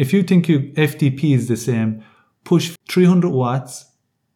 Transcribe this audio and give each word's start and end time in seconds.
If 0.00 0.14
you 0.14 0.22
think 0.22 0.48
your 0.48 0.60
FTP 0.60 1.34
is 1.34 1.46
the 1.46 1.58
same, 1.58 2.02
push 2.42 2.74
300 2.88 3.28
watts 3.28 3.84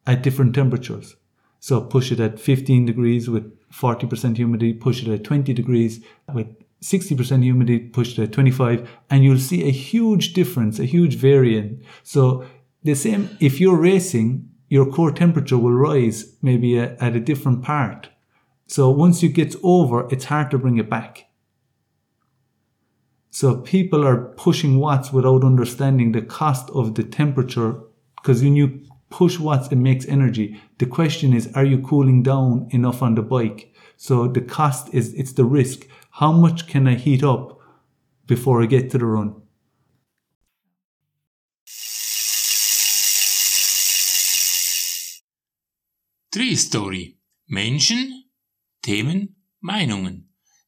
at 0.05 0.21
different 0.21 0.53
temperatures. 0.53 1.15
So 1.59 1.81
push 1.81 2.11
it 2.11 2.19
at 2.19 2.39
15 2.39 2.85
degrees 2.85 3.31
with 3.31 3.51
40% 3.71 4.37
humidity, 4.37 4.73
push 4.73 5.01
it 5.01 5.07
at 5.07 5.23
20 5.23 5.55
degrees 5.55 6.05
with 6.31 6.45
60% 6.83 7.41
humidity, 7.41 7.79
push 7.79 8.11
it 8.11 8.21
at 8.21 8.31
25, 8.31 8.87
and 9.09 9.23
you'll 9.23 9.39
see 9.39 9.67
a 9.67 9.71
huge 9.71 10.33
difference, 10.33 10.77
a 10.77 10.85
huge 10.85 11.15
variant. 11.15 11.83
So 12.03 12.45
the 12.83 12.93
same, 12.93 13.35
if 13.39 13.59
you're 13.59 13.75
racing, 13.75 14.47
your 14.69 14.85
core 14.85 15.11
temperature 15.11 15.57
will 15.57 15.73
rise 15.73 16.37
maybe 16.43 16.77
at, 16.77 17.01
at 17.01 17.15
a 17.15 17.19
different 17.19 17.63
part. 17.63 18.09
So 18.67 18.91
once 18.91 19.23
you 19.23 19.29
get 19.29 19.55
over, 19.63 20.07
it's 20.11 20.25
hard 20.25 20.51
to 20.51 20.59
bring 20.59 20.77
it 20.77 20.91
back. 20.91 21.24
So 23.35 23.57
people 23.57 24.07
are 24.07 24.31
pushing 24.37 24.79
watts 24.79 25.11
without 25.11 25.43
understanding 25.43 26.13
the 26.13 26.21
cost 26.21 26.69
of 26.69 26.95
the 26.95 27.03
temperature 27.03 27.81
because 28.15 28.41
when 28.41 28.55
you 28.55 28.85
push 29.09 29.37
watts, 29.37 29.67
it 29.73 29.75
makes 29.75 30.05
energy. 30.07 30.61
The 30.77 30.85
question 30.85 31.33
is, 31.33 31.51
are 31.53 31.65
you 31.65 31.79
cooling 31.79 32.23
down 32.23 32.69
enough 32.71 33.01
on 33.01 33.15
the 33.15 33.21
bike? 33.21 33.73
So 33.97 34.29
the 34.29 34.39
cost 34.39 34.93
is, 34.93 35.13
it's 35.15 35.33
the 35.33 35.43
risk. 35.43 35.85
How 36.11 36.31
much 36.31 36.67
can 36.67 36.87
I 36.87 36.95
heat 36.95 37.25
up 37.25 37.59
before 38.25 38.63
I 38.63 38.67
get 38.67 38.89
to 38.91 38.97
the 38.97 39.05
run? 39.05 39.41
Tree 46.31 46.55
Story. 46.55 47.17
Menschen, 47.51 48.11
Themen, 48.81 49.35
Meinungen. 49.61 50.21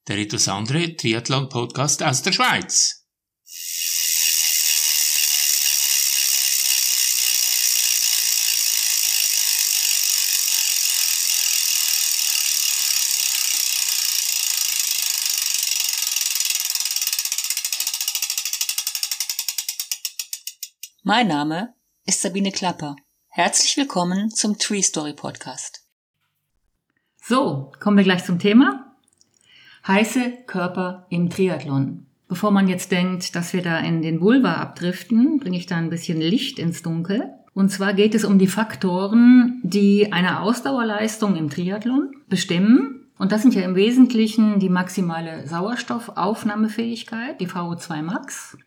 Der 0.08 0.18
etwas 0.20 0.48
andere 0.48 0.96
Triathlon-Podcast 0.96 2.02
aus 2.02 2.22
der 2.22 2.32
Schweiz. 2.32 3.06
Mein 21.04 21.28
Name 21.28 21.74
ist 22.06 22.22
Sabine 22.22 22.54
Klapper. 22.54 22.96
Herzlich 23.28 23.76
willkommen 23.76 24.32
zum 24.32 24.58
Tree 24.58 24.82
Story 24.82 25.14
Podcast. 25.14 25.86
So, 27.22 27.74
kommen 27.82 27.98
wir 27.98 28.06
gleich 28.06 28.24
zum 28.24 28.40
Thema. 28.40 28.87
Heiße 29.88 30.34
Körper 30.48 31.06
im 31.10 31.30
Triathlon. 31.30 32.08
Bevor 32.28 32.52
man 32.52 32.68
jetzt 32.68 32.92
denkt, 32.92 33.36
dass 33.36 33.54
wir 33.54 33.62
da 33.62 33.80
in 33.80 34.02
den 34.02 34.20
Boulevard 34.20 34.60
abdriften, 34.60 35.40
bringe 35.40 35.58
ich 35.58 35.66
da 35.66 35.78
ein 35.78 35.90
bisschen 35.90 36.20
Licht 36.20 36.60
ins 36.60 36.84
Dunkel. 36.84 37.30
Und 37.54 37.70
zwar 37.70 37.94
geht 37.94 38.14
es 38.14 38.26
um 38.26 38.38
die 38.38 38.48
Faktoren, 38.48 39.62
die 39.64 40.12
eine 40.12 40.42
Ausdauerleistung 40.42 41.38
im 41.38 41.50
Triathlon 41.50 42.12
bestimmen. 42.28 43.08
Und 43.18 43.32
das 43.32 43.44
sind 43.44 43.56
ja 43.56 43.62
im 43.62 43.76
Wesentlichen 43.76 44.60
die 44.60 44.70
maximale 44.70 45.48
Sauerstoffaufnahmefähigkeit, 45.48 47.40
die 47.40 47.48
VO2 47.48 48.02
Max, 48.02 48.58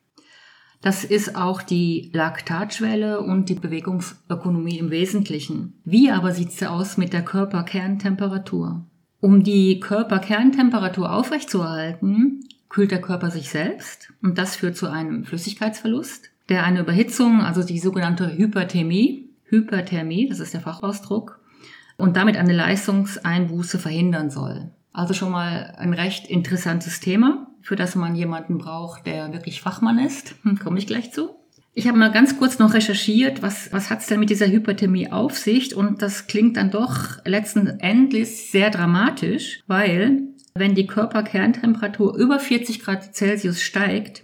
das 0.82 1.04
ist 1.04 1.36
auch 1.36 1.60
die 1.60 2.10
Laktatschwelle 2.14 3.20
und 3.20 3.50
die 3.50 3.54
Bewegungsökonomie 3.54 4.78
im 4.78 4.90
Wesentlichen. 4.90 5.78
Wie 5.84 6.10
aber 6.10 6.32
sieht's 6.32 6.62
aus 6.62 6.96
mit 6.96 7.12
der 7.12 7.22
Körperkerntemperatur? 7.22 8.86
Um 9.20 9.42
die 9.44 9.80
Körperkerntemperatur 9.80 11.12
aufrechtzuerhalten, 11.12 12.44
kühlt 12.68 12.90
der 12.90 13.00
Körper 13.00 13.30
sich 13.30 13.50
selbst 13.50 14.12
und 14.22 14.38
das 14.38 14.56
führt 14.56 14.76
zu 14.76 14.88
einem 14.88 15.24
Flüssigkeitsverlust, 15.24 16.30
der 16.48 16.64
eine 16.64 16.80
Überhitzung, 16.80 17.40
also 17.40 17.62
die 17.62 17.78
sogenannte 17.78 18.36
Hyperthermie, 18.36 19.28
Hyperthermie, 19.44 20.28
das 20.28 20.40
ist 20.40 20.54
der 20.54 20.60
Fachausdruck, 20.60 21.40
und 21.96 22.16
damit 22.16 22.36
eine 22.36 22.54
Leistungseinbuße 22.54 23.78
verhindern 23.78 24.30
soll. 24.30 24.70
Also 24.92 25.14
schon 25.14 25.32
mal 25.32 25.74
ein 25.76 25.92
recht 25.92 26.26
interessantes 26.26 27.00
Thema 27.00 27.46
für 27.62 27.76
das 27.76 27.94
man 27.94 28.14
jemanden 28.14 28.58
braucht, 28.58 29.06
der 29.06 29.32
wirklich 29.32 29.60
Fachmann 29.60 29.98
ist. 29.98 30.34
Hm, 30.42 30.58
Komme 30.58 30.78
ich 30.78 30.86
gleich 30.86 31.12
zu. 31.12 31.30
Ich 31.72 31.86
habe 31.86 31.98
mal 31.98 32.10
ganz 32.10 32.36
kurz 32.36 32.58
noch 32.58 32.74
recherchiert, 32.74 33.42
was, 33.42 33.72
was 33.72 33.90
hat 33.90 34.00
es 34.00 34.06
denn 34.06 34.18
mit 34.18 34.30
dieser 34.30 34.48
Hyperthermie 34.48 35.10
auf 35.12 35.38
sich? 35.38 35.74
Und 35.76 36.02
das 36.02 36.26
klingt 36.26 36.56
dann 36.56 36.70
doch 36.70 37.24
letzten 37.24 37.66
Endes 37.80 38.50
sehr 38.50 38.70
dramatisch, 38.70 39.62
weil 39.68 40.22
wenn 40.54 40.74
die 40.74 40.86
Körperkerntemperatur 40.86 42.16
über 42.16 42.40
40 42.40 42.80
Grad 42.80 43.14
Celsius 43.14 43.62
steigt, 43.62 44.22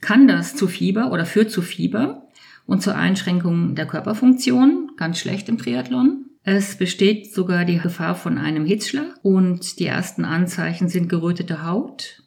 kann 0.00 0.26
das 0.26 0.56
zu 0.56 0.68
Fieber 0.68 1.12
oder 1.12 1.26
führt 1.26 1.50
zu 1.50 1.60
Fieber 1.60 2.28
und 2.66 2.82
zur 2.82 2.96
Einschränkung 2.96 3.74
der 3.74 3.86
Körperfunktion, 3.86 4.92
ganz 4.96 5.18
schlecht 5.18 5.48
im 5.50 5.58
Triathlon. 5.58 6.26
Es 6.42 6.76
besteht 6.76 7.32
sogar 7.34 7.66
die 7.66 7.78
Gefahr 7.78 8.14
von 8.14 8.38
einem 8.38 8.64
Hitzschlag 8.64 9.18
und 9.22 9.78
die 9.78 9.86
ersten 9.86 10.24
Anzeichen 10.24 10.88
sind 10.88 11.10
gerötete 11.10 11.66
Haut, 11.66 12.22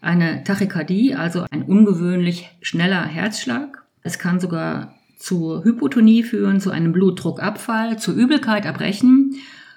eine 0.00 0.44
Tachykardie, 0.44 1.16
also 1.16 1.44
ein 1.50 1.64
ungewöhnlich 1.64 2.48
schneller 2.62 3.04
Herzschlag. 3.04 3.87
Es 4.08 4.18
kann 4.18 4.40
sogar 4.40 4.94
zur 5.18 5.64
Hypotonie 5.64 6.22
führen, 6.22 6.60
zu 6.60 6.70
einem 6.70 6.92
Blutdruckabfall, 6.92 7.98
zu 7.98 8.14
Übelkeit, 8.14 8.64
Erbrechen, 8.64 9.34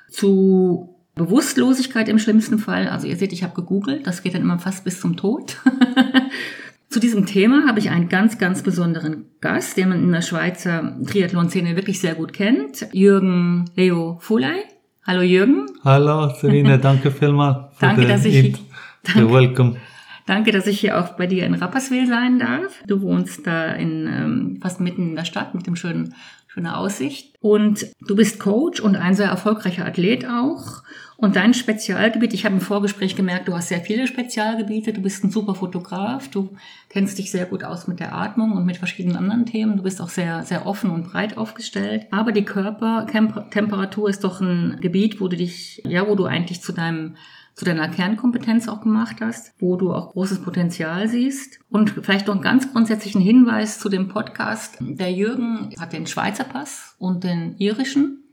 zu 0.09 0.95
Bewusstlosigkeit 1.15 2.07
im 2.07 2.17
schlimmsten 2.17 2.57
Fall. 2.57 2.87
Also 2.87 3.07
ihr 3.07 3.17
seht, 3.17 3.33
ich 3.33 3.43
habe 3.43 3.53
gegoogelt, 3.53 4.07
das 4.07 4.23
geht 4.23 4.33
dann 4.33 4.41
immer 4.41 4.57
fast 4.57 4.85
bis 4.85 5.01
zum 5.01 5.17
Tod. 5.17 5.57
Zu 6.89 6.99
diesem 6.99 7.25
Thema 7.25 7.67
habe 7.67 7.79
ich 7.79 7.89
einen 7.89 8.09
ganz, 8.09 8.37
ganz 8.37 8.63
besonderen 8.63 9.25
Gast, 9.39 9.77
den 9.77 9.89
man 9.89 10.03
in 10.03 10.11
der 10.11 10.21
Schweizer 10.21 10.97
Triathlon-Szene 11.05 11.75
wirklich 11.75 11.99
sehr 11.99 12.15
gut 12.15 12.33
kennt, 12.33 12.87
Jürgen 12.91 13.69
Leo 13.75 14.17
Fuley. 14.19 14.63
Hallo 15.05 15.21
Jürgen. 15.21 15.67
Hallo 15.83 16.33
Serena, 16.39 16.77
danke 16.89 17.11
vielmals. 17.11 17.77
danke, 17.79 18.07
dass 18.07 18.25
ich... 18.25 18.55
Danke. 19.03 19.33
welcome. 19.33 19.77
Danke, 20.25 20.51
dass 20.51 20.67
ich 20.67 20.79
hier 20.79 20.99
auch 20.99 21.15
bei 21.17 21.27
dir 21.27 21.45
in 21.45 21.55
Rapperswil 21.55 22.07
sein 22.07 22.39
darf. 22.39 22.81
Du 22.85 23.01
wohnst 23.01 23.45
da 23.45 23.73
in 23.73 24.07
ähm, 24.07 24.59
fast 24.61 24.79
mitten 24.79 25.09
in 25.09 25.15
der 25.15 25.25
Stadt 25.25 25.55
mit 25.55 25.67
dem 25.67 25.75
schönen 25.75 26.13
schöne 26.53 26.75
Aussicht. 26.75 27.33
Und 27.39 27.87
du 28.05 28.15
bist 28.15 28.39
Coach 28.39 28.81
und 28.81 28.97
ein 28.97 29.15
sehr 29.15 29.29
erfolgreicher 29.29 29.85
Athlet 29.85 30.27
auch. 30.27 30.83
Und 31.15 31.35
dein 31.35 31.53
Spezialgebiet, 31.53 32.33
ich 32.33 32.45
habe 32.45 32.55
im 32.55 32.61
Vorgespräch 32.61 33.15
gemerkt, 33.15 33.47
du 33.47 33.53
hast 33.53 33.69
sehr 33.69 33.79
viele 33.79 34.07
Spezialgebiete, 34.07 34.91
du 34.91 35.01
bist 35.01 35.23
ein 35.23 35.31
super 35.31 35.55
Fotograf, 35.55 36.29
du 36.29 36.49
kennst 36.89 37.19
dich 37.19 37.31
sehr 37.31 37.45
gut 37.45 37.63
aus 37.63 37.87
mit 37.87 37.99
der 37.99 38.13
Atmung 38.15 38.53
und 38.53 38.65
mit 38.65 38.77
verschiedenen 38.77 39.15
anderen 39.15 39.45
Themen, 39.45 39.77
du 39.77 39.83
bist 39.83 40.01
auch 40.01 40.09
sehr, 40.09 40.43
sehr 40.43 40.65
offen 40.65 40.89
und 40.89 41.03
breit 41.03 41.37
aufgestellt. 41.37 42.07
Aber 42.11 42.31
die 42.31 42.43
Körpertemperatur 42.43 44.09
ist 44.09 44.23
doch 44.23 44.41
ein 44.41 44.77
Gebiet, 44.81 45.21
wo 45.21 45.27
du 45.27 45.37
dich, 45.37 45.81
ja, 45.85 46.07
wo 46.07 46.15
du 46.15 46.25
eigentlich 46.25 46.61
zu 46.61 46.73
deinem 46.73 47.15
zu 47.55 47.65
deiner 47.65 47.89
Kernkompetenz 47.89 48.67
auch 48.67 48.81
gemacht 48.81 49.17
hast, 49.21 49.53
wo 49.59 49.75
du 49.75 49.93
auch 49.93 50.11
großes 50.11 50.41
Potenzial 50.41 51.07
siehst. 51.07 51.59
Und 51.69 51.89
vielleicht 51.89 52.27
noch 52.27 52.35
einen 52.35 52.43
ganz 52.43 52.71
grundsätzlichen 52.71 53.21
Hinweis 53.21 53.79
zu 53.79 53.89
dem 53.89 54.07
Podcast. 54.07 54.77
Der 54.79 55.11
Jürgen 55.11 55.73
hat 55.79 55.93
den 55.93 56.07
Schweizer 56.07 56.43
Pass 56.43 56.95
und 56.97 57.23
den 57.23 57.57
irischen. 57.57 58.23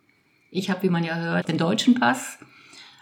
Ich 0.50 0.70
habe, 0.70 0.82
wie 0.82 0.90
man 0.90 1.04
ja 1.04 1.16
hört, 1.16 1.48
den 1.48 1.58
deutschen 1.58 1.94
Pass. 1.94 2.38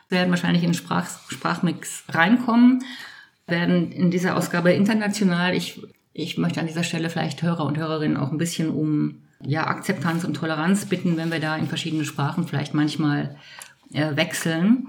Werden 0.09 0.31
wahrscheinlich 0.31 0.63
in 0.63 0.71
den 0.71 0.75
Sprach 0.75 1.07
Sprachmix 1.29 2.05
reinkommen. 2.09 2.83
Werden 3.47 3.93
in 3.93 4.11
dieser 4.11 4.37
Ausgabe 4.37 4.73
international. 4.73 5.55
Ich, 5.55 5.83
ich 6.13 6.39
möchte 6.39 6.61
an 6.61 6.67
dieser 6.67 6.83
Stelle 6.83 7.11
vielleicht 7.11 7.43
Hörer 7.43 7.65
und 7.65 7.79
Hörerinnen 7.79 8.17
auch 8.17 8.33
ein 8.33 8.39
bisschen 8.39 8.71
um 8.71 9.23
ja, 9.43 9.67
Akzeptanz 9.67 10.25
und 10.25 10.35
Toleranz 10.35 10.87
bitten, 10.87 11.17
wenn 11.17 11.31
wir 11.31 11.41
da 11.41 11.57
in 11.57 11.67
verschiedene 11.67 12.05
Sprachen 12.05 12.49
vielleicht 12.49 12.75
manchmal 12.75 13.37
äh, 13.93 14.17
wechseln. 14.17 14.89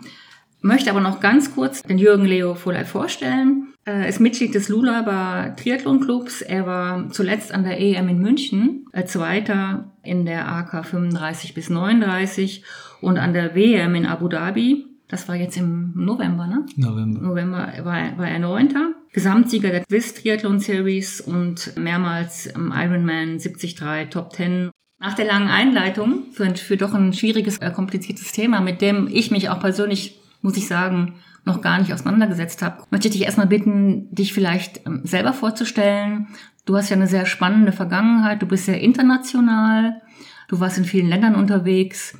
Möchte 0.61 0.89
aber 0.89 1.01
noch 1.01 1.19
ganz 1.19 1.53
kurz 1.53 1.83
den 1.83 1.97
Jürgen 1.97 2.25
Leo 2.25 2.55
Volley 2.55 2.85
vorstellen. 2.85 3.73
Er 3.85 4.07
ist 4.07 4.19
Mitglied 4.19 4.53
des 4.53 4.67
Lulaber 4.67 5.55
Triathlon 5.55 6.01
Clubs. 6.01 6.41
Er 6.41 6.65
war 6.65 7.09
zuletzt 7.11 7.53
an 7.53 7.63
der 7.63 7.79
EM 7.79 8.09
in 8.09 8.19
München, 8.19 8.85
äh, 8.91 9.05
Zweiter 9.05 9.93
in 10.03 10.25
der 10.25 10.47
AK 10.47 10.85
35 10.85 11.53
bis 11.53 11.69
39 11.69 12.63
und 12.99 13.17
an 13.17 13.33
der 13.33 13.55
WM 13.55 13.95
in 13.95 14.05
Abu 14.05 14.27
Dhabi. 14.27 14.85
Das 15.07 15.29
war 15.29 15.35
jetzt 15.35 15.55
im 15.55 15.93
November, 15.95 16.47
ne? 16.47 16.65
November. 16.75 17.21
November 17.21 17.73
war, 17.83 18.17
war 18.17 18.27
er 18.27 18.39
Neunter. 18.39 18.91
Gesamtsieger 19.13 19.69
der 19.69 19.83
Swiss 19.89 20.15
Triathlon 20.15 20.59
Series 20.59 21.21
und 21.21 21.77
mehrmals 21.77 22.47
im 22.47 22.73
Ironman 22.75 23.37
73 23.39 23.75
Top 24.09 24.33
10 24.33 24.69
nach 24.99 25.13
der 25.13 25.25
langen 25.25 25.47
Einleitung 25.47 26.23
für, 26.33 26.53
für 26.55 26.75
doch 26.75 26.93
ein 26.93 27.13
schwieriges, 27.13 27.57
äh, 27.59 27.71
kompliziertes 27.71 28.33
Thema, 28.33 28.59
mit 28.59 28.81
dem 28.81 29.07
ich 29.09 29.31
mich 29.31 29.49
auch 29.49 29.61
persönlich 29.61 30.19
muss 30.41 30.57
ich 30.57 30.67
sagen, 30.67 31.15
noch 31.45 31.61
gar 31.61 31.79
nicht 31.79 31.93
auseinandergesetzt 31.93 32.61
habe, 32.61 32.83
möchte 32.91 33.07
ich 33.07 33.13
dich 33.13 33.23
erstmal 33.23 33.47
bitten, 33.47 34.13
dich 34.13 34.33
vielleicht 34.33 34.85
ähm, 34.85 35.01
selber 35.03 35.33
vorzustellen. 35.33 36.27
Du 36.65 36.75
hast 36.75 36.89
ja 36.89 36.95
eine 36.95 37.07
sehr 37.07 37.25
spannende 37.25 37.71
Vergangenheit, 37.71 38.41
du 38.41 38.45
bist 38.45 38.65
sehr 38.65 38.81
international, 38.81 40.01
du 40.49 40.59
warst 40.59 40.77
in 40.77 40.85
vielen 40.85 41.07
Ländern 41.07 41.35
unterwegs. 41.35 42.17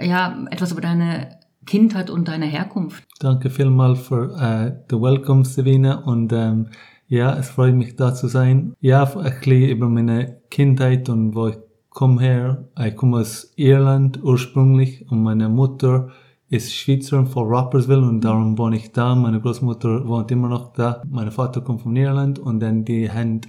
Ja, 0.00 0.44
etwas 0.50 0.72
über 0.72 0.80
deine 0.80 1.38
Kindheit 1.66 2.10
und 2.10 2.28
deine 2.28 2.46
Herkunft. 2.46 3.04
Danke 3.18 3.50
vielmals 3.50 4.00
für 4.00 4.36
äh, 4.40 4.72
the 4.90 4.96
welcome, 4.96 5.44
Sabine. 5.44 6.02
Und 6.04 6.32
ähm, 6.32 6.68
ja, 7.08 7.36
es 7.36 7.50
freut 7.50 7.74
mich 7.74 7.96
da 7.96 8.14
zu 8.14 8.28
sein. 8.28 8.74
Ja, 8.80 9.04
ein 9.04 9.22
bisschen 9.22 9.68
über 9.68 9.88
meine 9.88 10.40
Kindheit 10.50 11.08
und 11.08 11.34
wo 11.34 11.48
ich 11.48 11.56
komme 11.90 12.20
her. 12.20 12.68
Ich 12.78 12.96
komme 12.96 13.18
aus 13.18 13.52
Irland 13.56 14.22
ursprünglich 14.22 15.10
und 15.10 15.22
meine 15.22 15.48
Mutter 15.48 16.10
ist 16.48 16.74
Schweizerin 16.74 17.26
von 17.26 17.48
Rapperswil 17.48 17.98
und 17.98 18.20
darum 18.20 18.56
wohne 18.56 18.76
ich 18.76 18.92
da. 18.92 19.14
Meine 19.14 19.40
Großmutter 19.40 20.06
wohnt 20.06 20.30
immer 20.30 20.48
noch 20.48 20.72
da. 20.72 21.02
Mein 21.08 21.30
Vater 21.30 21.60
kommt 21.60 21.82
von 21.82 21.96
Irland 21.96 22.38
und 22.38 22.60
dann 22.60 22.84
die 22.84 23.10
haben 23.10 23.40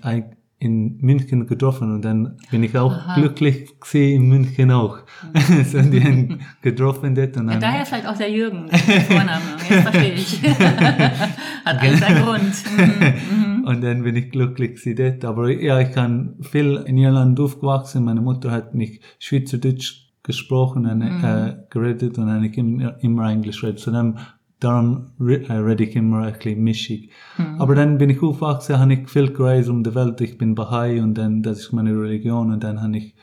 in 0.60 0.98
München 1.02 1.46
getroffen 1.46 1.94
und 1.94 2.02
dann 2.04 2.38
bin 2.50 2.64
ich 2.64 2.76
auch 2.76 2.92
Aha. 2.92 3.20
glücklich 3.20 3.80
gesehen 3.80 4.24
in 4.24 4.30
München 4.30 4.72
auch. 4.72 4.98
so, 5.66 5.80
die 5.82 6.04
haben 6.04 6.40
getroffen 6.64 7.14
dort 7.14 7.38
und 7.38 7.46
Ja, 7.46 7.52
dann, 7.52 7.62
daher 7.62 7.86
vielleicht 7.86 8.08
auch 8.08 8.18
der 8.18 8.32
Jürgen, 8.32 8.68
der 8.68 9.02
Vorname. 9.02 9.44
Jetzt 9.70 9.82
verstehe 9.84 10.14
ich. 10.14 10.42
Hat 11.66 11.80
alles 11.80 12.00
seinen 12.00 12.24
Grund. 12.24 12.54
Mhm, 13.28 13.60
mhm. 13.60 13.64
Und 13.66 13.82
dann 13.82 14.04
bin 14.04 14.16
ich 14.16 14.32
glücklich 14.32 14.76
gewesen 14.76 14.96
dort. 14.96 15.26
Aber 15.26 15.50
ja, 15.50 15.80
ich 15.80 15.92
kann 15.92 16.36
viel 16.42 16.84
in 16.86 16.98
Irland 16.98 17.40
aufgewachsen. 17.40 18.04
Meine 18.04 18.22
Mutter 18.22 18.52
hat 18.52 18.74
mich 18.74 19.02
Schweizerdeutsch 19.20 20.07
gesprochen 20.28 20.86
und 20.86 21.02
äh, 21.02 21.58
geredet 21.70 22.18
und 22.20 22.28
dann 22.28 22.44
ich 22.44 22.58
immer, 22.58 23.02
immer 23.04 23.30
Englisch 23.30 23.64
redet. 23.64 23.80
So 23.80 23.92
dann, 23.92 24.20
darum 24.60 25.08
äh, 25.20 25.52
rede 25.54 25.84
ich 25.84 25.96
immer 25.96 26.20
ein 26.20 26.34
bisschen 26.34 26.64
mischig. 26.64 27.12
Aber 27.58 27.74
dann 27.74 27.98
bin 27.98 28.12
ich 28.12 28.22
aufgewachsen, 28.22 28.78
habe 28.78 28.94
ich 28.94 29.10
viel 29.10 29.32
gereist 29.34 29.70
um 29.70 29.84
die 29.84 29.96
Welt. 29.96 30.22
Ich 30.22 30.38
bin 30.38 30.54
Bahai 30.54 31.02
und 31.02 31.16
dann, 31.16 31.42
das 31.42 31.60
ist 31.60 31.74
meine 31.74 31.92
Religion 31.92 32.52
und 32.52 32.64
dann 32.64 32.82
habe 32.82 32.98
ich 32.98 33.16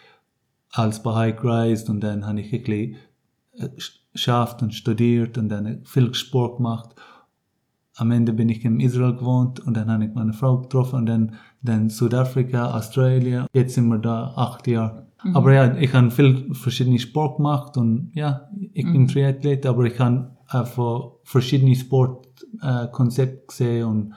als 0.73 1.03
Bahai 1.03 1.33
gereist 1.33 1.89
und 1.89 2.01
dann 2.01 2.27
habe 2.27 2.41
ich 2.41 2.53
ein 2.53 2.63
bisschen 2.63 2.97
äh, 3.59 3.69
geschafft 4.13 4.63
und 4.63 4.75
studiert 4.75 5.39
und 5.39 5.49
dann 5.49 5.83
viel 5.85 6.13
Sport 6.15 6.57
gemacht 6.57 6.97
am 7.97 8.11
Ende 8.11 8.33
bin 8.33 8.49
ich 8.49 8.65
in 8.65 8.81
Israel 8.81 9.15
gewohnt 9.15 9.61
und 9.61 9.77
dann 9.77 9.91
habe 9.91 10.05
ich 10.05 10.15
meine 10.15 10.33
Frau 10.33 10.59
getroffen 10.59 10.97
und 10.97 11.07
dann, 11.07 11.35
dann 11.63 11.91
Südafrika, 11.91 12.77
Australien. 12.77 13.47
Jetzt 13.53 13.75
sind 13.75 13.89
wir 13.89 13.99
da 13.99 14.33
acht 14.37 14.67
Jahre. 14.67 15.07
Aber 15.33 15.53
ja, 15.53 15.77
ich 15.77 15.93
habe 15.95 16.11
viel 16.11 16.53
verschiedene 16.55 16.99
Sport 16.99 17.37
gemacht 17.39 17.77
und 17.77 18.11
ja, 18.15 18.49
ich 18.73 18.85
bin 18.85 19.09
Triathlet, 19.09 19.65
aber 19.67 19.85
ich 19.85 19.99
habe 19.99 20.37
einfach 20.49 21.13
verschiedene 21.25 21.75
Sportkonzepte 21.75 23.43
äh, 23.43 23.47
gesehen 23.47 23.85
und 23.85 24.15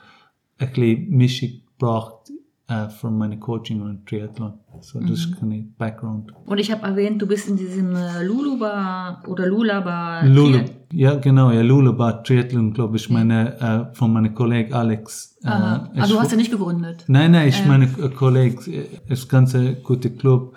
ein 0.58 0.70
bisschen 0.72 1.10
Mischung 1.10 1.50
gebracht 1.78 2.32
äh, 2.68 2.90
für 2.90 3.10
meine 3.10 3.40
Coaching 3.40 3.82
und 3.82 4.06
Triathlon. 4.06 4.54
So, 4.82 5.00
das 5.00 5.12
ist 5.12 5.42
ein 5.42 5.74
Background. 5.78 6.34
Und 6.46 6.58
ich 6.60 6.72
habe 6.72 6.86
erwähnt, 6.86 7.22
du 7.22 7.28
bist 7.28 7.48
in 7.48 7.56
diesem 7.56 7.96
äh, 7.96 8.24
Luluba 8.24 9.24
oder 9.26 9.48
Lulaba. 9.48 10.22
Lula, 10.24 10.66
ja 10.92 11.16
genau, 11.16 11.52
ja, 11.52 11.62
Lulabar 11.62 12.24
Triathlon 12.24 12.74
Club 12.74 12.96
ist 12.96 13.10
meine, 13.10 13.90
äh, 13.92 13.96
von 13.96 14.12
meinem 14.12 14.36
Kollegen 14.36 14.74
Alex. 14.74 15.38
Äh, 15.44 15.48
Aha. 15.48 15.90
Ah, 15.96 16.08
du 16.08 16.20
hast 16.20 16.32
ja 16.32 16.38
nicht 16.38 16.52
gegründet. 16.52 17.06
Nein, 17.08 17.32
nein, 17.32 17.48
ich 17.48 17.66
meine 17.66 17.86
äh, 17.86 18.10
Kollege, 18.10 18.72
äh, 18.72 18.88
ist 19.08 19.30
ganz 19.30 19.56
ein 19.56 19.82
guter 19.84 20.10
Club. 20.10 20.56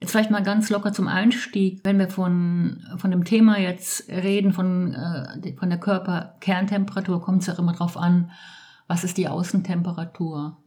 Jetzt 0.00 0.12
vielleicht 0.12 0.30
mal 0.30 0.42
ganz 0.42 0.70
locker 0.70 0.92
zum 0.92 1.08
Einstieg, 1.08 1.80
wenn 1.82 1.98
wir 1.98 2.08
von, 2.08 2.84
von 2.98 3.10
dem 3.10 3.24
Thema 3.24 3.58
jetzt 3.58 4.08
reden, 4.08 4.52
von, 4.52 4.92
äh, 4.92 5.56
von 5.56 5.70
der 5.70 5.80
Körperkerntemperatur, 5.80 7.20
kommt 7.20 7.40
es 7.40 7.46
ja 7.48 7.54
immer 7.54 7.72
drauf 7.72 7.96
an, 7.96 8.30
was 8.86 9.04
ist 9.04 9.16
die 9.16 9.26
Außentemperatur? 9.26 10.58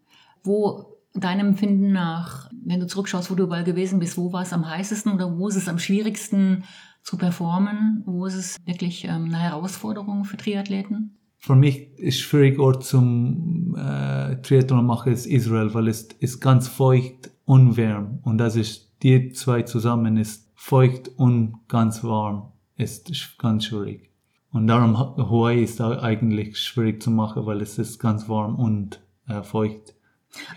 Wo 0.44 0.97
deinem 1.13 1.47
Empfinden 1.50 1.91
nach, 1.91 2.50
wenn 2.65 2.80
du 2.80 2.88
zurückschaust, 2.88 3.30
wo 3.31 3.36
du 3.36 3.44
überall 3.44 3.63
gewesen 3.63 4.00
bist, 4.00 4.18
wo 4.18 4.31
war 4.31 4.44
es 4.44 4.53
am 4.53 4.68
heißesten 4.68 5.12
oder 5.13 5.38
wo 5.38 5.47
ist 5.47 5.56
es 5.56 5.68
am 5.68 5.80
schwierigsten 5.80 6.63
zu 7.03 7.18
performen? 7.18 8.03
Wo 8.06 8.25
ist 8.25 8.36
es 8.36 8.57
wirklich 8.65 9.06
ähm, 9.06 9.25
eine 9.25 9.39
Herausforderung 9.39 10.24
für 10.25 10.38
Triathleten? 10.38 11.15
Für 11.38 11.56
mich 11.56 11.97
ist 11.97 12.19
schwierig 12.19 12.59
Ort 12.59 12.83
zum 12.83 13.75
äh, 13.77 14.41
Triathlon 14.41 14.86
machen 14.86 15.13
ist 15.13 15.25
Israel, 15.25 15.74
weil 15.74 15.88
es 15.88 16.03
ist 16.19 16.41
ganz 16.41 16.68
feucht 16.68 17.31
und 17.45 17.77
warm 17.77 18.19
und 18.24 18.38
das 18.38 18.56
ist 18.56 18.91
die 19.03 19.31
zwei 19.31 19.62
zusammen 19.63 20.18
ist 20.18 20.51
feucht 20.56 21.07
und 21.15 21.56
ganz 21.69 22.03
warm 22.03 22.51
ist 22.75 23.09
ganz 23.39 23.65
schwierig 23.65 24.12
und 24.51 24.68
darum 24.68 25.00
Ha- 25.00 25.15
Hawaii 25.18 25.63
ist 25.63 25.80
eigentlich 25.80 26.57
schwierig 26.59 27.01
zu 27.01 27.09
machen, 27.09 27.45
weil 27.45 27.62
es 27.62 27.77
ist 27.80 28.00
ganz 28.00 28.27
warm 28.27 28.56
und 28.56 29.00
äh, 29.27 29.41
feucht. 29.41 29.95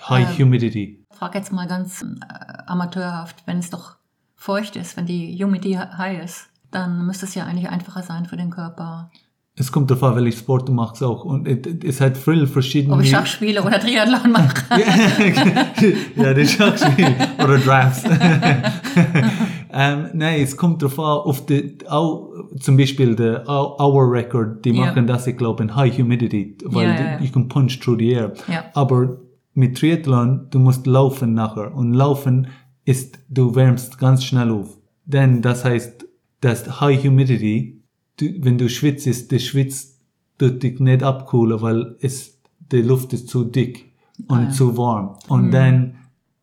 High 0.09 0.39
Ähm, 0.39 0.47
Humidity. 0.47 1.05
Ich 1.11 1.17
frage 1.17 1.39
jetzt 1.39 1.53
mal 1.53 1.67
ganz 1.67 2.03
äh, 2.03 2.63
amateurhaft, 2.67 3.43
wenn 3.47 3.59
es 3.59 3.71
doch 3.71 3.97
feucht 4.35 4.77
ist, 4.77 4.97
wenn 4.97 5.07
die 5.07 5.39
Humidity 5.43 5.75
high 5.75 6.23
ist, 6.25 6.49
dann 6.71 7.07
müsste 7.07 7.27
es 7.27 7.35
ja 7.35 7.45
eigentlich 7.45 7.69
einfacher 7.69 8.03
sein 8.03 8.27
für 8.27 8.37
den 8.37 8.51
Körper. 8.51 9.11
Es 9.55 9.71
kommt 9.71 9.91
darauf 9.91 10.03
an, 10.05 10.17
welchen 10.17 10.39
Sport 10.39 10.67
du 10.67 10.73
machst 10.73 11.03
auch 11.03 11.27
und 11.27 11.47
es, 11.47 12.01
hat 12.01 12.17
viele 12.17 12.47
verschiedene. 12.47 12.95
Ob 12.95 13.03
ich 13.03 13.11
Schachspiele 13.11 13.63
oder 13.63 13.79
Triathlon 13.79 14.33
mache. 14.33 14.65
ja, 16.17 16.33
das 16.33 16.53
Schachspiel 16.53 17.15
oder 17.39 17.59
Drafts. 17.59 18.03
ähm, 19.73 20.09
nein, 20.15 20.41
es 20.41 20.57
kommt 20.57 20.81
darauf 20.83 20.99
an, 20.99 21.29
auf 21.29 21.45
die, 21.45 21.77
auch, 21.87 22.31
zum 22.61 22.79
Beispiel 22.79 23.15
der 23.15 23.45
Hou- 23.47 23.77
Hour 23.79 24.11
Record, 24.11 24.65
die 24.65 24.73
machen 24.73 25.07
das, 25.07 25.27
ich 25.27 25.37
glaube, 25.37 25.63
in 25.63 25.77
High 25.77 25.99
Humidity, 25.99 26.57
weil 26.65 26.89
ja, 26.89 26.95
ja. 27.13 27.21
you 27.21 27.31
can 27.31 27.47
punch 27.47 27.79
through 27.79 27.99
the 27.99 28.11
air. 28.11 28.33
Aber 28.73 29.19
mit 29.55 29.79
Triathlon, 29.79 30.49
du 30.51 30.59
musst 30.59 30.87
laufen 30.87 31.35
nachher 31.35 31.75
und 31.75 31.93
laufen 31.95 32.49
ist, 32.85 33.19
du 33.29 33.55
wärmst 33.55 33.99
ganz 33.99 34.25
schnell 34.25 34.51
auf. 34.51 34.79
Denn 35.05 35.43
das 35.43 35.65
heißt, 35.65 36.07
dass 36.41 36.81
High 36.81 37.05
Humidity, 37.05 37.83
du, 38.19 38.27
wenn 38.41 38.59
du 38.59 38.69
schwitzt, 38.69 39.31
der 39.31 39.39
schwitzt 39.39 40.01
tut 40.39 40.63
dich 40.63 40.81
nicht 40.81 41.03
abkühlen, 41.03 41.61
weil 41.61 41.97
es, 42.01 42.41
die 42.59 42.83
Luft 42.83 43.13
ist 43.13 43.29
zu 43.29 43.45
dick 43.45 43.93
und 44.29 44.39
Ah, 44.39 44.43
ja. 44.45 44.51
zu 44.51 44.77
warm. 44.77 45.17
Und 45.29 45.51
dann 45.53 45.97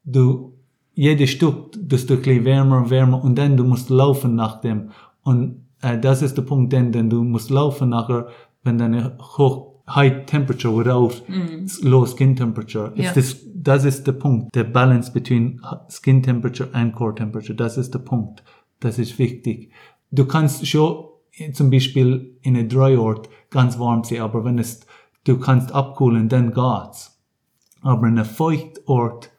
du 0.06 0.54
jedes 0.94 1.32
Stück, 1.32 1.72
das 1.82 2.06
du 2.06 2.16
ein 2.16 2.22
bisschen 2.22 2.46
wärmer, 2.46 2.90
wärmer 2.90 3.24
und 3.24 3.38
dann 3.38 3.58
du 3.58 3.64
musst 3.64 3.90
laufen 3.90 4.36
nach 4.36 4.62
dem. 4.62 4.92
Und 5.24 5.66
äh, 5.82 5.98
das 5.98 6.22
ist 6.22 6.38
der 6.38 6.42
Punkt, 6.44 6.74
denn, 6.74 6.92
denn 6.92 7.10
du 7.10 7.24
musst 7.24 7.50
laufen 7.50 7.90
nachher, 7.90 8.28
wenn 8.64 8.78
deine 8.78 9.18
hoch 9.20 9.69
high 9.90 10.26
temperature 10.26 10.72
without 10.76 11.22
low 11.82 12.06
skin 12.06 12.36
temperature. 12.36 12.92
It's 12.96 13.14
this, 13.14 13.46
das 13.54 13.86
ist 13.86 14.06
der 14.06 14.14
Punkt, 14.14 14.56
der 14.56 14.64
Balance 14.64 15.12
between 15.12 15.62
skin 15.90 16.22
temperature 16.24 16.70
and 16.74 16.94
core 16.94 17.16
temperature. 17.16 17.56
Das 17.56 17.78
ist 17.78 17.94
der 17.94 18.00
Punkt. 18.00 18.44
Das 18.80 18.98
ist 19.00 19.20
wichtig. 19.20 19.72
Du 20.12 20.26
kannst 20.26 20.66
schon 20.66 21.06
zum 21.54 21.70
Beispiel 21.70 22.38
in 22.42 22.58
einem 22.58 22.70
Dryort 22.70 23.30
ganz 23.50 23.80
warm 23.80 24.04
sein, 24.04 24.22
aber 24.22 24.44
wenn 24.44 24.60
es, 24.60 24.82
du 25.24 25.40
kannst 25.40 25.74
abkühlen, 25.74 26.30
dann 26.30 26.54
geht's. 26.54 27.20
Aber 27.82 28.08
in 28.08 28.18
einem 28.18 28.26
Feuchtort, 28.26 29.32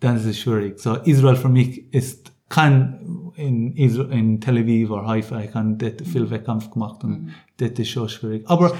dann 0.00 0.16
ist 0.16 0.26
es 0.26 0.38
schwierig. 0.38 0.78
So, 0.78 0.94
Israel 0.94 1.36
für 1.36 1.48
mich 1.48 1.92
ist, 1.92 2.32
kann 2.48 3.32
in, 3.36 3.74
Israel, 3.76 4.12
in 4.12 4.40
Tel 4.40 4.58
Aviv 4.58 4.90
oder 4.90 5.06
Haifa, 5.06 5.40
ich 5.40 5.54
habe 5.54 5.74
dort 5.74 6.02
viel 6.02 6.30
Wettkampf 6.30 6.70
gemacht 6.70 7.04
und 7.04 7.30
dort 7.58 7.78
ist 7.78 7.88
schon 7.88 8.08
schwierig. 8.08 8.44
Aber 8.48 8.72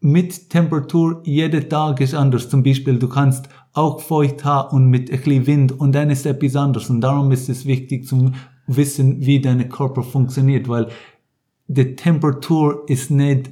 mit 0.00 0.50
Temperatur, 0.50 1.22
jeder 1.24 1.68
Tag 1.68 2.00
ist 2.00 2.14
anders. 2.14 2.48
Zum 2.48 2.62
Beispiel, 2.62 2.98
du 2.98 3.08
kannst 3.08 3.48
auch 3.72 4.00
feucht 4.00 4.44
haben 4.44 4.76
und 4.76 4.86
mit 4.88 5.10
ein 5.10 5.18
bisschen 5.18 5.46
Wind 5.46 5.72
und 5.72 5.94
dann 5.94 6.10
ist 6.10 6.26
etwas 6.26 6.56
anderes. 6.56 6.90
Und 6.90 7.00
darum 7.00 7.32
ist 7.32 7.48
es 7.48 7.64
wichtig 7.66 8.06
zu 8.06 8.32
wissen, 8.66 9.24
wie 9.24 9.40
dein 9.40 9.68
Körper 9.68 10.02
funktioniert, 10.02 10.68
weil 10.68 10.88
die 11.66 11.96
Temperatur 11.96 12.84
ist 12.88 13.10
nicht, 13.10 13.50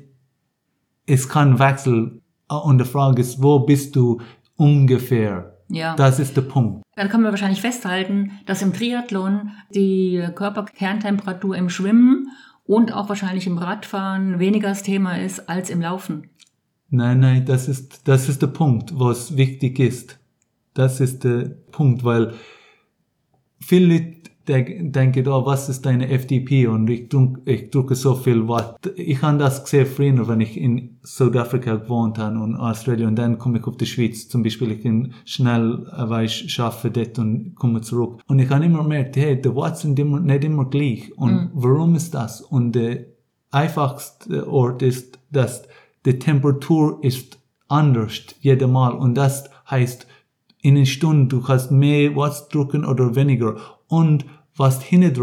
es 1.07 1.29
kann 1.29 1.59
wechseln. 1.59 2.21
Und 2.49 2.79
die 2.79 2.85
Frage 2.85 3.23
ist, 3.23 3.43
wo 3.43 3.61
bist 3.61 3.97
du 3.97 4.21
ungefähr? 4.57 5.59
Ja. 5.69 5.97
Das 5.97 6.19
ist 6.19 6.37
der 6.37 6.43
Punkt. 6.43 6.83
Dann 6.97 7.09
können 7.09 7.25
wir 7.25 7.31
wahrscheinlich 7.31 7.63
festhalten, 7.63 8.33
dass 8.45 8.61
im 8.61 8.75
Triathlon 8.75 9.53
die 9.75 10.23
Körperkerntemperatur 10.35 11.57
im 11.57 11.71
Schwimmen 11.71 12.29
und 12.65 12.93
auch 12.93 13.09
wahrscheinlich 13.09 13.47
im 13.47 13.57
Radfahren 13.57 14.39
weniger 14.39 14.69
das 14.69 14.83
Thema 14.83 15.19
ist 15.19 15.49
als 15.49 15.71
im 15.71 15.81
Laufen. 15.81 16.29
Nein, 16.95 17.21
nein, 17.21 17.47
das 17.47 17.69
ist, 17.69 18.07
das 18.07 18.29
ist 18.29 18.43
der 18.43 18.49
Punkt, 18.49 18.93
was 18.99 19.37
wichtig 19.37 19.79
ist. 19.79 20.19
Das 20.75 21.01
ist 21.01 21.25
der 21.25 21.45
Punkt, 21.71 22.05
weil 22.05 22.35
viele 23.61 23.95
Leute 23.95 24.13
de- 24.47 24.91
denken, 24.91 25.27
oh, 25.29 25.47
was 25.47 25.71
ist 25.71 25.87
deine 25.87 26.09
FDP? 26.11 26.67
Und 26.67 26.91
ich, 26.91 27.09
drück, 27.09 27.41
ich 27.47 27.71
drücke 27.71 27.95
so 27.95 28.15
viel 28.15 28.47
Watt. 28.47 28.77
Ich 28.97 29.23
habe 29.23 29.39
das 29.39 29.65
gesehen 29.65 29.87
früher, 29.87 30.29
wenn 30.29 30.43
ich 30.43 30.59
in 30.61 30.99
Südafrika 31.03 31.77
gewohnt 31.77 32.19
habe 32.19 32.39
und 32.39 32.57
Australien 32.57 33.09
und 33.09 33.17
dann 33.17 33.39
komme 33.39 33.59
ich 33.61 33.65
auf 33.67 33.79
die 33.79 33.87
Schweiz. 33.87 34.29
Zum 34.29 34.43
Beispiel, 34.43 34.73
ich 34.73 34.83
bin 34.83 35.15
schnell, 35.25 35.87
äh, 35.97 36.11
weil 36.11 36.27
ich 36.27 36.53
schaffe 36.53 36.91
dort 36.91 37.19
und 37.19 37.55
komme 37.55 37.81
zurück. 37.81 38.21
Und 38.27 38.39
ich 38.39 38.51
habe 38.51 38.67
immer 38.67 38.83
gemerkt, 38.83 39.17
hey, 39.17 39.41
die 39.41 39.55
Watts 39.57 39.81
sind 39.81 39.99
immer, 39.99 40.21
nicht 40.21 40.45
immer 40.45 40.67
gleich. 40.69 41.11
Und 41.17 41.51
warum 41.55 41.95
ist 41.95 42.13
das? 42.13 42.43
Und 42.43 42.73
der 42.73 43.07
einfachste 43.51 44.47
Ort 44.51 44.83
ist, 44.83 45.19
dass 45.31 45.63
die 46.05 46.19
Temperatur 46.19 46.99
ist 47.03 47.39
anders 47.69 48.21
jedes 48.41 48.69
Mal 48.69 48.93
und 48.93 49.15
das 49.15 49.49
heißt, 49.71 50.07
in 50.61 50.77
einer 50.77 50.87
Stunde 50.87 51.27
du 51.29 51.43
kannst 51.43 51.71
mehr 51.71 52.15
Watts 52.15 52.49
drücken 52.49 52.85
oder 52.85 53.15
weniger 53.15 53.57
und 53.89 54.25
Was 54.57 54.83
hindert 54.83 55.19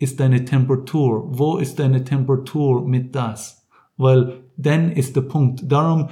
ist 0.00 0.18
deine 0.18 0.44
Temperatur. 0.44 1.26
Wo 1.38 1.58
ist 1.58 1.78
deine 1.78 2.02
Temperatur 2.02 2.86
mit 2.86 3.14
das? 3.14 3.66
Weil 3.96 4.40
dann 4.56 4.90
ist 4.90 5.14
der 5.14 5.22
Punkt. 5.22 5.70
Darum, 5.70 6.08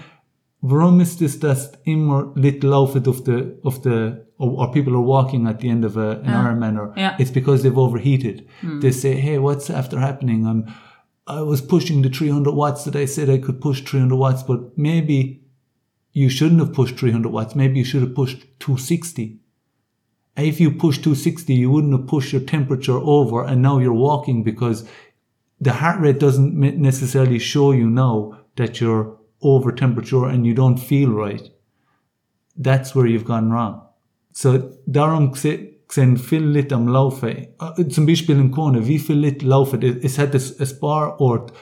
warum 0.60 1.00
ist 1.00 1.20
es, 1.22 1.40
dass 1.40 1.72
immer 1.82 2.30
Leute 2.36 2.68
laufen 2.68 3.04
auf 3.08 3.22
the, 3.26 3.54
auf 3.64 3.80
the, 3.82 4.12
or, 4.38 4.70
people 4.70 4.94
are 4.94 5.04
walking 5.04 5.46
at 5.48 5.60
the 5.60 5.68
end 5.68 5.84
of 5.84 5.96
a, 5.96 6.12
an 6.12 6.24
Yeah. 6.24 6.46
Ironman 6.46 6.78
or 6.78 6.92
Yeah. 6.96 7.16
it's 7.18 7.32
because 7.32 7.62
they've 7.62 7.76
overheated. 7.76 8.46
They 8.80 8.92
say, 8.92 9.16
hey, 9.16 9.38
what's 9.38 9.68
after 9.68 9.98
happening? 9.98 10.46
I'm, 10.46 10.66
I 11.26 11.40
was 11.42 11.60
pushing 11.60 12.02
the 12.02 12.08
300 12.08 12.52
watts 12.52 12.84
that 12.84 12.96
I 12.96 13.04
said 13.04 13.30
I 13.30 13.38
could 13.38 13.60
push 13.60 13.82
300 13.82 14.16
watts, 14.16 14.42
but 14.42 14.76
maybe 14.76 15.44
you 16.12 16.28
shouldn't 16.28 16.60
have 16.60 16.74
pushed 16.74 16.98
300 16.98 17.30
watts. 17.30 17.54
Maybe 17.54 17.78
you 17.78 17.84
should 17.84 18.02
have 18.02 18.14
pushed 18.14 18.40
260. 18.60 19.38
If 20.36 20.60
you 20.60 20.72
push 20.72 20.98
260, 20.98 21.54
you 21.54 21.70
wouldn't 21.70 21.92
have 21.92 22.08
pushed 22.08 22.32
your 22.32 22.42
temperature 22.42 22.98
over 22.98 23.44
and 23.44 23.62
now 23.62 23.78
you're 23.78 23.92
walking 23.92 24.42
because 24.42 24.88
the 25.60 25.74
heart 25.74 26.00
rate 26.00 26.18
doesn't 26.18 26.54
necessarily 26.54 27.38
show 27.38 27.72
you 27.72 27.88
now 27.88 28.40
that 28.56 28.80
you're 28.80 29.16
over 29.42 29.72
temperature 29.72 30.26
and 30.26 30.46
you 30.46 30.54
don't 30.54 30.78
feel 30.78 31.10
right. 31.10 31.50
That's 32.56 32.94
where 32.94 33.06
you've 33.06 33.24
gone 33.24 33.50
wrong. 33.50 33.86
So 34.32 34.76
darum 34.90 35.32
gesehen 35.94 36.16
viel 36.16 36.42
Leute 36.42 36.74
am 36.74 36.88
Laufen. 36.88 37.48
Zum 37.90 38.06
Beispiel 38.06 38.36
in 38.38 38.50
Kona, 38.50 38.86
wie 38.86 38.98
viel 38.98 39.18
Leute 39.18 39.44
laufen? 39.46 39.82
Es 39.82 39.96
es 40.04 40.18
hat 40.18 40.34
es- 40.34 40.58
ein 40.58 40.78
Ort 41.18 41.52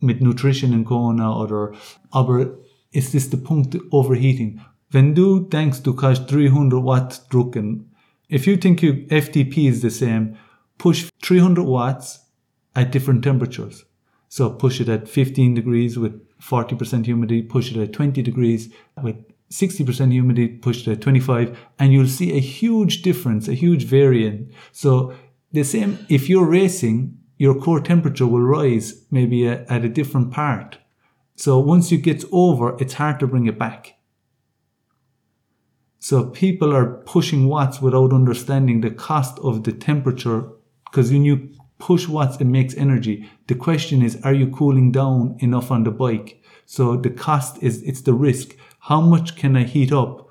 mit 0.00 0.20
Nutrition 0.20 0.72
in 0.72 0.84
Kona 0.84 1.40
oder, 1.40 1.72
aber 2.10 2.58
ist 2.90 3.14
das 3.14 3.30
der 3.30 3.38
Punkt 3.38 3.78
Overheating? 3.92 4.60
Wenn 4.90 5.14
du 5.14 5.40
denkst, 5.40 5.82
du 5.82 5.94
kannst 5.94 6.30
300 6.32 6.84
Watt 6.84 7.26
drücken, 7.32 7.92
if 8.28 8.46
you 8.46 8.56
think 8.56 8.82
you, 8.82 8.94
FTP 9.10 9.68
is 9.68 9.80
the 9.82 9.90
same, 9.90 10.34
push 10.78 11.08
300 11.22 11.64
watts 11.64 12.26
at 12.74 12.92
different 12.94 13.22
temperatures. 13.22 13.86
So 14.28 14.50
push 14.50 14.80
it 14.80 14.88
at 14.88 15.08
15 15.08 15.54
degrees 15.54 15.96
with 16.00 16.14
40% 16.40 17.04
humidity, 17.06 17.42
push 17.42 17.70
it 17.70 17.78
at 17.78 17.92
20 17.92 18.22
degrees 18.22 18.70
with 19.02 19.16
60% 19.50 20.12
humidity, 20.12 20.48
pushed 20.48 20.86
at 20.88 21.00
25, 21.00 21.58
and 21.78 21.92
you'll 21.92 22.06
see 22.06 22.36
a 22.36 22.40
huge 22.40 23.02
difference, 23.02 23.48
a 23.48 23.54
huge 23.54 23.84
variant. 23.84 24.50
So 24.72 25.14
the 25.52 25.64
same, 25.64 25.98
if 26.08 26.28
you're 26.28 26.44
racing, 26.48 27.18
your 27.38 27.54
core 27.54 27.80
temperature 27.80 28.26
will 28.26 28.42
rise 28.42 29.06
maybe 29.10 29.46
a- 29.46 29.64
at 29.68 29.84
a 29.84 29.88
different 29.88 30.30
part. 30.30 30.78
So 31.36 31.58
once 31.58 31.90
you 31.92 31.98
get 31.98 32.24
over, 32.32 32.76
it's 32.80 32.94
hard 32.94 33.20
to 33.20 33.26
bring 33.26 33.46
it 33.46 33.58
back. 33.58 33.94
So 36.00 36.26
people 36.26 36.74
are 36.74 37.02
pushing 37.06 37.48
watts 37.48 37.80
without 37.80 38.12
understanding 38.12 38.80
the 38.80 38.90
cost 38.90 39.38
of 39.40 39.64
the 39.64 39.72
temperature. 39.72 40.48
Because 40.84 41.10
when 41.12 41.24
you 41.24 41.50
push 41.78 42.08
watts, 42.08 42.40
it 42.40 42.46
makes 42.46 42.74
energy. 42.76 43.28
The 43.46 43.54
question 43.54 44.02
is, 44.02 44.20
are 44.22 44.34
you 44.34 44.48
cooling 44.48 44.92
down 44.92 45.36
enough 45.40 45.70
on 45.70 45.84
the 45.84 45.90
bike? 45.90 46.42
So 46.66 46.96
the 46.96 47.10
cost 47.10 47.62
is, 47.62 47.82
it's 47.82 48.02
the 48.02 48.14
risk. 48.14 48.56
How 48.80 49.02
much 49.02 49.36
can 49.36 49.56
I 49.56 49.64
heat 49.64 49.92
up 49.92 50.28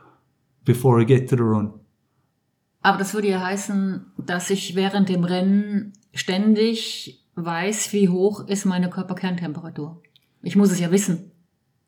before 0.66 1.02
I 1.02 1.06
get 1.06 1.30
to 1.30 1.36
the 1.36 1.44
run? 1.44 1.74
Aber 2.82 2.98
das 2.98 3.14
würde 3.14 3.30
ja 3.30 3.42
heißen, 3.42 4.06
dass 4.18 4.50
ich 4.50 4.76
während 4.76 5.10
dem 5.10 5.24
Rennen 5.24 5.94
ständig 6.14 7.26
weiß, 7.36 7.94
wie 7.94 8.10
hoch 8.10 8.48
ist 8.48 8.66
meine 8.66 8.90
Körperkerntemperatur. 8.90 10.02
Ich 10.42 10.56
muss 10.56 10.72
es 10.72 10.80
ja 10.80 10.92
wissen. 10.92 11.32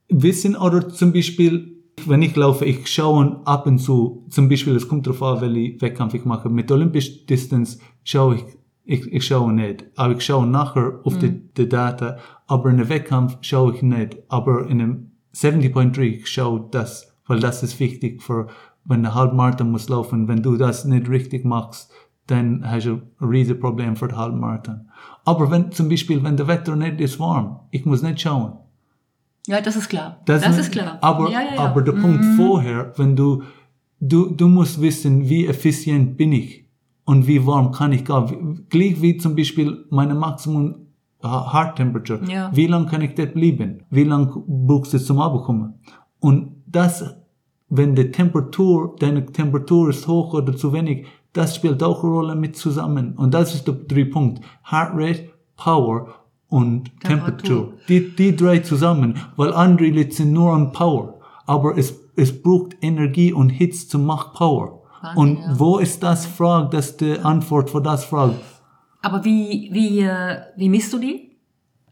Wissen 0.10 0.56
oder 0.56 0.90
zum 0.90 1.14
Beispiel, 1.14 1.78
wenn 2.06 2.22
ich 2.22 2.36
laufe, 2.36 2.66
ich 2.66 2.88
schaue 2.88 3.42
ab 3.46 3.66
und 3.66 3.80
zu, 3.80 4.26
zum 4.30 4.50
Beispiel, 4.50 4.76
es 4.76 4.88
kommt 4.88 5.08
darauf 5.08 5.22
an, 5.24 5.42
welchen 5.42 5.82
Wettkampf 5.82 6.14
ich 6.14 6.26
mache. 6.26 6.50
Mit 6.50 6.72
Olympisch 6.72 7.26
Distance 7.26 7.80
schaue 8.04 8.36
ich, 8.36 8.44
ich, 8.84 9.14
ich 9.14 9.26
schaue 9.26 9.54
nicht. 9.54 9.86
Aber 9.96 10.16
ich 10.16 10.22
schaue 10.22 10.48
nachher 10.48 11.00
auf 11.04 11.18
die, 11.18 11.32
die 11.56 11.70
Data. 11.70 12.18
Aber 12.48 12.70
in 12.70 12.78
einem 12.78 12.90
Wettkampf 12.90 13.38
schaue 13.42 13.76
ich 13.76 13.82
nicht. 13.82 14.18
Aber 14.28 14.68
in 14.68 14.82
einem 14.82 15.12
70.3 15.42 16.00
ich 16.02 16.28
schaue 16.28 16.68
das, 16.72 17.14
weil 17.28 17.40
das 17.40 17.64
ist 17.64 17.80
wichtig 17.80 18.22
für, 18.22 18.48
wenn 18.86 19.04
der 19.04 19.14
Halbmarathon 19.16 19.72
muss 19.72 19.90
laufen. 19.90 20.28
Wenn 20.28 20.42
du 20.42 20.58
das 20.58 20.86
nicht 20.86 21.10
richtig 21.10 21.46
machst, 21.46 21.92
dann 22.28 22.64
hast 22.70 22.86
du 22.86 23.02
ein 23.20 23.28
riesiges 23.28 23.60
Problem 23.60 23.96
für 23.96 24.08
den 24.08 24.18
Halbmarathon. 24.18 24.90
Aber 25.26 25.50
wenn, 25.52 25.72
zum 25.72 25.90
Beispiel, 25.90 26.24
wenn 26.24 26.38
der 26.38 26.48
Wetter 26.48 26.76
nicht 26.76 27.00
ist 27.02 27.20
warm, 27.20 27.60
ich 27.72 27.86
muss 27.86 28.02
nicht 28.02 28.22
schauen. 28.22 28.54
Ja, 29.48 29.62
das 29.62 29.76
ist 29.76 29.90
klar. 29.90 30.20
Das, 30.26 30.42
Das, 30.42 30.52
nicht- 30.52 30.60
ist 30.68 30.72
klar. 30.72 30.98
Aber, 31.02 31.30
ja, 31.32 31.42
ja, 31.42 31.56
ja. 31.56 31.60
aber 31.62 31.82
der 31.82 31.94
Punkt 31.94 32.24
vorher, 32.36 32.94
wenn 32.98 33.16
du, 33.16 33.44
du, 34.00 34.30
du 34.32 34.48
musst 34.48 34.82
wissen, 34.82 35.28
wie 35.30 35.48
effizient 35.48 36.18
bin 36.18 36.34
ich 36.34 36.66
und 37.06 37.26
wie 37.28 37.46
warm 37.48 37.72
kann 37.72 37.92
ich 37.94 38.06
gehen. 38.06 38.30
Wie- 38.30 38.64
Gleich 38.70 39.02
wie 39.02 39.18
zum 39.18 39.36
Beispiel 39.36 39.86
meine 39.90 40.14
Maximum 40.14 40.76
Heart 41.24 41.76
Temperature. 41.76 42.22
Ja. 42.32 42.50
Wie 42.54 42.68
lange 42.68 42.88
kann 42.88 43.02
ich 43.02 43.16
dort 43.16 43.34
bleiben? 43.34 43.84
Wie 43.90 44.04
lange 44.04 44.32
brauchst 44.48 44.94
du 44.94 45.00
zum 45.00 45.20
Abkommen? 45.20 45.74
Und 46.20 46.64
das, 46.66 47.16
wenn 47.70 47.96
die 47.96 48.12
Temperatur, 48.12 48.96
deine 49.00 49.26
Temperatur 49.26 49.90
ist 49.90 50.08
hoch 50.08 50.34
oder 50.34 50.56
zu 50.56 50.72
wenig, 50.72 51.08
das 51.34 51.56
spielt 51.56 51.84
auch 51.84 52.04
eine 52.04 52.14
Rolle 52.14 52.36
mit 52.36 52.56
zusammen. 52.56 53.14
Und 53.18 53.34
das 53.34 53.54
ist 53.54 53.68
der 53.68 53.76
drei 53.76 54.06
Punkt. 54.06 54.44
Heart 54.72 54.92
Rate, 54.96 55.30
Power 55.58 56.08
und 56.48 56.86
Temperatur. 57.02 57.74
Temperatur. 57.74 57.74
Die, 57.88 58.16
die 58.16 58.36
drei 58.36 58.60
zusammen, 58.60 59.16
weil 59.36 59.54
andere 59.54 60.12
sind 60.12 60.34
nur 60.34 60.54
an 60.54 60.72
Power. 60.72 61.20
Aber 61.46 61.78
es, 61.78 62.00
es 62.16 62.42
braucht 62.42 62.78
Energie 62.82 63.34
und 63.34 63.50
Hitze 63.50 63.88
zu 63.88 64.00
machen 64.00 64.32
Power. 64.34 64.84
Wahnsinn, 65.02 65.22
und 65.22 65.38
ja. 65.38 65.60
wo 65.60 65.78
ist 65.78 66.02
das 66.02 66.26
Frage, 66.26 66.70
das 66.72 66.92
ist 66.92 67.02
die 67.02 67.20
Antwort 67.20 67.70
für 67.70 67.82
das 67.82 68.06
Frage? 68.06 68.36
Aber 69.02 69.24
wie, 69.26 69.70
wie, 69.72 70.02
äh, 70.02 70.38
wie 70.58 70.70
misst 70.70 70.92
du 70.94 71.00
die? 71.00 71.38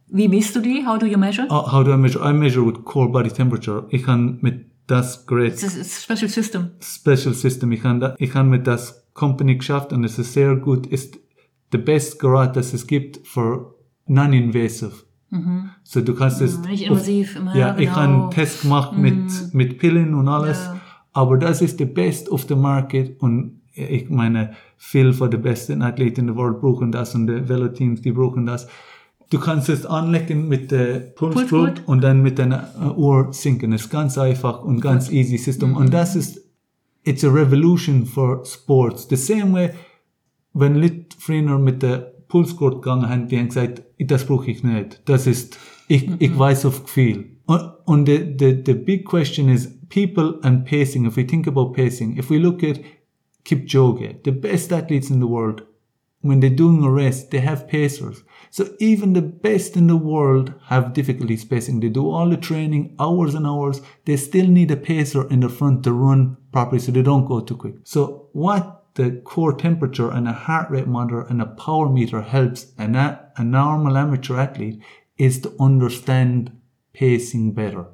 Wie 0.10 0.28
misst 0.28 0.56
du 0.56 0.62
die? 0.62 0.86
How 0.86 0.98
do 0.98 1.06
you 1.06 1.18
measure? 1.18 1.48
Uh, 1.48 1.72
how 1.72 1.84
do 1.84 1.94
I 1.94 1.98
measure? 1.98 2.24
I 2.24 2.34
measure 2.34 2.66
with 2.66 2.84
core 2.86 3.10
body 3.12 3.30
temperature. 3.30 3.86
Ich 3.90 4.04
kann 4.04 4.40
mit 4.42 4.66
das 4.88 5.26
Gerät 5.28 5.62
Das 5.62 5.76
ist 5.76 6.02
Special 6.04 6.30
System. 6.30 6.72
Special 6.82 7.34
System, 7.34 7.72
ich 7.74 7.82
kann, 7.82 8.00
da, 8.00 8.16
ich 8.18 8.30
kann 8.32 8.50
mit 8.50 8.66
das 8.68 9.06
Company 9.14 9.58
geschafft 9.58 9.92
und 9.92 10.06
es 10.06 10.18
ist 10.18 10.32
sehr 10.32 10.56
gut, 10.56 10.88
ist 10.88 11.18
the 11.74 11.78
best 11.78 12.20
Gerät, 12.20 12.56
das 12.56 12.74
es 12.74 12.88
gibt 12.88 13.28
für 13.28 13.76
non-invasive. 14.06 14.94
So 15.84 16.00
du 16.00 16.16
kannst 16.16 16.40
es 16.42 16.58
Mhm. 16.58 16.66
Nicht 16.70 16.84
invasiv, 16.88 17.36
immer, 17.36 17.54
ja, 17.54 17.72
ich 17.78 17.88
genau. 17.90 17.92
habe 17.98 18.02
einen 18.14 18.32
Test 18.32 18.62
gemacht 18.62 18.98
mit 18.98 19.54
mit 19.54 19.78
Pillen 19.78 20.14
und 20.14 20.30
alles, 20.30 20.58
Ja. 20.58 20.80
aber 21.12 21.38
das 21.38 21.62
ist 21.62 21.80
the 21.80 21.86
best 21.86 22.30
of 22.30 22.46
the 22.48 22.56
market 22.56 23.22
und 23.22 23.57
ich 23.78 24.10
meine, 24.10 24.54
viel 24.78 25.14
von 25.14 25.30
den 25.30 25.42
besten 25.42 25.82
Athleten 25.82 26.22
in 26.22 26.28
der 26.28 26.38
Welt 26.38 26.60
brauchen 26.60 26.92
das 26.92 27.16
und 27.16 27.28
die 27.28 27.48
Velo-Teams, 27.48 28.02
die 28.02 28.12
brauchen 28.12 28.46
das. 28.46 28.68
Du 29.30 29.40
kannst 29.40 29.70
es 29.70 29.86
anlegen 29.86 30.48
mit 30.48 30.72
der 30.72 31.00
Pulsgroup. 31.00 31.82
und 31.86 32.02
dann 32.02 32.22
mit 32.22 32.40
deiner 32.40 32.70
äh, 32.80 32.98
Uhr 32.98 33.34
sinken. 33.34 33.72
Das 33.72 33.82
ist 33.82 33.90
ganz 33.90 34.18
einfach 34.18 34.64
und 34.64 34.80
ganz 34.80 35.12
easy 35.12 35.38
System. 35.38 35.76
Und 35.76 35.94
das 35.94 36.16
ist, 36.16 36.42
it's 37.04 37.26
a 37.26 37.30
revolution 37.30 38.06
for 38.06 38.46
sports. 38.46 39.08
The 39.10 39.18
same 39.18 39.54
way, 39.54 39.72
wenn 40.54 40.76
Leute 40.76 41.08
früher 41.20 41.60
mit 41.60 41.84
der 41.84 42.14
Pulsgurt 42.30 42.82
gegangen 42.82 43.10
haben, 43.10 43.28
die 43.28 43.38
haben 43.38 43.48
gesagt, 43.48 43.84
das 44.00 44.26
brauche 44.26 44.50
ich 44.50 44.64
nicht. 44.64 45.02
Das 45.06 45.28
ist, 45.28 45.60
ich, 45.88 46.10
ich 46.20 46.38
weiß 46.38 46.66
auf 46.66 46.84
Gefühl. 46.84 47.38
Und, 47.46 47.62
und 47.86 48.06
the, 48.08 48.36
the, 48.40 48.62
the 48.66 48.74
big 48.74 49.06
question 49.06 49.50
is 49.50 49.70
people 49.90 50.40
and 50.44 50.66
pacing. 50.66 51.06
If 51.06 51.18
we 51.18 51.26
think 51.26 51.48
about 51.48 51.74
pacing, 51.74 52.18
if 52.18 52.30
we 52.30 52.38
look 52.38 52.64
at 52.64 52.80
Kipchoge, 53.48 54.24
the 54.24 54.32
best 54.32 54.74
athletes 54.74 55.10
in 55.10 55.22
the 55.22 55.27
world, 55.27 55.62
when 56.22 56.42
they're 56.42 56.50
doing 56.50 56.84
a 56.84 56.92
race, 56.92 57.24
they 57.24 57.39
have 57.39 57.70
pacers. 57.70 58.24
So 58.50 58.75
even 58.80 59.13
the 59.13 59.22
best 59.22 59.77
in 59.77 59.88
the 59.88 59.96
world 59.96 60.54
have 60.66 60.94
difficulty 60.94 61.38
spacing. 61.38 61.80
They 61.80 61.89
do 61.89 62.10
all 62.10 62.30
the 62.30 62.38
training, 62.38 62.96
hours 63.00 63.36
and 63.36 63.48
hours. 63.48 63.82
They 64.06 64.18
still 64.18 64.48
need 64.48 64.72
a 64.72 64.75
pacer 64.75 65.30
in 65.30 65.39
the 65.39 65.50
front 65.50 65.84
to 65.84 65.94
run 65.94 66.38
properly 66.51 66.80
so 66.80 66.92
they 66.92 67.04
don't 67.04 67.27
go 67.27 67.39
too 67.39 67.56
quick. 67.56 67.75
So 67.84 68.27
what 68.34 68.86
the 68.96 69.22
core 69.24 69.54
temperature 69.54 70.12
and 70.12 70.27
a 70.27 70.34
heart 70.34 70.70
rate 70.70 70.88
monitor 70.88 71.22
and 71.22 71.42
a 71.42 71.46
power 71.46 71.88
meter 71.88 72.22
helps 72.22 72.74
an, 72.77 72.96
a, 72.96 73.32
a 73.38 73.44
normal 73.44 73.96
amateur 73.96 74.38
athlete 74.38 74.82
is 75.18 75.39
to 75.42 75.56
understand 75.60 76.51
pacing 76.94 77.54
better 77.54 77.86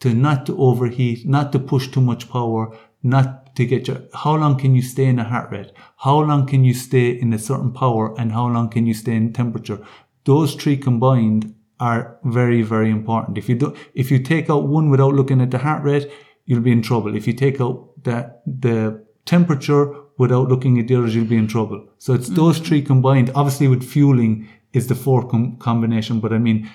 to 0.00 0.14
not 0.14 0.46
to 0.46 0.56
overheat, 0.58 1.26
not 1.26 1.52
to 1.52 1.58
push 1.58 1.88
too 1.88 2.00
much 2.00 2.30
power, 2.30 2.76
not 3.02 3.45
to 3.56 3.66
get 3.66 3.88
your, 3.88 4.02
how 4.14 4.36
long 4.36 4.58
can 4.58 4.74
you 4.74 4.82
stay 4.82 5.06
in 5.06 5.18
a 5.18 5.24
heart 5.24 5.50
rate? 5.50 5.72
How 5.98 6.18
long 6.20 6.46
can 6.46 6.64
you 6.64 6.74
stay 6.74 7.10
in 7.10 7.32
a 7.32 7.38
certain 7.38 7.72
power 7.72 8.18
and 8.18 8.32
how 8.32 8.46
long 8.46 8.68
can 8.68 8.86
you 8.86 8.94
stay 8.94 9.14
in 9.14 9.32
temperature? 9.32 9.80
Those 10.24 10.54
three 10.54 10.76
combined 10.76 11.54
are 11.80 12.18
very, 12.24 12.62
very 12.62 12.90
important. 12.90 13.38
If 13.38 13.48
you 13.48 13.56
do, 13.56 13.74
if 13.94 14.10
you 14.10 14.18
take 14.18 14.50
out 14.50 14.68
one 14.68 14.90
without 14.90 15.14
looking 15.14 15.40
at 15.40 15.50
the 15.50 15.58
heart 15.58 15.82
rate, 15.82 16.10
you'll 16.44 16.60
be 16.60 16.72
in 16.72 16.82
trouble. 16.82 17.16
If 17.16 17.26
you 17.26 17.32
take 17.32 17.60
out 17.60 17.90
the, 18.02 18.34
the 18.46 19.04
temperature 19.24 19.92
without 20.18 20.48
looking 20.48 20.78
at 20.78 20.88
the 20.88 20.96
others, 20.96 21.14
you'll 21.14 21.26
be 21.26 21.36
in 21.36 21.48
trouble. 21.48 21.88
So 21.98 22.14
it's 22.14 22.28
mm. 22.28 22.36
those 22.36 22.58
three 22.58 22.82
combined. 22.82 23.30
Obviously 23.34 23.68
with 23.68 23.84
fueling 23.84 24.48
is 24.72 24.86
the 24.86 24.94
four 24.94 25.28
com- 25.28 25.56
combination, 25.56 26.20
but 26.20 26.32
I 26.32 26.38
mean, 26.38 26.70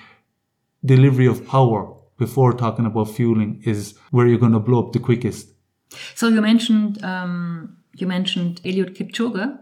delivery 0.84 1.26
of 1.26 1.46
power 1.46 1.94
before 2.18 2.52
talking 2.52 2.86
about 2.86 3.10
fueling 3.10 3.62
is 3.64 3.94
where 4.10 4.26
you're 4.26 4.38
going 4.38 4.52
to 4.52 4.60
blow 4.60 4.86
up 4.86 4.92
the 4.92 4.98
quickest. 4.98 5.51
So 6.14 6.28
you 6.28 6.40
mentioned 6.40 7.02
um, 7.02 7.76
you 7.94 8.06
mentioned 8.06 8.64
Eliud 8.64 8.94
Kipchoge. 8.94 9.58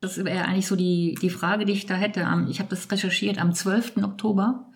Das 0.00 0.24
wäre 0.24 0.44
eigentlich 0.44 0.66
so 0.66 0.76
die, 0.76 1.16
die 1.20 1.30
Frage, 1.30 1.64
die 1.64 1.72
ich 1.72 1.86
da 1.86 1.94
hätte. 1.94 2.26
Ich 2.48 2.60
habe 2.60 2.70
das 2.70 2.90
recherchiert 2.90 3.38
am 3.38 3.52
12. 3.52 3.96
Oktober 4.02 4.68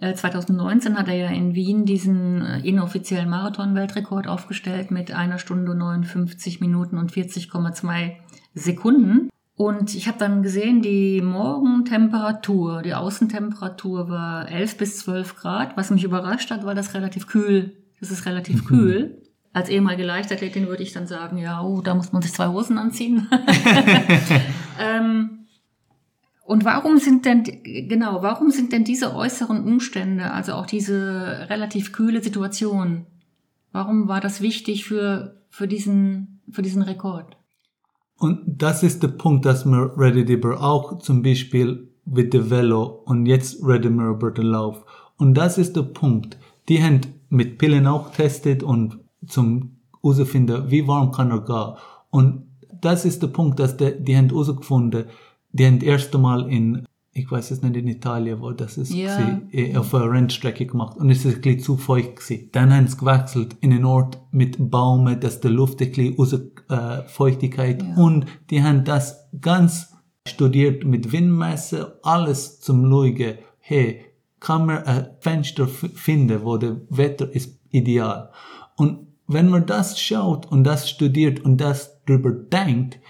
2019 0.00 0.92
äh, 0.92 0.96
hat 0.96 1.08
er 1.08 1.14
ja 1.14 1.28
in 1.28 1.54
Wien 1.54 1.86
diesen 1.86 2.42
äh, 2.42 2.60
inoffiziellen 2.60 3.30
Marathon-Weltrekord 3.30 4.26
aufgestellt 4.26 4.90
mit 4.90 5.12
einer 5.12 5.38
Stunde 5.38 5.74
59 5.74 6.60
Minuten 6.60 6.98
und 6.98 7.12
40,2 7.12 8.12
Sekunden. 8.54 9.30
Und 9.56 9.94
ich 9.94 10.06
habe 10.06 10.18
dann 10.18 10.42
gesehen, 10.42 10.82
die 10.82 11.22
Morgentemperatur, 11.22 12.82
die 12.82 12.94
Außentemperatur 12.94 14.10
war 14.10 14.50
11 14.50 14.76
bis 14.76 14.98
12 14.98 15.36
Grad. 15.36 15.76
Was 15.78 15.90
mich 15.90 16.04
überrascht 16.04 16.50
hat, 16.50 16.66
war 16.66 16.74
das 16.74 16.92
relativ 16.92 17.26
kühl. 17.26 17.72
Das 17.98 18.10
ist 18.10 18.26
relativ 18.26 18.64
mhm. 18.64 18.66
kühl. 18.66 19.22
Als 19.56 19.70
ehemalige 19.70 20.02
Leichtathletin 20.02 20.66
würde 20.68 20.82
ich 20.82 20.92
dann 20.92 21.06
sagen, 21.06 21.38
ja, 21.38 21.62
oh, 21.62 21.80
da 21.80 21.94
muss 21.94 22.12
man 22.12 22.20
sich 22.20 22.34
zwei 22.34 22.48
Hosen 22.48 22.76
anziehen. 22.76 23.26
ähm, 24.78 25.46
und 26.44 26.66
warum 26.66 26.98
sind 26.98 27.24
denn, 27.24 27.42
genau, 27.64 28.22
warum 28.22 28.50
sind 28.50 28.70
denn 28.70 28.84
diese 28.84 29.14
äußeren 29.14 29.64
Umstände, 29.64 30.30
also 30.30 30.52
auch 30.52 30.66
diese 30.66 31.46
relativ 31.48 31.92
kühle 31.92 32.22
Situation, 32.22 33.06
warum 33.72 34.08
war 34.08 34.20
das 34.20 34.42
wichtig 34.42 34.84
für, 34.84 35.40
für 35.48 35.66
diesen, 35.66 36.42
für 36.50 36.60
diesen 36.60 36.82
Rekord? 36.82 37.38
Und 38.18 38.42
das 38.46 38.82
ist 38.82 39.02
der 39.02 39.08
Punkt, 39.08 39.46
dass 39.46 39.64
wir 39.64 39.94
reden 39.96 40.28
über 40.28 40.62
auch 40.62 40.98
zum 40.98 41.22
Beispiel 41.22 41.88
mit 42.04 42.34
dem 42.34 42.50
Velo 42.50 42.84
und 43.06 43.24
jetzt 43.24 43.54
über 43.60 43.78
den 43.78 43.96
Lauf. 43.96 44.84
Und 45.16 45.32
das 45.32 45.56
ist 45.56 45.76
der 45.76 45.82
Punkt. 45.84 46.36
Die 46.68 46.82
haben 46.82 47.00
mit 47.30 47.56
Pillen 47.56 47.86
auch 47.86 48.12
testet 48.12 48.62
und 48.62 48.98
zum 49.26 49.76
herausfinden, 50.02 50.70
wie 50.70 50.86
warm 50.86 51.12
kann 51.12 51.30
er 51.30 51.40
gehen. 51.40 51.76
Und 52.10 52.46
das 52.80 53.04
ist 53.04 53.22
der 53.22 53.28
Punkt, 53.28 53.58
dass 53.58 53.76
die, 53.76 53.92
die 53.98 54.16
haben 54.16 54.28
herausgefunden, 54.28 55.06
die 55.52 55.66
haben 55.66 55.78
das 55.78 55.88
erste 55.88 56.18
Mal 56.18 56.50
in, 56.50 56.86
ich 57.12 57.30
weiß 57.30 57.50
es 57.50 57.62
nicht, 57.62 57.76
in 57.76 57.88
Italien, 57.88 58.40
wo 58.40 58.52
das 58.52 58.76
ist, 58.76 58.92
ja. 58.92 59.16
gewesen, 59.16 59.48
eh, 59.52 59.76
auf 59.76 59.94
einer 59.94 60.10
Rennstrecke 60.10 60.66
gemacht. 60.66 60.96
Und 60.98 61.10
es 61.10 61.24
ist 61.24 61.36
ein 61.36 61.40
bisschen 61.40 61.60
zu 61.60 61.76
feucht 61.76 62.16
gewesen. 62.16 62.50
Dann 62.52 62.74
haben 62.74 62.86
sie 62.86 62.96
gewechselt 62.96 63.56
in 63.60 63.72
einen 63.72 63.84
Ort 63.84 64.18
mit 64.30 64.70
Baumen, 64.70 65.18
dass 65.20 65.40
die 65.40 65.48
Luft 65.48 65.80
ein 65.80 65.88
bisschen 65.88 66.16
raus, 66.16 66.34
äh, 66.68 67.02
Feuchtigkeit 67.08 67.82
ja. 67.82 67.94
und 67.96 68.26
die 68.50 68.62
haben 68.62 68.84
das 68.84 69.28
ganz 69.40 69.94
studiert 70.26 70.84
mit 70.84 71.12
Windmesser, 71.12 71.98
alles 72.02 72.60
zum 72.60 72.90
Schauen, 72.90 73.38
hey, 73.58 74.04
kann 74.40 74.66
man 74.66 74.84
ein 74.84 75.08
Fenster 75.20 75.66
finden, 75.66 76.44
wo 76.44 76.56
das 76.56 76.76
Wetter 76.90 77.32
ist 77.34 77.58
ideal. 77.70 78.30
Und 78.76 79.06
wenn 79.26 79.48
man 79.48 79.66
das 79.66 80.00
schaut 80.00 80.46
und 80.46 80.64
das 80.64 80.88
studiert 80.88 81.40
und 81.40 81.58
das 81.58 82.02
drüber 82.04 82.30
denkt, 82.32 83.00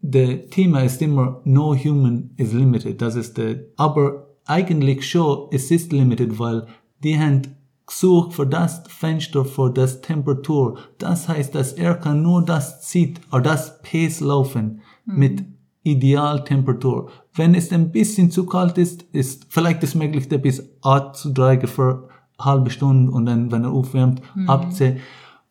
der 0.00 0.48
Thema 0.50 0.82
ist 0.82 1.02
immer 1.02 1.40
no 1.44 1.74
human 1.74 2.30
is 2.36 2.52
limited. 2.52 3.02
Das 3.02 3.16
ist 3.16 3.36
der, 3.36 3.64
aber 3.76 4.28
eigentlich 4.44 5.08
schon, 5.08 5.48
es 5.50 5.70
ist 5.70 5.92
limited, 5.92 6.38
weil 6.38 6.66
die 7.02 7.18
haben 7.18 7.42
gesucht 7.86 8.34
für 8.34 8.46
das 8.46 8.82
Fenster, 8.88 9.44
für 9.44 9.70
das 9.70 10.00
Temperatur. 10.00 10.78
Das 10.98 11.28
heißt, 11.28 11.54
dass 11.54 11.72
er 11.72 11.94
kann 11.94 12.22
nur 12.22 12.44
das 12.44 12.82
zieht, 12.82 13.20
oder 13.32 13.42
das 13.42 13.82
Pace 13.82 14.20
laufen 14.20 14.80
mhm. 15.04 15.18
mit 15.18 15.44
Idealtemperatur. 15.82 17.10
Wenn 17.32 17.54
es 17.54 17.70
ein 17.70 17.92
bisschen 17.92 18.30
zu 18.30 18.46
kalt 18.46 18.76
ist, 18.76 19.02
ist 19.12 19.46
vielleicht 19.48 19.84
es 19.84 19.94
möglich, 19.94 20.28
bis 20.28 20.68
abzudreigen 20.82 21.68
für 21.68 22.08
eine 22.08 22.15
halbe 22.38 22.70
Stunde 22.70 23.12
und 23.12 23.26
dann, 23.26 23.50
wenn 23.50 23.64
er 23.64 23.70
aufwärmt, 23.70 24.20
mhm. 24.34 24.48
abziehen. 24.48 24.98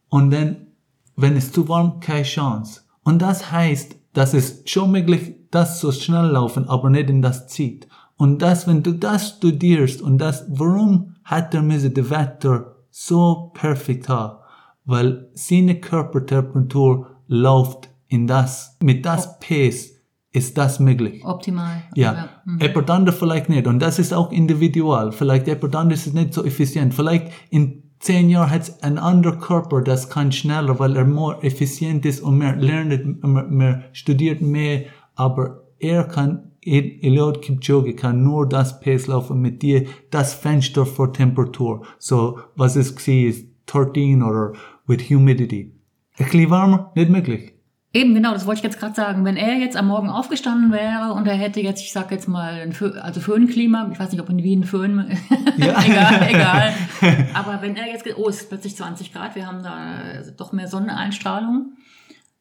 Und 0.10 0.32
dann, 0.32 0.68
wenn 1.16 1.36
es 1.36 1.52
zu 1.52 1.68
warm, 1.68 2.00
keine 2.00 2.24
Chance. 2.24 2.82
Und 3.04 3.22
das 3.22 3.52
heißt, 3.52 3.96
dass 4.14 4.34
es 4.34 4.64
schon 4.66 4.92
möglich, 4.92 5.36
das 5.52 5.80
so 5.80 5.92
schnell 5.92 6.26
laufen, 6.26 6.68
aber 6.68 6.90
nicht 6.90 7.10
in 7.10 7.22
das 7.22 7.48
zieht. 7.48 7.88
Und 8.18 8.42
das, 8.42 8.68
wenn 8.68 8.84
du 8.84 8.94
das 8.94 9.30
studierst 9.30 10.02
und 10.02 10.18
das, 10.18 10.46
warum 10.50 11.16
hat 11.24 11.54
er 11.54 11.62
müsse 11.62 11.92
das 11.92 12.10
Wetter 12.10 12.76
so 12.90 13.52
perfekt 13.54 14.10
haben? 14.10 14.40
Weil 14.86 15.30
seine 15.34 15.80
Körpertemperatur 15.80 17.08
läuft 17.28 17.90
in 18.08 18.28
das, 18.28 18.78
mit 18.82 19.06
das 19.06 19.40
Pace 19.40 19.95
ist 20.36 20.58
das 20.58 20.80
möglich. 20.80 21.24
Optimal. 21.24 21.84
Ja. 21.96 22.14
ja. 22.14 22.30
Mhm. 22.46 22.60
Jemand 22.60 22.90
anderes 22.90 23.20
vielleicht 23.20 23.50
nicht. 23.50 23.68
Und 23.68 23.80
das 23.80 24.00
ist 24.00 24.14
auch 24.14 24.32
individual. 24.32 25.12
Vielleicht 25.12 25.48
jemand 25.48 25.76
anderes 25.76 26.08
ist 26.08 26.14
nicht 26.14 26.34
so 26.34 26.44
effizient. 26.44 26.94
Vielleicht 26.94 27.32
in 27.50 27.84
zehn 28.00 28.30
Jahren 28.30 28.50
hat 28.50 28.84
ein 28.84 28.98
anderer 28.98 29.38
Körper, 29.38 29.82
das 29.82 30.10
kann 30.10 30.32
schneller, 30.32 30.78
weil 30.80 30.96
er 30.96 31.06
mehr 31.06 31.38
effizient 31.42 32.06
ist 32.06 32.22
und 32.22 32.38
mehr 32.38 32.56
lernt, 32.56 33.24
mehr, 33.24 33.44
mehr 33.44 33.84
studiert 33.94 34.42
mehr, 34.42 34.86
aber 35.16 35.64
er 35.80 36.04
kann, 36.04 36.52
Eliud 36.62 37.42
Kipchoge 37.42 37.96
kann 37.96 38.24
nur 38.24 38.50
das 38.50 38.80
Pace 38.80 39.08
laufen 39.08 39.40
mit 39.40 39.62
dir, 39.62 39.86
das 40.12 40.34
Fenster 40.34 40.86
für 40.86 41.12
Temperatur. 41.12 41.86
So, 42.00 42.40
was 42.56 42.76
es 42.76 42.96
gesehen 42.96 43.30
ist, 43.30 43.48
13 43.68 44.22
oder 44.22 44.54
with 44.88 45.10
humidity. 45.10 45.74
Ein 46.18 46.26
bisschen 46.26 46.50
warmer, 46.50 46.92
nicht 46.96 47.10
möglich. 47.10 47.55
Eben, 47.96 48.14
genau, 48.14 48.34
das 48.34 48.46
wollte 48.46 48.60
ich 48.60 48.64
jetzt 48.66 48.78
gerade 48.78 48.94
sagen. 48.94 49.24
Wenn 49.24 49.38
er 49.38 49.56
jetzt 49.56 49.78
am 49.78 49.88
Morgen 49.88 50.10
aufgestanden 50.10 50.74
wäre 50.74 51.14
und 51.14 51.30
er 51.30 51.36
hätte 51.36 51.62
jetzt, 51.62 51.82
ich 51.82 51.94
sag 51.94 52.12
jetzt 52.12 52.28
mal, 52.28 52.70
Föhn, 52.74 52.98
also 52.98 53.22
Föhnklima, 53.22 53.90
ich 53.90 53.98
weiß 53.98 54.12
nicht, 54.12 54.20
ob 54.20 54.30
in 54.30 54.44
Wien 54.44 54.66
Föhn, 54.66 54.98
ja. 55.58 55.82
egal, 55.86 56.28
egal. 56.30 56.74
Aber 57.34 57.62
wenn 57.62 57.78
er 57.78 57.88
jetzt, 57.88 58.06
oh, 58.18 58.28
es 58.28 58.42
ist 58.42 58.50
plötzlich 58.50 58.76
20 58.76 59.14
Grad, 59.14 59.36
wir 59.36 59.48
haben 59.48 59.64
da 59.64 60.24
doch 60.36 60.52
mehr 60.52 60.68
Sonneneinstrahlung, 60.68 61.78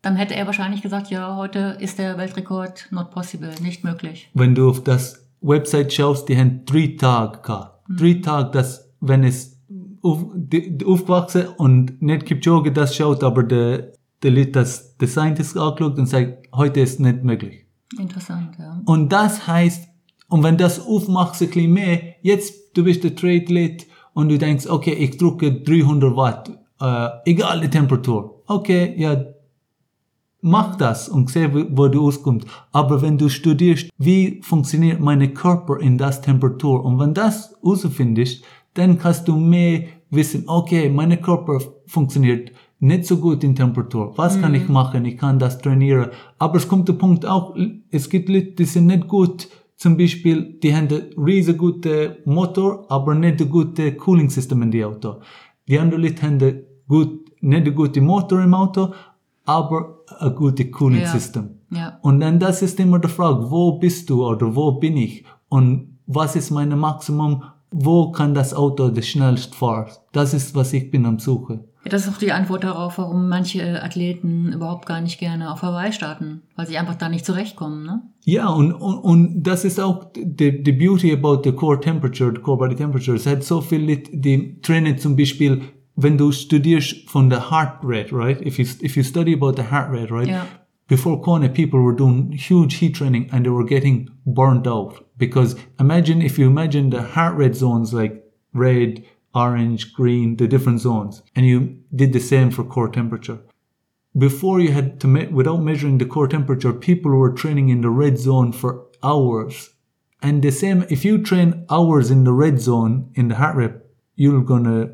dann 0.02 0.16
hätte 0.16 0.34
er 0.34 0.46
wahrscheinlich 0.46 0.82
gesagt, 0.82 1.10
ja, 1.10 1.36
heute 1.36 1.76
ist 1.78 2.00
der 2.00 2.18
Weltrekord 2.18 2.88
not 2.90 3.12
possible, 3.12 3.52
nicht 3.62 3.84
möglich. 3.84 4.30
Wenn 4.34 4.56
du 4.56 4.68
auf 4.68 4.82
das 4.82 5.24
Website 5.40 5.92
schaust, 5.92 6.28
die 6.28 6.36
haben 6.36 6.64
drei 6.64 6.96
Tage 6.98 7.42
gehabt. 7.42 7.88
Mhm. 7.88 7.96
Drei 7.96 8.14
Tage, 8.14 8.50
dass, 8.50 8.92
wenn 9.00 9.22
es 9.22 9.56
auf, 10.02 10.24
die, 10.34 10.84
aufgewachsen 10.84 11.46
und 11.56 12.02
nicht 12.02 12.26
Kipchoge 12.26 12.72
das 12.72 12.96
schaut, 12.96 13.22
aber 13.22 13.44
der 13.44 13.93
der 14.24 14.32
Leute 14.32 14.52
das 14.52 14.96
der 14.96 15.08
Scientist 15.08 15.56
angeschaut 15.56 15.98
und 15.98 16.06
sagt, 16.06 16.48
heute 16.52 16.80
ist 16.80 16.98
nicht 16.98 17.22
möglich. 17.22 17.66
Interessant, 17.98 18.56
ja. 18.58 18.80
Und 18.86 19.12
das 19.12 19.46
heißt, 19.46 19.88
und 20.28 20.42
wenn 20.42 20.56
das 20.56 20.80
aufmachst 20.80 21.42
ein 21.42 21.48
bisschen 21.48 21.72
mehr, 21.72 22.00
jetzt, 22.22 22.76
du 22.76 22.84
bist 22.84 23.04
der 23.04 23.14
Trade-Lit 23.14 23.86
und 24.14 24.30
du 24.30 24.38
denkst, 24.38 24.66
okay, 24.66 24.94
ich 24.94 25.16
drücke 25.18 25.52
300 25.52 26.16
Watt, 26.16 26.50
äh, 26.80 27.08
egal 27.26 27.60
die 27.60 27.68
Temperatur. 27.68 28.42
Okay, 28.46 28.94
ja, 28.96 29.24
mach 30.40 30.76
das 30.76 31.08
und 31.08 31.30
seh, 31.30 31.48
wo 31.52 31.88
du 31.88 32.06
auskommst. 32.06 32.46
Aber 32.72 33.00
wenn 33.02 33.18
du 33.18 33.28
studierst, 33.28 33.90
wie 33.98 34.40
funktioniert 34.42 35.00
mein 35.00 35.34
Körper 35.34 35.78
in 35.78 35.98
das 35.98 36.20
Temperatur 36.20 36.84
und 36.84 36.98
wenn 36.98 37.14
das 37.14 37.54
herausfindest, 37.62 38.44
dann 38.74 38.98
kannst 38.98 39.28
du 39.28 39.36
mehr 39.36 39.84
wissen, 40.10 40.44
okay, 40.46 40.88
mein 40.88 41.20
Körper 41.20 41.60
funktioniert 41.86 42.50
nicht 42.84 43.06
so 43.06 43.16
gut 43.16 43.42
in 43.42 43.54
Temperatur. 43.54 44.12
Was 44.16 44.36
mhm. 44.36 44.42
kann 44.42 44.54
ich 44.54 44.68
machen? 44.68 45.06
Ich 45.06 45.16
kann 45.16 45.38
das 45.38 45.58
trainieren. 45.58 46.10
Aber 46.38 46.56
es 46.56 46.68
kommt 46.68 46.86
der 46.86 46.92
Punkt 46.92 47.24
auch, 47.24 47.56
es 47.90 48.10
gibt 48.10 48.28
Leute, 48.28 48.52
die 48.52 48.66
sind 48.66 48.86
nicht 48.86 49.08
gut. 49.08 49.48
Zum 49.76 49.96
Beispiel, 49.96 50.58
die 50.62 50.74
haben 50.74 50.88
ein 50.88 51.10
riesig 51.16 51.56
gute 51.56 52.18
Motor, 52.26 52.84
aber 52.90 53.14
nicht 53.14 53.40
ein 53.40 53.48
gute 53.48 53.96
Cooling 53.96 54.28
System 54.28 54.62
in 54.62 54.70
die 54.70 54.84
Auto. 54.84 55.20
Die 55.66 55.78
anderen 55.78 56.02
Leute 56.02 56.22
haben 56.22 56.62
gut, 56.86 57.30
nicht 57.40 57.66
ein 57.66 57.74
gute 57.74 58.02
Motor 58.02 58.42
im 58.42 58.52
Auto, 58.52 58.92
aber 59.46 60.00
ein 60.18 60.34
gutes 60.34 60.70
Cooling 60.70 61.00
ja. 61.00 61.08
System. 61.08 61.60
Ja. 61.70 61.98
Und 62.02 62.20
dann 62.20 62.38
das 62.38 62.60
ist 62.60 62.78
immer 62.78 62.98
die 62.98 63.08
Frage, 63.08 63.50
wo 63.50 63.78
bist 63.78 64.10
du 64.10 64.26
oder 64.26 64.54
wo 64.54 64.72
bin 64.72 64.98
ich? 64.98 65.24
Und 65.48 65.98
was 66.06 66.36
ist 66.36 66.50
mein 66.50 66.78
Maximum? 66.78 67.44
Wo 67.70 68.12
kann 68.12 68.34
das 68.34 68.52
Auto 68.52 68.90
das 68.90 69.06
schnellst 69.06 69.54
fahren? 69.54 69.90
Das 70.12 70.34
ist, 70.34 70.54
was 70.54 70.74
ich 70.74 70.90
bin 70.90 71.06
am 71.06 71.18
Suchen. 71.18 71.64
Das 71.84 72.06
ist 72.06 72.14
auch 72.14 72.18
die 72.18 72.32
Antwort 72.32 72.64
darauf, 72.64 72.98
warum 72.98 73.28
manche 73.28 73.82
Athleten 73.82 74.52
überhaupt 74.52 74.86
gar 74.86 75.00
nicht 75.00 75.18
gerne 75.18 75.52
auf 75.52 75.62
Hawaii 75.62 75.92
starten, 75.92 76.42
weil 76.56 76.66
sie 76.66 76.78
einfach 76.78 76.94
da 76.94 77.08
nicht 77.08 77.26
zurechtkommen, 77.26 77.84
ne? 77.84 78.02
Ja, 78.24 78.48
und, 78.48 78.72
und, 78.72 78.98
und 78.98 79.42
das 79.42 79.64
ist 79.64 79.78
auch 79.78 80.06
the, 80.14 80.62
the 80.64 80.72
beauty 80.72 81.12
about 81.12 81.42
the 81.44 81.52
core 81.52 81.78
temperature, 81.78 82.32
the 82.34 82.40
core 82.40 82.56
body 82.56 82.74
temperature. 82.74 83.16
Es 83.16 83.26
hat 83.26 83.44
so 83.44 83.60
viel, 83.60 83.86
die 83.96 84.60
trainen 84.62 84.96
zum 84.96 85.14
Beispiel, 85.14 85.60
wenn 85.96 86.16
du 86.16 86.32
studierst 86.32 87.08
von 87.08 87.28
der 87.28 87.50
heart 87.50 87.80
rate, 87.82 88.12
right? 88.12 88.40
If 88.40 88.58
you, 88.58 88.64
if 88.80 88.96
you 88.96 89.02
study 89.02 89.34
about 89.34 89.54
the 89.56 89.70
heart 89.70 89.90
rate, 89.92 90.10
right? 90.10 90.28
Ja. 90.28 90.46
Before 90.86 91.20
Kona, 91.20 91.48
people 91.48 91.80
were 91.80 91.96
doing 91.96 92.32
huge 92.32 92.74
heat 92.74 92.96
training 92.96 93.30
and 93.30 93.44
they 93.44 93.50
were 93.50 93.64
getting 93.64 94.10
burned 94.26 94.66
out. 94.66 95.02
Because 95.16 95.56
imagine, 95.80 96.20
if 96.20 96.38
you 96.38 96.46
imagine 96.46 96.90
the 96.90 97.02
heart 97.14 97.38
rate 97.38 97.54
zones 97.54 97.92
like 97.92 98.22
red, 98.52 99.02
orange, 99.34 99.92
green, 99.92 100.36
the 100.36 100.46
different 100.46 100.80
zones. 100.80 101.22
And 101.34 101.46
you 101.46 101.78
did 101.94 102.12
the 102.12 102.20
same 102.20 102.50
for 102.50 102.64
core 102.64 102.88
temperature. 102.88 103.40
Before 104.16 104.60
you 104.60 104.72
had 104.72 105.00
to, 105.00 105.08
me- 105.08 105.26
without 105.26 105.62
measuring 105.62 105.98
the 105.98 106.06
core 106.06 106.28
temperature, 106.28 106.72
people 106.72 107.10
were 107.12 107.32
training 107.32 107.68
in 107.68 107.80
the 107.80 107.90
red 107.90 108.18
zone 108.18 108.52
for 108.52 108.86
hours. 109.02 109.70
And 110.22 110.42
the 110.42 110.50
same, 110.52 110.86
if 110.88 111.04
you 111.04 111.22
train 111.22 111.66
hours 111.68 112.10
in 112.10 112.24
the 112.24 112.32
red 112.32 112.60
zone 112.60 113.10
in 113.14 113.28
the 113.28 113.34
heart 113.34 113.56
rate, 113.56 113.74
you're 114.14 114.42
gonna 114.42 114.90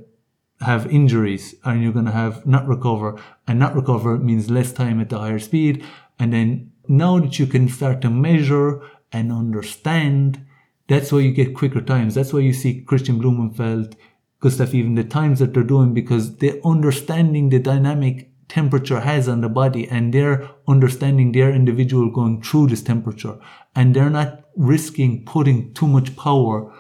have 0.61 0.87
injuries 0.87 1.55
and 1.65 1.83
you're 1.83 1.93
gonna 1.93 2.11
have 2.11 2.47
not 2.47 2.67
recover. 2.67 3.21
And 3.47 3.59
not 3.59 3.75
recover 3.75 4.17
means 4.19 4.51
less 4.51 4.73
time 4.73 5.01
at 5.01 5.11
the 5.11 5.19
higher 5.19 5.39
speed 5.39 5.85
and 6.21 6.35
then 6.35 6.71
now 6.87 7.19
that 7.19 7.39
you 7.39 7.47
can 7.47 7.69
start 7.69 8.03
to 8.03 8.11
measure 8.11 8.83
and 9.11 9.33
understand, 9.33 10.45
that's 10.87 11.11
why 11.11 11.21
you 11.21 11.33
get 11.33 11.55
quicker 11.55 11.81
times. 11.81 12.15
That's 12.15 12.33
why 12.33 12.41
you 12.41 12.53
see 12.53 12.83
Christian 12.83 13.19
Blumenfeld, 13.19 13.97
Gustav, 14.41 14.75
even 14.75 14.95
the 14.95 15.05
times 15.05 15.39
that 15.39 15.55
they're 15.55 15.63
doing 15.63 15.95
because 15.95 16.37
they're 16.37 16.59
understanding 16.65 17.49
the 17.49 17.59
dynamic 17.59 18.31
temperature 18.49 19.01
has 19.01 19.29
on 19.29 19.43
the 19.43 19.49
body 19.49 19.87
and 19.89 20.13
they're 20.13 20.51
understanding 20.67 21.33
their 21.33 21.51
individual 21.51 22.11
going 22.11 22.43
through 22.43 22.67
this 22.67 22.83
temperature 22.83 23.39
and 23.75 23.95
they're 23.95 24.11
not 24.11 24.45
risking 24.57 25.25
putting 25.25 25.73
too 25.75 25.87
much 25.87 26.17
power. 26.17 26.73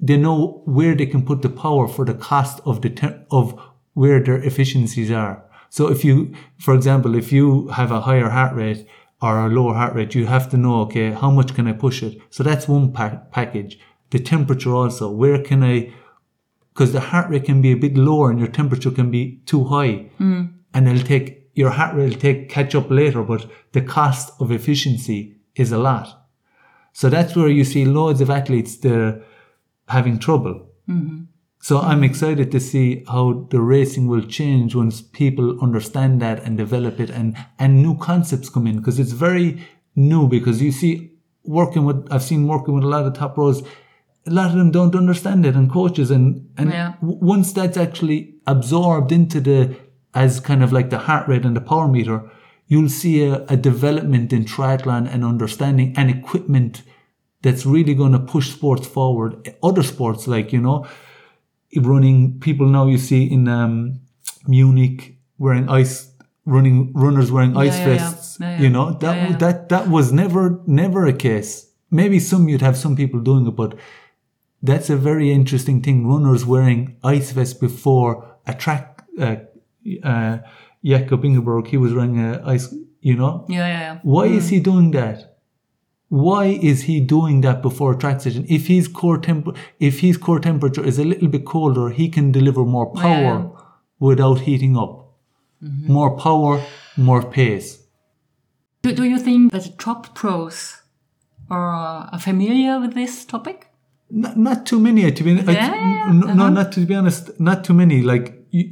They 0.00 0.16
know 0.16 0.62
where 0.64 0.94
they 0.94 1.06
can 1.06 1.24
put 1.24 1.42
the 1.42 1.48
power 1.48 1.88
for 1.88 2.04
the 2.04 2.14
cost 2.14 2.60
of 2.64 2.82
the 2.82 2.90
te- 2.90 3.20
of 3.30 3.58
where 3.94 4.22
their 4.22 4.40
efficiencies 4.42 5.10
are. 5.10 5.44
So 5.70 5.90
if 5.90 6.04
you, 6.04 6.34
for 6.58 6.74
example, 6.74 7.14
if 7.14 7.32
you 7.32 7.68
have 7.68 7.90
a 7.90 8.02
higher 8.02 8.30
heart 8.30 8.54
rate 8.54 8.86
or 9.20 9.40
a 9.40 9.48
lower 9.48 9.74
heart 9.74 9.94
rate, 9.94 10.14
you 10.14 10.26
have 10.26 10.48
to 10.50 10.56
know, 10.56 10.80
okay, 10.82 11.10
how 11.10 11.30
much 11.30 11.54
can 11.54 11.66
I 11.66 11.72
push 11.72 12.02
it? 12.02 12.18
So 12.30 12.42
that's 12.42 12.68
one 12.68 12.92
pa- 12.92 13.22
package. 13.32 13.78
The 14.10 14.20
temperature 14.20 14.72
also, 14.72 15.10
where 15.10 15.42
can 15.42 15.62
I, 15.62 15.92
because 16.78 16.92
the 16.92 17.00
heart 17.00 17.28
rate 17.28 17.44
can 17.44 17.60
be 17.60 17.72
a 17.72 17.76
bit 17.76 17.96
lower 17.96 18.30
and 18.30 18.38
your 18.38 18.46
temperature 18.46 18.92
can 18.92 19.10
be 19.10 19.40
too 19.46 19.64
high. 19.64 19.94
Hmm. 20.18 20.44
And 20.72 20.86
it'll 20.86 21.04
take, 21.04 21.50
your 21.54 21.70
heart 21.70 21.96
rate 21.96 22.10
will 22.10 22.20
take, 22.20 22.48
catch 22.48 22.72
up 22.76 22.88
later, 22.88 23.24
but 23.24 23.50
the 23.72 23.80
cost 23.80 24.32
of 24.38 24.52
efficiency 24.52 25.34
is 25.56 25.72
a 25.72 25.78
lot. 25.78 26.28
So 26.92 27.10
that's 27.10 27.34
where 27.34 27.48
you 27.48 27.64
see 27.64 27.84
loads 27.84 28.20
of 28.20 28.30
athletes, 28.30 28.76
they're 28.76 29.20
having 29.88 30.20
trouble. 30.20 30.68
Mm-hmm. 30.88 31.24
So 31.60 31.80
I'm 31.80 32.04
excited 32.04 32.52
to 32.52 32.60
see 32.60 33.02
how 33.08 33.48
the 33.50 33.60
racing 33.60 34.06
will 34.06 34.22
change 34.22 34.76
once 34.76 35.00
people 35.02 35.58
understand 35.60 36.22
that 36.22 36.44
and 36.44 36.56
develop 36.56 37.00
it 37.00 37.10
and, 37.10 37.36
and 37.58 37.82
new 37.82 37.98
concepts 37.98 38.48
come 38.48 38.68
in 38.68 38.76
because 38.76 39.00
it's 39.00 39.10
very 39.10 39.66
new 39.96 40.28
because 40.28 40.62
you 40.62 40.70
see 40.70 41.10
working 41.42 41.84
with, 41.84 42.06
I've 42.08 42.22
seen 42.22 42.46
working 42.46 42.74
with 42.74 42.84
a 42.84 42.88
lot 42.88 43.04
of 43.04 43.14
top 43.14 43.34
pros, 43.34 43.64
a 44.28 44.32
lot 44.38 44.50
of 44.50 44.56
them 44.56 44.70
don't 44.70 44.94
understand 44.94 45.44
it 45.46 45.54
and 45.54 45.70
coaches 45.70 46.10
and, 46.10 46.26
and 46.58 46.70
Yeah. 46.70 46.94
w- 47.00 47.18
once 47.34 47.52
that's 47.52 47.76
actually 47.76 48.34
absorbed 48.46 49.10
into 49.12 49.40
the, 49.40 49.58
as 50.14 50.40
kind 50.40 50.62
of 50.62 50.72
like 50.72 50.90
the 50.90 50.98
heart 50.98 51.28
rate 51.28 51.44
and 51.44 51.56
the 51.56 51.60
power 51.72 51.88
meter, 51.88 52.18
you'll 52.66 52.88
see 53.02 53.24
a, 53.24 53.44
a 53.48 53.56
development 53.56 54.32
in 54.32 54.44
triathlon 54.44 55.12
and 55.12 55.24
understanding 55.24 55.94
and 55.96 56.10
equipment 56.10 56.82
that's 57.42 57.64
really 57.64 57.94
going 57.94 58.12
to 58.12 58.18
push 58.18 58.50
sports 58.52 58.86
forward. 58.86 59.30
Other 59.62 59.82
sports 59.82 60.26
like, 60.26 60.52
you 60.52 60.60
know, 60.60 60.86
running 61.76 62.38
people 62.40 62.66
now 62.66 62.86
you 62.86 62.98
see 62.98 63.24
in 63.24 63.48
um, 63.48 64.00
Munich 64.46 65.16
wearing 65.38 65.68
ice 65.68 66.10
running 66.44 66.92
runners 66.94 67.30
wearing 67.30 67.54
ice 67.56 67.78
yeah, 67.78 67.84
vests 67.84 68.38
Yeah, 68.40 68.58
you 68.62 68.70
know 68.70 68.92
that 69.02 69.38
that 69.38 69.68
that 69.68 69.88
was 69.88 70.12
never 70.12 70.62
never 70.66 71.04
a 71.06 71.12
case 71.12 71.70
maybe 71.90 72.18
some 72.18 72.48
you'd 72.48 72.62
have 72.62 72.76
some 72.76 72.96
people 72.96 73.20
doing 73.20 73.46
it 73.46 73.50
but 73.54 73.74
that's 74.62 74.90
a 74.90 74.96
very 74.96 75.30
interesting 75.32 75.80
thing 75.82 76.06
runners 76.06 76.44
wearing 76.44 76.96
ice 77.04 77.30
vests 77.32 77.54
before 77.58 78.12
a 78.46 78.54
track 78.54 79.04
uh, 79.20 79.36
uh, 80.02 80.38
Jakob 80.84 81.24
Ingeborg 81.24 81.68
he 81.68 81.76
was 81.76 81.92
wearing 81.94 82.18
a 82.18 82.42
ice 82.44 82.74
you 83.00 83.14
know 83.14 83.44
Yeah, 83.48 83.66
yeah, 83.68 83.80
yeah. 83.80 83.98
why 84.02 84.26
is 84.26 84.48
he 84.48 84.60
doing 84.60 84.90
that? 84.92 85.24
Why 86.10 86.46
is 86.46 86.82
he 86.82 87.00
doing 87.00 87.42
that 87.42 87.60
before 87.60 87.92
a 87.92 87.96
track 87.98 88.22
session? 88.22 88.46
If 88.48 88.66
his 88.68 88.88
core 88.88 89.18
temp, 89.18 89.54
if 89.78 90.00
his 90.00 90.16
core 90.16 90.40
temperature 90.40 90.82
is 90.82 90.98
a 90.98 91.04
little 91.04 91.28
bit 91.28 91.44
colder, 91.44 91.90
he 91.90 92.08
can 92.08 92.32
deliver 92.32 92.64
more 92.64 92.90
power 92.94 93.34
Yeah. 93.36 93.48
without 94.00 94.40
heating 94.40 94.74
up. 94.84 95.04
More 95.60 96.16
power, 96.16 96.62
more 96.96 97.22
pace. 97.22 97.82
Do, 98.82 98.94
do 98.94 99.04
you 99.04 99.18
think 99.18 99.52
that 99.52 99.64
the 99.64 99.74
top 99.76 100.14
pros 100.14 100.80
are 101.50 102.18
familiar 102.18 102.80
with 102.80 102.94
this 102.94 103.24
topic? 103.26 103.67
Not, 104.10 104.36
not 104.36 104.66
too 104.66 104.80
many, 104.80 105.10
to 105.12 105.22
be 105.24 105.32
I- 105.32 105.34
Yeah, 105.34 105.74
yeah. 105.74 106.12
No, 106.12 106.26
no, 106.26 106.44
Uh-huh. 106.44 106.50
not 106.50 106.72
to 106.72 106.80
be 106.86 106.94
honest, 106.94 107.38
not 107.38 107.62
too 107.64 107.74
many. 107.74 108.02
Like, 108.02 108.26
you, 108.50 108.64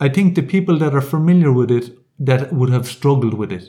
I 0.00 0.08
think 0.08 0.34
the 0.36 0.42
people 0.42 0.78
that 0.78 0.94
are 0.94 1.00
familiar 1.00 1.52
with 1.52 1.70
it 1.70 1.86
that 2.20 2.52
would 2.52 2.70
have 2.70 2.86
struggled 2.86 3.34
with 3.34 3.50
it 3.52 3.64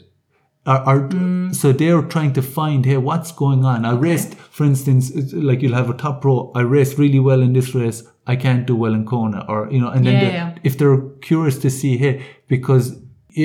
are, 0.66 0.80
are 0.92 1.00
Mm. 1.10 1.54
so 1.56 1.72
they're 1.72 2.02
trying 2.02 2.34
to 2.34 2.42
find 2.42 2.86
hey 2.86 2.98
what's 2.98 3.32
going 3.32 3.64
on 3.64 3.86
i 3.86 3.94
raced 3.94 4.34
for 4.56 4.66
instance 4.66 5.06
like 5.34 5.62
you'll 5.62 5.74
have 5.82 5.90
a 5.90 5.94
top 5.94 6.22
pro 6.22 6.52
i 6.54 6.62
raced 6.62 6.98
really 6.98 7.20
well 7.20 7.42
in 7.42 7.54
this 7.54 7.74
race 7.74 8.04
i 8.28 8.36
can't 8.36 8.66
do 8.68 8.76
well 8.76 8.94
in 8.94 9.06
kona 9.06 9.46
or 9.48 9.60
you 9.72 9.80
know 9.80 9.90
and 9.90 10.06
then 10.06 10.14
Yeah, 10.16 10.20
they're- 10.24 10.34
yeah. 10.34 10.56
if 10.70 10.78
they're 10.78 11.02
curious 11.22 11.58
to 11.60 11.70
see 11.70 11.98
hey 11.98 12.22
because 12.48 12.86
i- 12.94 12.98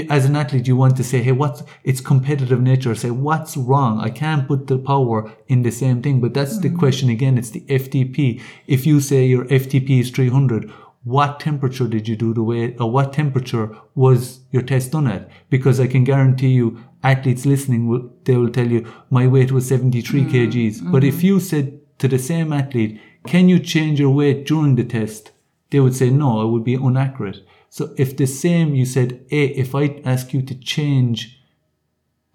as 0.09 0.25
an 0.25 0.35
athlete 0.35 0.67
you 0.67 0.77
want 0.77 0.97
to 0.97 1.05
say 1.05 1.23
hey 1.23 1.33
what's 1.33 1.63
it's 1.83 2.01
competitive 2.01 2.61
nature. 2.61 2.95
Say 2.95 3.11
what's 3.11 3.57
wrong? 3.57 4.01
I 4.01 4.11
can't 4.11 4.49
put 4.49 4.67
the 4.67 4.79
power 4.79 5.31
in 5.47 5.63
the 5.63 5.71
same 5.71 6.03
thing. 6.03 6.21
But 6.21 6.35
that's 6.35 6.59
the 6.59 6.71
mm. 6.71 6.79
question 6.79 7.11
again. 7.11 7.37
It's 7.37 7.51
the 7.51 7.61
ftp 7.61 8.41
if 8.67 8.87
you 8.87 9.01
say 9.01 9.27
your 9.27 9.45
ftp 9.45 10.01
is 10.01 10.11
300 10.11 10.71
what 11.05 11.39
temperature 11.39 11.87
did 11.87 12.09
you 12.09 12.17
do 12.17 12.33
the 12.33 12.43
weight 12.43 12.77
or 12.81 12.91
what 12.91 13.13
temperature 13.13 13.77
was 13.95 14.41
your 14.53 14.63
test 14.63 14.93
done 14.93 15.07
at? 15.07 15.29
Because 15.51 15.79
i 15.79 15.87
can 15.87 16.05
guarantee 16.05 16.49
you 16.49 16.83
athletes 17.03 17.45
listening 17.45 17.87
will 17.87 18.11
they 18.25 18.37
will 18.37 18.51
tell 18.51 18.67
you 18.67 18.91
my 19.11 19.27
weight 19.27 19.53
was 19.53 19.69
73 19.69 20.25
mm. 20.25 20.31
kgs. 20.31 20.93
But 20.93 21.05
if 21.05 21.17
mm-hmm. 21.17 21.27
you 21.27 21.41
said 21.41 21.81
to 21.99 22.09
the 22.09 22.19
same 22.19 22.53
athlete 22.53 23.01
can 23.27 23.49
you 23.49 23.59
change 23.59 24.01
your 24.01 24.11
weight 24.11 24.47
during 24.47 24.77
the 24.77 24.85
test? 24.85 25.33
They 25.71 25.81
would 25.81 25.95
say 25.95 26.09
no 26.09 26.41
it 26.43 26.51
would 26.51 26.65
be 26.65 26.75
inaccurate 26.75 27.41
so 27.77 27.83
if 28.05 28.11
the 28.21 28.27
same 28.43 28.69
you 28.81 28.87
said 28.97 29.09
hey 29.35 29.47
if 29.65 29.71
i 29.81 29.85
ask 30.13 30.25
you 30.35 30.41
to 30.51 30.55
change 30.75 31.21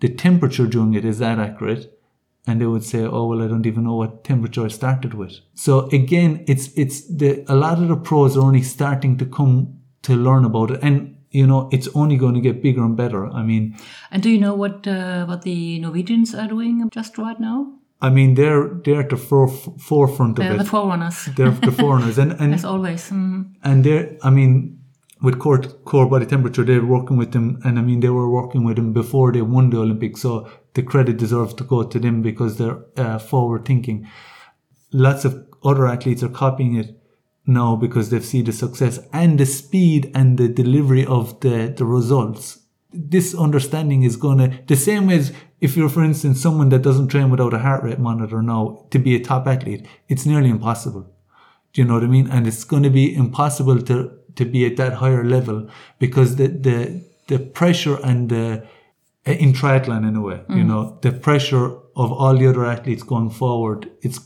the 0.04 0.10
temperature 0.26 0.68
during 0.74 0.94
it 1.00 1.06
is 1.12 1.20
that 1.20 1.40
accurate? 1.40 1.84
And 2.48 2.60
they 2.62 2.66
would 2.74 2.86
say 2.92 3.02
oh 3.16 3.24
well 3.30 3.42
i 3.46 3.48
don't 3.52 3.68
even 3.72 3.84
know 3.88 3.96
what 4.02 4.24
temperature 4.24 4.64
i 4.66 4.70
started 4.70 5.14
with. 5.22 5.34
So 5.66 5.74
again 6.02 6.32
it's 6.54 6.66
it's 6.84 6.98
the 7.22 7.32
a 7.56 7.56
lot 7.64 7.78
of 7.82 7.88
the 7.94 7.98
pros 8.10 8.38
are 8.38 8.46
only 8.50 8.62
starting 8.76 9.18
to 9.22 9.26
come 9.38 9.56
to 10.08 10.16
learn 10.28 10.46
about 10.46 10.72
it. 10.72 10.80
And 10.82 10.96
you 11.40 11.46
know 11.46 11.60
it's 11.76 11.90
only 12.02 12.18
going 12.24 12.36
to 12.40 12.42
get 12.48 12.64
bigger 12.68 12.84
and 12.90 12.96
better. 13.04 13.22
I 13.28 13.44
mean 13.50 13.64
And 14.12 14.24
do 14.24 14.30
you 14.30 14.40
know 14.46 14.56
what 14.64 14.88
uh, 14.88 15.26
what 15.30 15.42
the 15.50 15.80
Norwegians 15.80 16.34
are 16.34 16.48
doing 16.56 16.90
just 17.00 17.18
right 17.18 17.40
now? 17.50 17.60
i 18.02 18.10
mean 18.10 18.30
they're 18.36 18.66
they're 18.84 19.02
at 19.06 19.10
the 19.10 19.18
foref- 19.30 19.76
forefront 19.90 20.40
of 20.40 20.44
They're 20.44 20.54
it. 20.56 20.60
the 20.60 20.70
forerunners, 20.76 21.18
they're 21.36 21.52
the 21.70 21.72
foreigners 21.84 22.18
and 22.18 22.32
and 22.42 22.54
as 22.54 22.64
always. 22.64 23.10
Mm. 23.12 23.56
and 23.70 23.84
they're 23.86 24.06
i 24.24 24.30
mean 24.30 24.79
with 25.22 25.38
core 25.38 25.60
core 25.60 26.08
body 26.08 26.26
temperature 26.26 26.64
they're 26.64 26.86
working 26.86 27.18
with 27.18 27.34
them 27.34 27.60
and 27.66 27.78
i 27.78 27.82
mean 27.82 28.00
they 28.00 28.10
were 28.10 28.30
working 28.30 28.64
with 28.64 28.78
them 28.78 28.94
before 28.94 29.32
they 29.34 29.42
won 29.42 29.70
the 29.70 29.78
olympics 29.78 30.22
so 30.22 30.50
the 30.74 30.84
credit 30.84 31.18
deserves 31.18 31.54
to 31.56 31.64
go 31.64 31.84
to 31.84 32.00
them 32.00 32.22
because 32.22 32.58
they're 32.58 32.80
uh, 32.98 33.20
forward 33.20 33.66
thinking. 33.66 34.08
Lots 34.92 35.26
of 35.26 35.48
other 35.64 35.88
athletes 35.88 36.24
are 36.24 36.30
copying 36.30 36.76
it 36.76 36.96
now 37.46 37.76
because 37.76 38.10
they've 38.10 38.26
seen 38.26 38.46
the 38.46 38.52
success 38.52 39.00
and 39.12 39.40
the 39.40 39.46
speed 39.46 40.12
and 40.14 40.38
the 40.38 40.48
delivery 40.48 41.06
of 41.06 41.40
the 41.42 41.74
the 41.76 41.86
results. 41.86 42.60
This 42.92 43.36
understanding 43.36 44.04
is 44.04 44.16
going 44.16 44.38
to 44.40 44.60
the 44.68 44.76
same 44.76 45.10
as 45.10 45.32
if 45.60 45.76
you're 45.76 45.90
for 45.90 46.04
instance 46.04 46.42
someone 46.42 46.70
that 46.70 46.82
doesn't 46.82 47.10
train 47.10 47.30
without 47.30 47.54
a 47.54 47.60
heart 47.60 47.84
rate 47.84 48.00
monitor 48.00 48.42
now 48.42 48.88
to 48.92 49.00
be 49.00 49.16
a 49.16 49.24
top 49.24 49.48
athlete 49.48 49.88
it's 50.08 50.26
nearly 50.26 50.50
impossible. 50.50 51.06
Do 51.74 51.82
you 51.82 51.88
know 51.88 51.96
what 51.96 52.04
I 52.04 52.08
mean? 52.08 52.30
And 52.30 52.48
it's 52.48 52.64
going 52.64 52.84
to 52.84 52.90
be 52.90 53.14
impossible 53.14 53.82
to 53.84 54.19
to 54.40 54.46
be 54.46 54.66
at 54.66 54.78
that 54.82 54.94
higher 55.04 55.24
level 55.36 55.58
because 56.00 56.36
the 56.40 56.48
the 56.68 56.78
the 57.32 57.40
pressure 57.60 57.98
and 58.10 58.30
the 58.30 58.46
in 59.26 59.54
triathlon 59.54 60.08
in 60.08 60.16
a 60.16 60.22
way, 60.22 60.42
you 60.50 60.64
mm. 60.64 60.70
know, 60.72 60.98
the 61.02 61.12
pressure 61.12 61.66
of 62.04 62.12
all 62.12 62.36
the 62.36 62.48
other 62.48 62.66
athletes 62.66 63.04
going 63.04 63.30
forward. 63.30 63.92
It's 64.02 64.20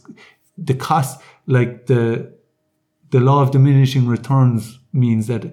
the 0.70 0.76
cost, 0.76 1.20
like 1.48 1.88
the 1.88 2.32
the 3.10 3.20
law 3.20 3.42
of 3.42 3.52
diminishing 3.52 4.08
returns 4.08 4.80
means 4.92 5.28
that 5.28 5.44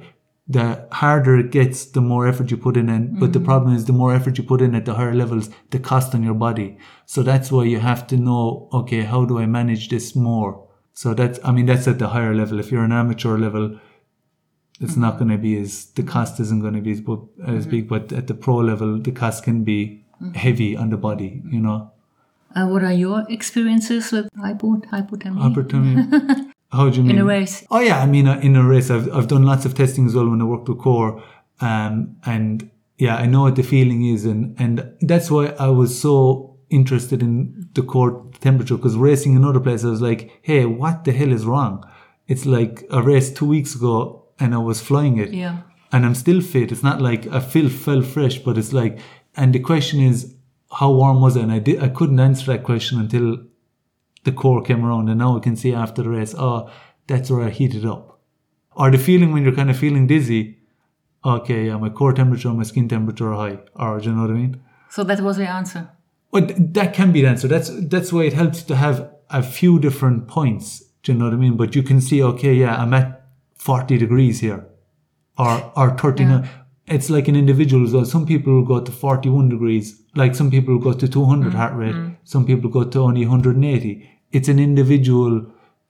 the 0.47 0.89
harder 0.93 1.39
it 1.39 1.51
gets, 1.53 1.85
the 1.97 2.01
more 2.01 2.27
effort 2.27 2.51
you 2.51 2.57
put 2.57 2.77
in. 2.77 2.89
And 2.89 3.19
but 3.21 3.33
the 3.33 3.39
mm. 3.41 3.45
problem 3.51 3.75
is, 3.75 3.85
the 3.85 3.99
more 4.03 4.15
effort 4.15 4.39
you 4.39 4.45
put 4.45 4.61
in 4.61 4.75
at 4.75 4.85
the 4.85 4.95
higher 4.95 5.15
levels, 5.15 5.51
the 5.71 5.79
cost 5.79 6.15
on 6.15 6.23
your 6.23 6.39
body. 6.47 6.77
So 7.07 7.23
that's 7.23 7.51
why 7.53 7.65
you 7.65 7.79
have 7.79 8.07
to 8.09 8.17
know, 8.17 8.69
okay, 8.73 9.03
how 9.03 9.25
do 9.25 9.39
I 9.39 9.47
manage 9.47 9.89
this 9.89 10.15
more? 10.15 10.53
So 10.93 11.15
that's, 11.15 11.39
I 11.45 11.53
mean, 11.53 11.67
that's 11.67 11.89
at 11.89 11.99
the 11.99 12.09
higher 12.09 12.35
level. 12.35 12.59
If 12.59 12.71
you're 12.71 12.85
an 12.85 12.93
amateur 12.93 13.39
level, 13.39 13.79
it's 14.81 14.97
not 14.97 15.19
going 15.19 15.31
to 15.31 15.39
be 15.39 15.59
as 15.61 15.87
the 15.95 16.03
cost 16.03 16.41
isn't 16.41 16.61
going 16.61 16.75
to 16.75 16.81
be 16.81 16.93
as, 16.93 17.03
as 17.47 17.67
big. 17.67 17.89
But 17.89 18.13
at 18.13 18.27
the 18.27 18.35
pro 18.35 18.57
level, 18.57 18.99
the 18.99 19.13
cost 19.13 19.45
can 19.45 19.63
be 19.63 20.05
heavy 20.35 20.77
on 20.77 20.91
the 20.91 20.97
body. 20.97 21.43
You 21.51 21.61
know, 21.61 21.91
Uh, 22.55 22.67
what 22.67 22.83
are 22.83 22.93
your 22.93 23.25
experiences 23.29 24.11
with 24.13 24.29
hypo 24.37 24.77
hypothermia 24.93 25.41
hyperthermia. 25.47 26.53
How 26.73 26.89
do 26.89 26.97
you 26.99 27.03
mean? 27.03 27.17
in 27.17 27.19
a 27.19 27.25
race? 27.25 27.65
Oh 27.71 27.81
yeah, 27.81 28.01
I 28.01 28.07
mean 28.07 28.27
uh, 28.29 28.39
in 28.43 28.57
a 28.57 28.65
race, 28.65 28.91
I've 28.91 29.13
I've 29.13 29.29
done 29.29 29.45
lots 29.45 29.65
of 29.65 29.75
testing 29.75 30.07
as 30.07 30.15
well 30.15 30.29
when 30.29 30.41
I 30.41 30.45
worked 30.45 30.69
with 30.69 30.79
core, 30.79 31.23
um, 31.61 32.17
and 32.25 32.71
yeah, 32.99 33.17
I 33.17 33.27
know 33.27 33.43
what 33.43 33.57
the 33.57 33.63
feeling 33.63 34.05
is, 34.05 34.25
and 34.25 34.55
and 34.59 34.93
that's 35.01 35.31
why 35.31 35.47
I 35.59 35.69
was 35.69 35.99
so 36.01 36.57
interested 36.71 37.23
in 37.23 37.69
the 37.75 37.83
core 37.83 38.25
temperature 38.41 38.77
because 38.77 38.97
racing 38.97 39.35
in 39.35 39.45
other 39.45 39.59
places, 39.61 39.85
I 39.85 39.91
was 39.91 40.03
like, 40.03 40.39
hey, 40.43 40.65
what 40.67 41.05
the 41.05 41.13
hell 41.13 41.33
is 41.33 41.45
wrong? 41.45 41.85
It's 42.29 42.47
like 42.47 42.85
a 42.91 43.03
race 43.03 43.33
two 43.33 43.47
weeks 43.47 43.75
ago, 43.75 44.20
and 44.41 44.55
I 44.55 44.59
was 44.59 44.81
flying 44.81 45.19
it, 45.19 45.31
Yeah. 45.33 45.59
and 45.93 46.05
I'm 46.07 46.15
still 46.15 46.41
fit. 46.41 46.73
It's 46.73 46.83
not 46.83 47.01
like 47.01 47.27
I 47.29 47.41
feel 47.41 47.69
felt 47.69 48.07
fresh, 48.07 48.39
but 48.39 48.57
it's 48.59 48.73
like, 48.73 48.99
and 49.37 49.55
the 49.55 49.59
question 49.61 50.01
is, 50.01 50.35
how 50.73 50.91
warm 50.93 51.21
was 51.21 51.37
it? 51.37 51.43
And 51.43 51.53
I 51.53 51.59
did, 51.59 51.83
I 51.83 51.89
couldn't 51.89 52.21
answer 52.21 52.47
that 52.53 52.63
question 52.65 52.99
until 53.01 53.39
the 54.25 54.33
core 54.33 54.63
came 54.63 54.85
around 54.85 55.09
and 55.09 55.19
now 55.19 55.37
I 55.37 55.41
can 55.41 55.57
see 55.57 55.73
after 55.75 56.03
the 56.03 56.11
race, 56.11 56.35
oh, 56.39 56.71
that's 57.07 57.31
where 57.31 57.43
I 57.47 57.51
heated 57.51 57.85
up. 57.85 58.21
Or 58.77 58.91
the 58.91 58.99
feeling 58.99 59.33
when 59.33 59.43
you're 59.43 59.55
kind 59.55 59.71
of 59.71 59.77
feeling 59.77 60.07
dizzy, 60.07 60.59
okay, 61.25 61.67
yeah, 61.67 61.77
my 61.77 61.89
core 61.91 62.13
temperature 62.13 62.49
and 62.49 62.59
my 62.59 62.65
skin 62.65 62.89
temperature 62.89 63.33
are 63.33 63.37
high. 63.51 63.59
Or, 63.75 63.99
do 63.99 64.09
you 64.09 64.15
know 64.15 64.23
what 64.23 64.31
I 64.31 64.35
mean? 64.35 64.61
So 64.91 65.05
that 65.05 65.21
was 65.21 65.37
the 65.37 65.49
answer. 65.49 65.91
Well, 66.31 66.47
that 66.57 66.95
can 66.95 67.11
be 67.13 67.23
the 67.23 67.29
answer. 67.29 67.49
That's, 67.49 67.71
that's 67.89 68.13
why 68.13 68.23
it 68.25 68.33
helps 68.33 68.63
to 68.65 68.77
have 68.77 69.11
a 69.31 69.43
few 69.43 69.79
different 69.81 70.29
points. 70.29 70.85
Do 71.03 71.13
you 71.13 71.19
know 71.19 71.25
what 71.27 71.35
I 71.35 71.37
mean? 71.39 71.57
But 71.57 71.75
you 71.75 71.83
can 71.83 72.01
see, 72.01 72.23
okay, 72.23 72.55
yeah, 72.55 72.77
I'm 72.81 72.95
at 72.95 73.20
40 73.61 73.99
degrees 73.99 74.41
here 74.41 74.67
or, 75.39 75.73
or 75.77 75.91
39. 75.97 76.49
It's 76.87 77.11
like 77.11 77.29
an 77.29 77.37
individual 77.37 77.85
as 77.87 77.93
well. 77.93 78.05
Some 78.05 78.27
people 78.27 78.65
go 78.65 78.81
to 78.81 78.91
41 78.91 79.51
degrees. 79.51 80.03
Like 80.17 80.35
some 80.35 80.51
people 80.51 80.79
go 80.79 80.93
to 80.93 81.07
200 81.07 81.55
heart 81.55 81.75
rate. 81.75 81.95
Some 82.25 82.47
people 82.47 82.71
go 82.71 82.85
to 82.85 83.01
only 83.01 83.27
180. 83.27 84.11
It's 84.33 84.49
an 84.49 84.59
individual. 84.59 85.47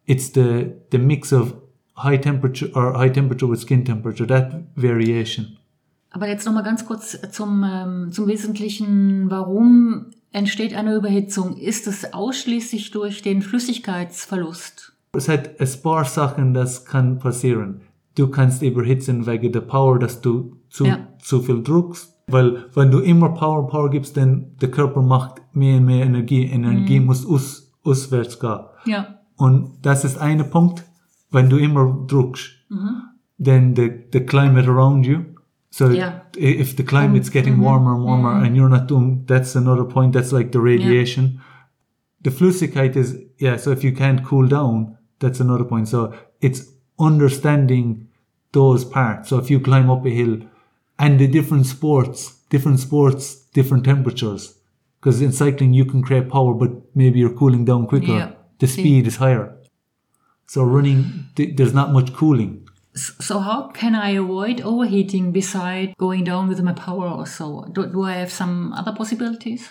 It's 0.06 0.30
the, 0.30 0.76
the 0.90 0.98
mix 0.98 1.32
of 1.32 1.54
high 1.94 2.16
temperature 2.16 2.68
or 2.74 2.92
high 2.94 3.08
temperature 3.08 3.46
with 3.46 3.60
skin 3.60 3.84
temperature, 3.84 4.26
that 4.26 4.52
variation. 4.76 5.56
Aber 6.10 6.26
jetzt 6.26 6.44
nochmal 6.44 6.64
ganz 6.64 6.84
kurz 6.84 7.16
zum, 7.30 7.64
ähm, 7.64 8.10
zum 8.10 8.26
Wesentlichen. 8.26 9.30
Warum 9.30 10.06
entsteht 10.32 10.74
eine 10.74 10.96
Überhitzung? 10.96 11.56
Ist 11.56 11.86
es 11.86 12.12
ausschließlich 12.12 12.90
durch 12.90 13.22
den 13.22 13.42
Flüssigkeitsverlust? 13.42 14.89
Es 15.12 15.28
hat 15.28 15.60
ein 15.60 15.68
paar 15.82 16.04
Sachen, 16.04 16.54
das 16.54 16.84
kann 16.84 17.18
passieren. 17.18 17.80
Du 18.14 18.28
kannst 18.28 18.62
überhitzen 18.62 19.26
wegen 19.26 19.52
der 19.52 19.60
Power, 19.62 19.98
dass 19.98 20.20
du 20.20 20.56
zu, 20.68 20.84
Ja. 20.86 21.08
zu 21.20 21.40
viel 21.40 21.62
druckst. 21.62 22.14
Weil 22.28 22.66
wenn 22.74 22.90
du 22.92 23.00
immer 23.00 23.30
Power, 23.30 23.66
Power 23.66 23.90
gibst, 23.90 24.16
dann 24.16 24.52
der 24.60 24.70
Körper 24.70 25.02
macht 25.02 25.42
mehr 25.52 25.78
und 25.78 25.86
mehr 25.86 26.04
Energie. 26.06 26.44
Energie 26.44 27.00
muss 27.00 27.26
aus, 27.26 27.72
auswärts 27.82 28.38
gehen. 28.38 28.60
Ja. 28.86 29.18
Und 29.36 29.78
das 29.82 30.04
ist 30.04 30.18
ein 30.18 30.48
Punkt, 30.50 30.84
wenn 31.32 31.48
du 31.50 31.56
immer 31.56 32.04
druckst, 32.06 32.50
then 33.42 33.74
the, 33.74 33.90
the 34.12 34.20
climate 34.20 34.68
around 34.68 35.06
you. 35.06 35.20
So 35.70 35.88
Yeah. 35.88 36.22
if 36.36 36.76
the 36.76 36.84
climate's 36.84 37.30
getting 37.30 37.60
warmer 37.60 37.94
and 37.94 38.04
warmer 38.04 38.42
and 38.44 38.56
you're 38.56 38.68
not 38.68 38.88
doing, 38.88 39.24
that's 39.26 39.56
another 39.56 39.84
point. 39.84 40.12
That's 40.14 40.30
like 40.32 40.50
the 40.52 40.58
radiation. 40.60 41.40
The 42.22 42.30
Flüssigkeit 42.30 42.96
is, 42.96 43.16
yeah, 43.40 43.56
so 43.56 43.70
if 43.72 43.82
you 43.82 43.92
can't 43.92 44.22
cool 44.24 44.46
down, 44.48 44.96
that's 45.20 45.40
another 45.40 45.64
point. 45.64 45.88
So 45.88 46.18
it's 46.40 46.64
understanding 46.98 48.08
those 48.52 48.84
parts. 48.84 49.28
So 49.28 49.38
if 49.38 49.50
you 49.50 49.60
climb 49.60 49.90
up 49.90 50.04
a 50.04 50.10
hill 50.10 50.40
and 50.98 51.20
the 51.20 51.28
different 51.28 51.66
sports, 51.66 52.34
different 52.48 52.80
sports, 52.80 53.36
different 53.54 53.84
temperatures. 53.84 54.56
Because 54.98 55.22
in 55.22 55.32
cycling, 55.32 55.72
you 55.72 55.84
can 55.84 56.02
create 56.02 56.28
power, 56.28 56.52
but 56.52 56.70
maybe 56.94 57.20
you're 57.20 57.32
cooling 57.32 57.64
down 57.64 57.86
quicker. 57.86 58.12
Yeah. 58.12 58.32
The 58.58 58.66
speed 58.66 59.06
is 59.06 59.16
higher. 59.16 59.56
So 60.46 60.62
running, 60.64 61.28
th- 61.36 61.56
there's 61.56 61.72
not 61.72 61.92
much 61.92 62.12
cooling. 62.12 62.68
So 62.94 63.38
how 63.38 63.68
can 63.68 63.94
I 63.94 64.10
avoid 64.10 64.60
overheating 64.60 65.32
beside 65.32 65.94
going 65.96 66.24
down 66.24 66.48
with 66.48 66.60
my 66.60 66.72
power 66.72 67.08
or 67.08 67.24
so? 67.24 67.66
Do, 67.72 67.86
do 67.86 68.02
I 68.02 68.14
have 68.14 68.32
some 68.32 68.74
other 68.74 68.92
possibilities? 68.92 69.70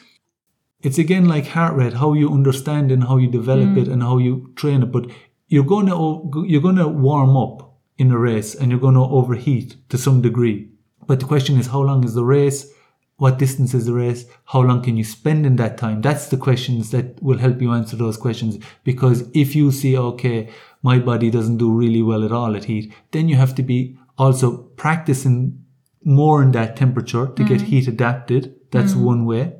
it's 0.81 0.97
again 0.97 1.25
like 1.25 1.47
heart 1.47 1.75
rate 1.75 1.93
how 1.93 2.13
you 2.13 2.31
understand 2.31 2.91
and 2.91 3.03
how 3.03 3.17
you 3.17 3.29
develop 3.29 3.69
mm. 3.69 3.81
it 3.81 3.87
and 3.87 4.01
how 4.01 4.17
you 4.17 4.51
train 4.55 4.83
it 4.83 4.91
but 4.91 5.05
you're 5.49 5.65
going 5.65 5.87
to 5.87 6.45
you're 6.47 6.61
going 6.61 6.77
to 6.77 6.87
warm 6.87 7.35
up 7.35 7.75
in 7.97 8.11
a 8.11 8.17
race 8.17 8.55
and 8.55 8.71
you're 8.71 8.79
going 8.79 8.95
to 8.95 9.01
overheat 9.01 9.75
to 9.89 9.97
some 9.97 10.21
degree. 10.21 10.69
But 11.05 11.19
the 11.19 11.25
question 11.25 11.59
is 11.59 11.67
how 11.67 11.81
long 11.81 12.03
is 12.05 12.13
the 12.13 12.23
race? 12.23 12.71
What 13.17 13.37
distance 13.37 13.73
is 13.73 13.85
the 13.85 13.93
race? 13.93 14.25
How 14.45 14.61
long 14.61 14.81
can 14.81 14.95
you 14.95 15.03
spend 15.03 15.45
in 15.45 15.57
that 15.57 15.77
time? 15.77 16.01
That's 16.01 16.27
the 16.27 16.37
questions 16.37 16.91
that 16.91 17.21
will 17.21 17.39
help 17.39 17.61
you 17.61 17.73
answer 17.73 17.97
those 17.97 18.15
questions. 18.15 18.57
Because 18.85 19.29
if 19.33 19.55
you 19.55 19.71
see 19.71 19.97
okay 19.97 20.49
my 20.81 20.97
body 20.97 21.29
doesn't 21.29 21.57
do 21.57 21.69
really 21.69 22.01
well 22.01 22.23
at 22.23 22.31
all 22.31 22.55
at 22.55 22.63
heat 22.65 22.93
then 23.11 23.27
you 23.27 23.35
have 23.35 23.53
to 23.55 23.63
be 23.63 23.97
also 24.17 24.57
practicing 24.77 25.61
more 26.05 26.41
in 26.41 26.51
that 26.51 26.77
temperature 26.77 27.27
to 27.27 27.43
get 27.43 27.61
heat 27.61 27.87
adapted. 27.87 28.55
That's 28.71 28.93
one 28.95 29.25
way 29.25 29.59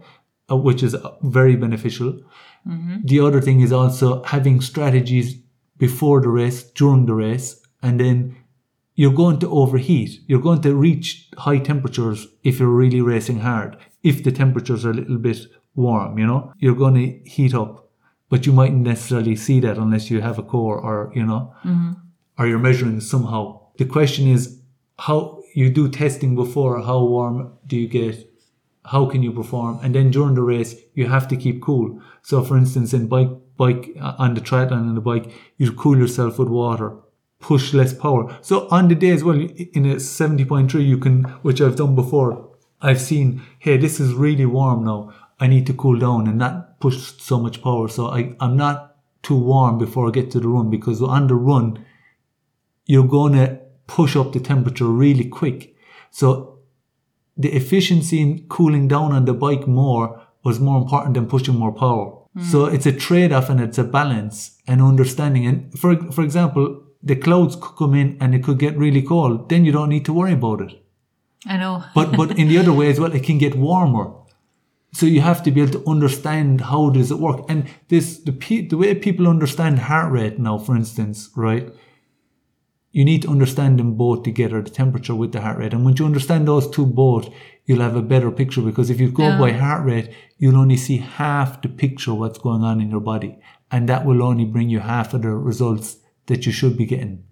uh, 0.49 0.55
which 0.55 0.83
is 0.83 0.95
uh, 0.95 1.15
very 1.23 1.55
beneficial. 1.55 2.19
The 3.05 3.19
other 3.19 3.41
thing 3.41 3.61
is 3.61 3.71
also 3.71 4.23
having 4.23 4.61
strategies 4.61 5.41
before 5.79 6.21
the 6.21 6.29
race, 6.29 6.63
during 6.63 7.07
the 7.07 7.15
race, 7.15 7.59
and 7.81 7.99
then 7.99 8.35
you're 8.93 9.13
going 9.13 9.39
to 9.39 9.49
overheat. 9.49 10.19
You're 10.27 10.41
going 10.41 10.61
to 10.61 10.75
reach 10.75 11.29
high 11.37 11.59
temperatures 11.59 12.27
if 12.43 12.59
you're 12.59 12.67
really 12.67 13.01
racing 13.01 13.39
hard. 13.39 13.77
If 14.03 14.23
the 14.23 14.31
temperatures 14.31 14.85
are 14.85 14.91
a 14.91 14.93
little 14.93 15.17
bit 15.17 15.39
warm, 15.73 16.19
you 16.19 16.27
know, 16.27 16.53
you're 16.59 16.75
going 16.75 16.95
to 16.95 17.29
heat 17.29 17.55
up, 17.55 17.89
but 18.27 18.45
you 18.45 18.51
mightn't 18.51 18.81
necessarily 18.81 19.37
see 19.37 19.61
that 19.61 19.77
unless 19.77 20.11
you 20.11 20.21
have 20.21 20.37
a 20.37 20.43
core 20.43 20.77
or, 20.77 21.11
you 21.15 21.25
know, 21.25 21.53
mm-hmm. 21.63 21.93
or 22.37 22.47
you're 22.47 22.59
measuring 22.59 22.99
somehow. 22.99 23.61
The 23.77 23.85
question 23.85 24.27
is 24.27 24.61
how 24.99 25.41
you 25.55 25.69
do 25.69 25.89
testing 25.89 26.35
before, 26.35 26.81
how 26.81 27.01
warm 27.03 27.53
do 27.65 27.77
you 27.77 27.87
get? 27.87 28.29
How 28.85 29.05
can 29.05 29.23
you 29.23 29.31
perform? 29.31 29.79
And 29.81 29.95
then 29.95 30.11
during 30.11 30.35
the 30.35 30.41
race, 30.41 30.75
you 30.93 31.07
have 31.07 31.27
to 31.29 31.37
keep 31.37 31.61
cool. 31.61 32.01
So 32.21 32.43
for 32.43 32.57
instance, 32.57 32.93
in 32.93 33.07
bike, 33.07 33.29
bike 33.59 33.91
uh, 34.01 34.15
on 34.17 34.33
the 34.33 34.41
triathlon 34.41 34.87
and 34.87 34.97
the 34.97 35.01
bike, 35.01 35.31
you 35.57 35.71
cool 35.73 35.97
yourself 35.97 36.39
with 36.39 36.47
water, 36.47 36.95
push 37.39 37.73
less 37.73 37.93
power. 37.93 38.35
So 38.41 38.67
on 38.69 38.87
the 38.87 38.95
day 38.95 39.09
as 39.09 39.23
well, 39.23 39.35
in 39.37 39.85
a 39.85 39.95
70.3, 39.97 40.73
you 40.87 40.97
can, 40.97 41.25
which 41.43 41.61
I've 41.61 41.75
done 41.75 41.93
before, 41.93 42.49
I've 42.81 43.01
seen, 43.01 43.41
hey, 43.59 43.75
this 43.75 43.99
is 43.99 44.13
really 44.13 44.45
warm 44.45 44.85
now. 44.85 45.13
I 45.41 45.47
need 45.47 45.67
to 45.67 45.73
cool 45.73 45.99
down 45.99 46.27
and 46.27 46.37
not 46.37 46.79
push 46.79 46.97
so 47.17 47.37
much 47.37 47.61
power. 47.61 47.89
So 47.89 48.07
I, 48.07 48.33
I'm 48.39 48.55
not 48.55 48.95
too 49.21 49.37
warm 49.37 49.77
before 49.77 50.07
I 50.07 50.11
get 50.11 50.31
to 50.31 50.39
the 50.39 50.47
run 50.47 50.69
because 50.69 51.01
on 51.01 51.27
the 51.27 51.35
run, 51.35 51.85
you're 52.85 53.07
going 53.07 53.33
to 53.33 53.59
push 53.87 54.15
up 54.15 54.31
the 54.31 54.39
temperature 54.39 54.85
really 54.85 55.25
quick. 55.25 55.75
So 56.11 56.59
the 57.35 57.53
efficiency 57.53 58.21
in 58.21 58.47
cooling 58.47 58.87
down 58.87 59.11
on 59.11 59.25
the 59.25 59.33
bike 59.33 59.67
more 59.67 60.21
was 60.43 60.59
more 60.61 60.81
important 60.81 61.15
than 61.15 61.27
pushing 61.27 61.55
more 61.55 61.73
power. 61.73 62.18
So 62.37 62.67
hmm. 62.67 62.75
it's 62.75 62.85
a 62.85 62.91
trade-off 62.91 63.49
and 63.49 63.59
it's 63.59 63.77
a 63.77 63.83
balance 63.83 64.57
and 64.67 64.81
understanding. 64.81 65.47
And 65.47 65.77
for 65.77 65.95
for 66.11 66.23
example, 66.23 66.83
the 67.01 67.15
clouds 67.15 67.55
could 67.55 67.75
come 67.75 67.95
in 67.95 68.17
and 68.21 68.35
it 68.35 68.43
could 68.43 68.59
get 68.59 68.77
really 68.77 69.01
cold. 69.01 69.49
Then 69.49 69.65
you 69.65 69.71
don't 69.71 69.89
need 69.89 70.05
to 70.05 70.13
worry 70.13 70.33
about 70.33 70.61
it. 70.61 70.73
I 71.45 71.57
know. 71.57 71.83
But 71.95 72.15
but 72.15 72.37
in 72.37 72.47
the 72.47 72.57
other 72.57 72.73
way 72.73 72.89
as 72.89 72.99
well, 72.99 73.13
it 73.13 73.23
can 73.23 73.37
get 73.37 73.55
warmer. 73.55 74.13
So 74.91 75.05
you 75.05 75.21
have 75.21 75.43
to 75.43 75.51
be 75.51 75.61
able 75.61 75.73
to 75.73 75.89
understand 75.89 76.61
how 76.61 76.89
does 76.89 77.11
it 77.11 77.19
work. 77.19 77.45
And 77.49 77.67
this 77.89 78.17
the 78.17 78.31
pe- 78.31 78.67
the 78.67 78.77
way 78.77 78.95
people 78.95 79.27
understand 79.27 79.79
heart 79.79 80.11
rate 80.11 80.39
now, 80.39 80.57
for 80.57 80.75
instance, 80.75 81.29
right? 81.35 81.73
You 82.91 83.05
need 83.05 83.21
to 83.21 83.29
understand 83.29 83.77
them 83.77 83.95
both 83.95 84.23
together, 84.23 84.61
the 84.63 84.71
temperature 84.71 85.13
with 85.15 85.31
the 85.31 85.41
heart 85.41 85.59
rate. 85.59 85.73
And 85.75 85.85
once 85.85 85.99
you 85.99 86.05
understand 86.05 86.47
those 86.47 86.67
two 86.69 86.85
both, 86.87 87.29
you'll 87.65 87.81
have 87.81 87.95
a 87.95 88.01
better 88.01 88.31
picture 88.31 88.61
because 88.63 88.89
if 88.89 88.99
you 88.99 89.11
go 89.11 89.23
Yeah. 89.23 89.37
by 89.39 89.51
heart 89.51 89.85
rate, 89.85 90.09
you'll 90.39 90.57
only 90.57 90.77
see 90.77 90.97
half 91.17 91.61
the 91.61 91.69
picture 91.69 92.13
what's 92.15 92.39
going 92.39 92.63
on 92.63 92.81
in 92.81 92.89
your 92.89 93.01
body. 93.01 93.37
And 93.69 93.87
that 93.87 94.05
will 94.05 94.23
only 94.23 94.45
bring 94.45 94.69
you 94.69 94.79
half 94.79 95.13
of 95.13 95.21
the 95.21 95.29
results 95.29 95.97
that 96.25 96.45
you 96.47 96.51
should 96.51 96.77
be 96.77 96.85
getting. 96.87 97.25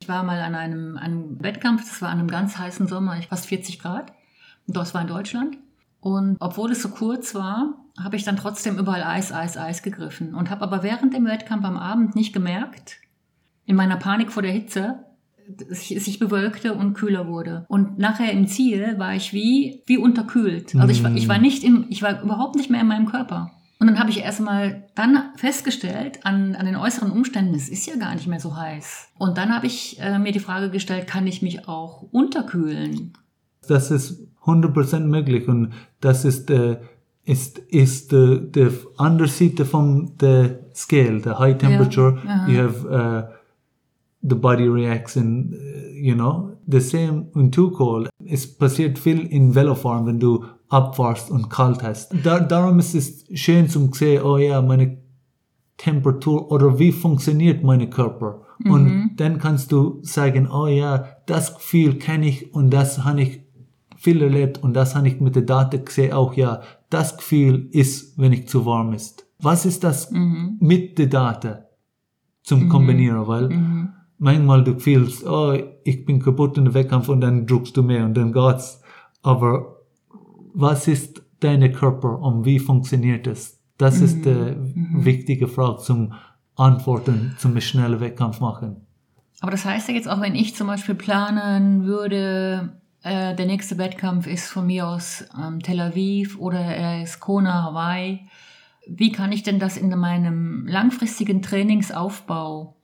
Ich 0.00 0.08
war 0.08 0.22
mal 0.22 0.40
an 0.40 0.54
einem, 0.54 0.96
einem 0.96 1.42
Wettkampf, 1.42 1.82
das 1.88 2.00
war 2.02 2.08
an 2.10 2.18
einem 2.18 2.28
ganz 2.28 2.56
heißen 2.58 2.86
Sommer, 2.88 3.20
fast 3.28 3.46
40 3.46 3.78
Grad. 3.80 4.12
Und 4.66 4.76
das 4.76 4.94
war 4.94 5.02
in 5.02 5.08
Deutschland. 5.08 5.58
Und 6.00 6.36
obwohl 6.40 6.72
es 6.72 6.82
so 6.82 6.88
kurz 6.88 7.34
war, 7.34 7.74
habe 8.02 8.16
ich 8.16 8.24
dann 8.24 8.36
trotzdem 8.36 8.78
überall 8.78 9.02
Eis, 9.02 9.32
Eis, 9.32 9.56
Eis 9.56 9.82
gegriffen. 9.82 10.34
Und 10.34 10.50
habe 10.50 10.62
aber 10.62 10.82
während 10.82 11.14
dem 11.14 11.26
Wettkampf 11.26 11.64
am 11.64 11.76
Abend 11.76 12.16
nicht 12.16 12.32
gemerkt, 12.32 12.96
in 13.66 13.76
meiner 13.76 13.96
Panik 13.96 14.32
vor 14.32 14.42
der 14.42 14.52
Hitze, 14.52 15.04
sich 15.68 16.18
bewölkte 16.18 16.74
und 16.74 16.94
kühler 16.94 17.28
wurde. 17.28 17.66
Und 17.68 17.98
nachher 17.98 18.32
im 18.32 18.46
Ziel 18.46 18.94
war 18.98 19.14
ich 19.14 19.32
wie, 19.32 19.82
wie 19.86 19.98
unterkühlt. 19.98 20.74
Also 20.74 20.88
ich 20.88 21.04
war, 21.04 21.14
ich 21.14 21.28
war 21.28 21.38
nicht 21.38 21.64
im, 21.64 21.86
ich 21.90 22.02
war 22.02 22.22
überhaupt 22.22 22.56
nicht 22.56 22.70
mehr 22.70 22.80
in 22.80 22.86
meinem 22.86 23.06
Körper. 23.06 23.50
Und 23.78 23.88
dann 23.88 23.98
habe 23.98 24.10
ich 24.10 24.20
erstmal 24.20 24.84
dann 24.94 25.18
festgestellt 25.36 26.20
an, 26.24 26.54
an 26.54 26.64
den 26.64 26.76
äußeren 26.76 27.10
Umständen, 27.10 27.54
es 27.54 27.68
ist 27.68 27.86
ja 27.86 27.96
gar 27.96 28.14
nicht 28.14 28.26
mehr 28.26 28.40
so 28.40 28.56
heiß. 28.56 29.08
Und 29.18 29.36
dann 29.36 29.54
habe 29.54 29.66
ich 29.66 30.00
äh, 30.00 30.18
mir 30.18 30.32
die 30.32 30.40
Frage 30.40 30.70
gestellt, 30.70 31.06
kann 31.06 31.26
ich 31.26 31.42
mich 31.42 31.68
auch 31.68 32.02
unterkühlen? 32.10 33.12
Das 33.68 33.90
ist 33.90 34.26
100% 34.44 35.00
möglich 35.00 35.48
und 35.48 35.72
das 36.00 36.24
ist, 36.24 36.50
äh, 36.50 36.78
ist, 37.24 37.58
ist 37.58 38.10
the, 38.10 38.40
the 38.54 38.68
underseat 38.96 39.60
from 39.66 40.12
the 40.20 40.50
scale, 40.74 41.20
the 41.22 41.30
high 41.30 41.58
temperature, 41.58 42.18
aha. 42.26 42.48
you 42.48 42.58
have 42.58 42.86
uh, 42.86 43.34
the 44.26 44.34
body 44.34 44.68
reacts 44.68 45.16
in, 45.16 45.52
uh, 45.54 45.90
you 45.92 46.14
know, 46.14 46.56
the 46.66 46.80
same 46.80 47.30
in 47.36 47.50
too 47.50 47.70
cold. 47.70 48.08
Es 48.26 48.46
passiert 48.46 48.98
viel 48.98 49.26
in 49.26 49.54
Veloform, 49.54 50.06
wenn 50.06 50.18
du 50.18 50.44
abfährst 50.68 51.30
und 51.30 51.50
kalt 51.50 51.82
hast. 51.82 52.14
Da, 52.24 52.40
darum 52.40 52.78
ist 52.78 52.94
es 52.94 53.24
schön 53.34 53.68
zum 53.68 53.92
sehen, 53.92 54.22
oh 54.22 54.38
ja, 54.38 54.62
meine 54.62 54.98
Temperatur 55.76 56.50
oder 56.50 56.78
wie 56.78 56.92
funktioniert 56.92 57.62
mein 57.62 57.90
Körper. 57.90 58.42
Und 58.64 59.10
dann 59.16 59.38
kannst 59.38 59.72
du 59.72 59.98
sagen, 60.02 60.48
oh 60.50 60.66
ja, 60.66 61.06
das 61.26 61.54
Gefühl 61.56 61.98
kenne 61.98 62.28
ich 62.28 62.54
und 62.54 62.70
das 62.70 63.04
habe 63.04 63.22
ich 63.22 63.40
viel 63.96 64.22
erlebt 64.22 64.62
und 64.62 64.74
das 64.74 64.94
habe 64.94 65.08
ich 65.08 65.20
mit 65.20 65.34
der 65.34 65.42
Daten 65.42 65.84
gesehen 65.84 66.12
auch, 66.12 66.34
ja, 66.34 66.60
das 66.88 67.16
Gefühl 67.16 67.68
ist, 67.72 68.18
wenn 68.18 68.32
ich 68.32 68.48
zu 68.48 68.64
warm 68.64 68.92
ist. 68.92 69.26
Was 69.40 69.66
ist 69.66 69.82
das 69.82 70.10
mit 70.12 70.98
der 70.98 71.06
Daten 71.06 71.58
zum 72.42 72.68
Kombinieren, 72.68 73.26
weil 73.26 73.83
manchmal 74.18 74.64
du 74.64 74.78
fühlst, 74.78 75.26
oh, 75.26 75.56
ich 75.84 76.04
bin 76.04 76.20
kaputt 76.20 76.58
in 76.58 76.64
der 76.64 76.74
Wettkampf 76.74 77.08
und 77.08 77.20
dann 77.20 77.46
drückst 77.46 77.76
du 77.76 77.82
mehr 77.82 78.04
und 78.04 78.14
dann 78.14 78.32
geht's. 78.32 78.80
Aber 79.22 79.80
was 80.54 80.88
ist 80.88 81.22
deine 81.40 81.72
Körper 81.72 82.18
und 82.20 82.44
wie 82.44 82.58
funktioniert 82.58 83.26
es? 83.26 83.60
Das 83.76 84.00
ist 84.00 84.24
die 84.24 84.54
wichtige 84.94 85.48
Frage 85.48 85.78
zum 85.78 86.12
Antworten, 86.54 87.34
zum 87.38 87.60
schnellen 87.60 88.00
Wettkampf 88.00 88.40
machen. 88.40 88.86
Aber 89.40 89.50
das 89.50 89.64
heißt 89.64 89.88
ja 89.88 89.94
jetzt 89.94 90.08
auch, 90.08 90.20
wenn 90.20 90.34
ich 90.34 90.54
zum 90.54 90.68
Beispiel 90.68 90.94
planen 90.94 91.84
würde, 91.84 92.80
äh, 93.02 93.34
der 93.34 93.46
nächste 93.46 93.76
Wettkampf 93.76 94.26
ist 94.26 94.48
von 94.48 94.66
mir 94.66 94.86
aus 94.86 95.24
ähm, 95.38 95.60
Tel 95.60 95.80
Aviv 95.80 96.38
oder 96.38 96.60
er 96.60 97.02
ist 97.02 97.20
Kona, 97.20 97.64
Hawaii. 97.64 98.20
Wie 98.86 99.12
kann 99.12 99.32
ich 99.32 99.42
denn 99.42 99.58
das 99.58 99.76
in 99.76 99.90
meinem 99.98 100.66
langfristigen 100.66 101.42
Trainingsaufbau, 101.42 102.76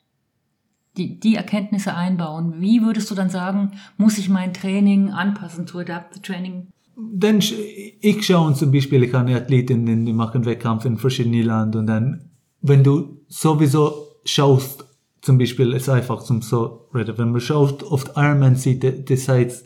die, 0.96 1.18
die 1.20 1.36
Erkenntnisse 1.36 1.94
einbauen? 1.94 2.54
Wie 2.58 2.82
würdest 2.82 3.10
du 3.10 3.14
dann 3.14 3.30
sagen, 3.30 3.72
muss 3.96 4.18
ich 4.18 4.28
mein 4.28 4.52
Training 4.52 5.10
anpassen 5.10 5.66
to 5.66 5.78
adapt 5.78 6.14
the 6.14 6.20
training? 6.20 6.66
Dann, 6.96 7.38
ich 7.38 8.26
schaue 8.26 8.54
zum 8.54 8.72
Beispiel, 8.72 9.02
ich 9.04 9.14
habe 9.14 9.34
Athletinnen, 9.34 10.04
die 10.04 10.12
machen 10.12 10.44
Wettkampf 10.44 10.84
in 10.84 10.98
verschiedenen 10.98 11.42
Ländern 11.44 11.76
und 11.76 11.86
dann, 11.86 12.24
wenn 12.60 12.84
du 12.84 13.20
sowieso 13.28 13.94
schaust, 14.24 14.84
zum 15.22 15.38
Beispiel, 15.38 15.72
ist 15.72 15.88
einfach 15.88 16.22
zum 16.22 16.42
so 16.42 16.88
reden, 16.94 17.16
wenn 17.18 17.30
man 17.30 17.40
schaut, 17.40 17.82
auf 17.84 18.04
Ironman 18.16 18.56
sieht, 18.56 19.10
das 19.10 19.28
heißt 19.28 19.64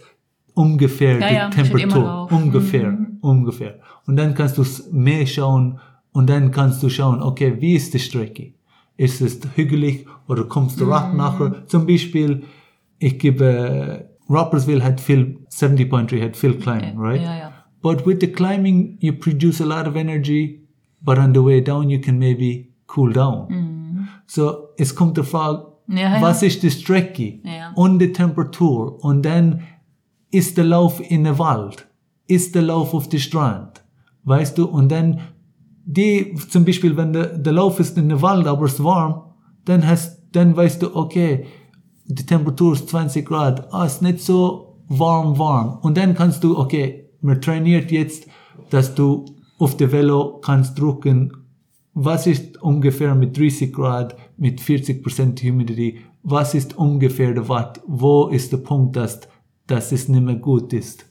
ungefähr 0.55 1.21
Ja, 1.21 1.29
die 1.29 1.35
ja, 1.35 1.49
Temperatur, 1.51 2.29
ungefähr, 2.31 2.91
Mhm. 2.93 3.19
ungefähr. 3.21 3.81
Und 4.07 4.17
dann 4.17 4.35
kannst 4.35 4.59
du 4.59 4.65
mehr 4.93 5.27
schauen 5.27 5.81
und 6.13 6.29
dann 6.31 6.51
kannst 6.51 6.83
du 6.83 6.89
schauen, 6.89 7.21
okay, 7.23 7.57
wie 7.61 7.75
ist 7.75 7.95
die 7.95 7.99
Strecke? 7.99 8.54
Ist 8.97 9.21
es 9.21 9.41
hügelig 9.57 10.07
oder 10.29 10.45
kommst 10.45 10.81
du 10.81 10.85
Mhm. 10.87 10.93
rat 10.93 11.15
nachher? 11.15 11.67
Zum 11.67 11.87
Beispiel, 11.87 12.45
ich 12.99 13.19
gebe, 13.19 14.09
Rappersville 14.29 14.83
hat 14.85 15.01
viel, 15.01 15.39
70.3 15.51 16.23
hat 16.23 16.37
viel 16.37 16.55
climbing, 16.55 16.99
right? 16.99 17.23
Ja, 17.23 17.37
ja. 17.37 17.53
But 17.83 18.07
with 18.07 18.19
the 18.21 18.29
climbing, 18.29 18.97
you 19.01 19.13
produce 19.13 19.61
a 19.63 19.67
lot 19.67 19.87
of 19.89 19.97
energy, 19.97 20.67
but 21.01 21.19
on 21.19 21.35
the 21.35 21.45
way 21.45 21.61
down, 21.63 21.91
you 21.91 22.01
can 22.01 22.19
maybe 22.19 22.69
cool 22.97 23.13
down. 23.13 24.09
So, 24.27 24.69
es 24.79 24.95
kommt 24.95 25.19
die 25.19 25.23
Frage, 25.25 25.67
Mhm. 25.87 25.97
Ja. 25.99 26.23
was 26.23 26.43
ist 26.43 26.63
die 26.63 26.71
Strecke 26.71 27.41
Ja. 27.45 27.73
und 27.75 27.99
die 27.99 28.13
Temperatur 28.13 29.05
und 29.05 29.23
dann 29.27 29.61
ist 30.31 30.57
der 30.57 30.65
Lauf 30.65 31.01
in 31.11 31.25
der 31.25 31.39
Wald, 31.39 31.87
ist 32.27 32.55
der 32.55 32.63
Lauf 32.63 32.95
auf 32.95 33.09
der 33.09 33.19
Strand, 33.19 33.85
weißt 34.25 34.57
du, 34.57 34.65
und 34.67 34.91
dann 34.91 35.21
die, 35.85 36.35
zum 36.51 36.65
Beispiel, 36.65 36.97
wenn 36.97 37.13
der, 37.13 37.39
der 37.39 37.53
Lauf 37.53 37.79
ist 37.81 37.97
in 37.99 38.09
der 38.09 38.23
Wald, 38.23 38.47
aber 38.47 38.67
es 38.67 38.75
ist 38.75 38.85
warm, 38.85 39.23
dann 39.65 39.87
hast, 39.87 40.23
dann 40.33 40.57
weißt 40.57 40.83
du, 40.83 40.97
okay, 40.97 41.47
die 42.07 42.27
Temperatur 42.27 42.75
ist 42.75 42.89
20 42.89 43.27
Grad, 43.27 43.73
ah, 43.73 43.85
ist 43.85 44.03
nicht 44.03 44.21
so 44.21 44.79
warm, 44.89 45.39
warm. 45.39 45.79
Und 45.83 45.97
dann 45.97 46.15
kannst 46.15 46.45
du, 46.45 46.59
okay, 46.59 47.11
man 47.21 47.41
trainiert 47.41 47.91
jetzt, 47.91 48.27
dass 48.71 48.95
du 48.95 49.25
auf 49.59 49.77
der 49.77 49.93
Velo 49.93 50.41
kannst 50.41 50.79
drücken, 50.79 51.33
was 51.95 52.27
ist 52.27 52.61
ungefähr 52.61 53.15
mit 53.15 53.39
30 53.39 53.73
Grad, 53.73 54.17
mit 54.37 54.61
40% 54.61 55.41
Humidity, 55.43 56.01
was 56.23 56.55
ist 56.55 56.77
ungefähr 56.77 57.33
der 57.35 57.49
Watt, 57.49 57.81
wo 57.87 58.29
ist 58.29 58.53
der 58.53 58.59
Punkt, 58.59 58.97
dass, 58.97 59.21
dass 59.67 59.93
es 59.93 60.09
nicht 60.09 60.25
mehr 60.25 60.37
gut 60.37 60.73
ist. 60.73 61.07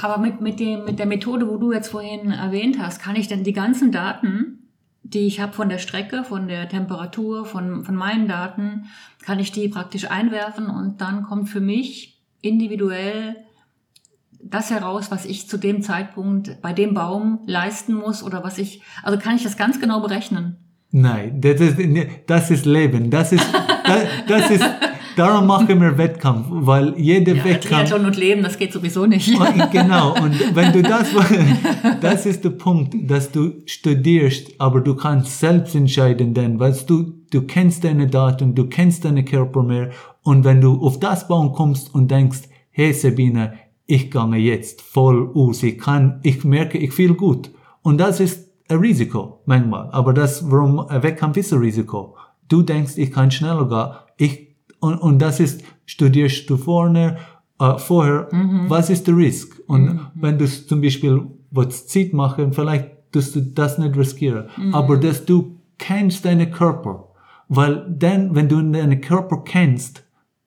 Aber 0.00 0.18
mit, 0.18 0.40
mit, 0.40 0.60
dem, 0.60 0.84
mit 0.84 0.98
der 0.98 1.06
Methode, 1.06 1.48
wo 1.48 1.56
du 1.56 1.72
jetzt 1.72 1.88
vorhin 1.88 2.30
erwähnt 2.30 2.78
hast, 2.78 3.00
kann 3.00 3.16
ich 3.16 3.28
denn 3.28 3.44
die 3.44 3.52
ganzen 3.52 3.92
Daten, 3.92 4.70
die 5.02 5.26
ich 5.26 5.40
habe 5.40 5.52
von 5.52 5.68
der 5.68 5.78
Strecke, 5.78 6.24
von 6.24 6.48
der 6.48 6.68
Temperatur, 6.68 7.44
von, 7.46 7.84
von 7.84 7.94
meinen 7.94 8.28
Daten, 8.28 8.86
kann 9.24 9.38
ich 9.38 9.52
die 9.52 9.68
praktisch 9.68 10.10
einwerfen 10.10 10.68
und 10.68 11.00
dann 11.00 11.22
kommt 11.22 11.48
für 11.48 11.60
mich 11.60 12.20
individuell 12.40 13.36
das 14.42 14.70
heraus, 14.70 15.10
was 15.10 15.24
ich 15.24 15.48
zu 15.48 15.56
dem 15.56 15.82
Zeitpunkt 15.82 16.60
bei 16.62 16.72
dem 16.72 16.94
Baum 16.94 17.40
leisten 17.46 17.94
muss 17.94 18.22
oder 18.22 18.44
was 18.44 18.58
ich, 18.58 18.82
also 19.02 19.18
kann 19.18 19.36
ich 19.36 19.42
das 19.42 19.56
ganz 19.56 19.80
genau 19.80 20.00
berechnen. 20.00 20.56
Nein, 20.90 21.40
das 21.40 21.60
ist, 21.60 21.76
das 22.26 22.50
ist 22.50 22.64
Leben, 22.64 23.10
das 23.10 23.32
ist, 23.32 23.46
das, 23.84 24.02
das 24.28 24.50
ist, 24.50 24.64
darum 25.16 25.46
machen 25.46 25.80
wir 25.80 25.98
Wettkampf, 25.98 26.46
weil 26.50 26.94
jeder 26.96 27.34
Ja, 27.34 27.44
Wettkampf, 27.44 27.88
Triathlon 27.88 28.06
und 28.06 28.16
Leben, 28.16 28.42
das 28.42 28.58
geht 28.58 28.72
sowieso 28.72 29.06
nicht. 29.06 29.28
Und 29.38 29.70
genau, 29.72 30.14
und 30.14 30.54
wenn 30.54 30.72
du 30.72 30.82
das, 30.82 31.08
das 32.00 32.26
ist 32.26 32.44
der 32.44 32.50
Punkt, 32.50 32.94
dass 33.10 33.32
du 33.32 33.54
studierst, 33.66 34.52
aber 34.58 34.80
du 34.80 34.94
kannst 34.94 35.40
selbst 35.40 35.74
entscheiden, 35.74 36.34
denn, 36.34 36.60
weil 36.60 36.76
du, 36.86 37.14
du 37.30 37.42
kennst 37.42 37.84
deine 37.84 38.06
Daten, 38.06 38.54
du 38.54 38.66
kennst 38.66 39.04
deine 39.04 39.24
Körper 39.24 39.62
mehr, 39.62 39.90
und 40.22 40.44
wenn 40.44 40.60
du 40.60 40.84
auf 40.84 40.98
das 40.98 41.28
Baum 41.28 41.52
kommst 41.52 41.94
und 41.94 42.10
denkst, 42.10 42.48
hey 42.70 42.92
Sabine, 42.92 43.54
ich 43.86 44.10
gehe 44.10 44.36
jetzt 44.36 44.82
voll 44.82 45.30
aus, 45.34 45.62
ich 45.62 45.78
kann, 45.78 46.18
ich 46.24 46.44
merke, 46.44 46.78
ich 46.78 46.92
fühle 46.92 47.14
gut. 47.14 47.50
Und 47.82 47.98
das 47.98 48.18
ist 48.18 48.50
ein 48.68 48.78
Risiko, 48.78 49.40
manchmal. 49.46 49.88
Aber 49.92 50.12
das, 50.12 50.50
warum 50.50 50.80
ein 50.80 51.02
Wettkampf 51.02 51.36
ist 51.36 51.52
ein 51.52 51.60
Risiko. 51.60 52.16
Du 52.48 52.62
denkst, 52.62 52.94
ich 52.96 53.12
kann 53.12 53.30
schneller 53.30 53.68
gehen, 53.68 54.26
ich, 54.26 54.45
und, 54.80 54.98
und 54.98 55.18
das 55.20 55.40
ist, 55.40 55.62
studierst 55.86 56.48
du 56.50 56.56
vorne, 56.56 57.16
äh, 57.58 57.78
vorher, 57.78 58.28
was 58.68 58.90
ist 58.90 59.06
der 59.06 59.16
Risk? 59.16 59.60
Und 59.66 60.00
wenn 60.14 60.38
du 60.38 60.46
zum 60.46 60.80
Beispiel 60.80 61.22
was 61.50 61.86
Zeit 61.86 62.12
machen, 62.12 62.52
vielleicht 62.52 62.90
tust 63.12 63.34
du 63.36 63.40
das 63.40 63.78
nicht 63.78 63.96
riskieren. 63.96 64.48
Aber 64.72 64.96
dass 64.96 65.24
du 65.24 65.56
kennst 65.78 66.24
deinen 66.24 66.50
Körper. 66.50 67.08
Weil 67.48 67.86
dann, 67.88 68.34
wenn 68.34 68.48
du 68.48 68.60
deinen 68.60 69.00
Körper 69.00 69.42
kennst, 69.44 70.04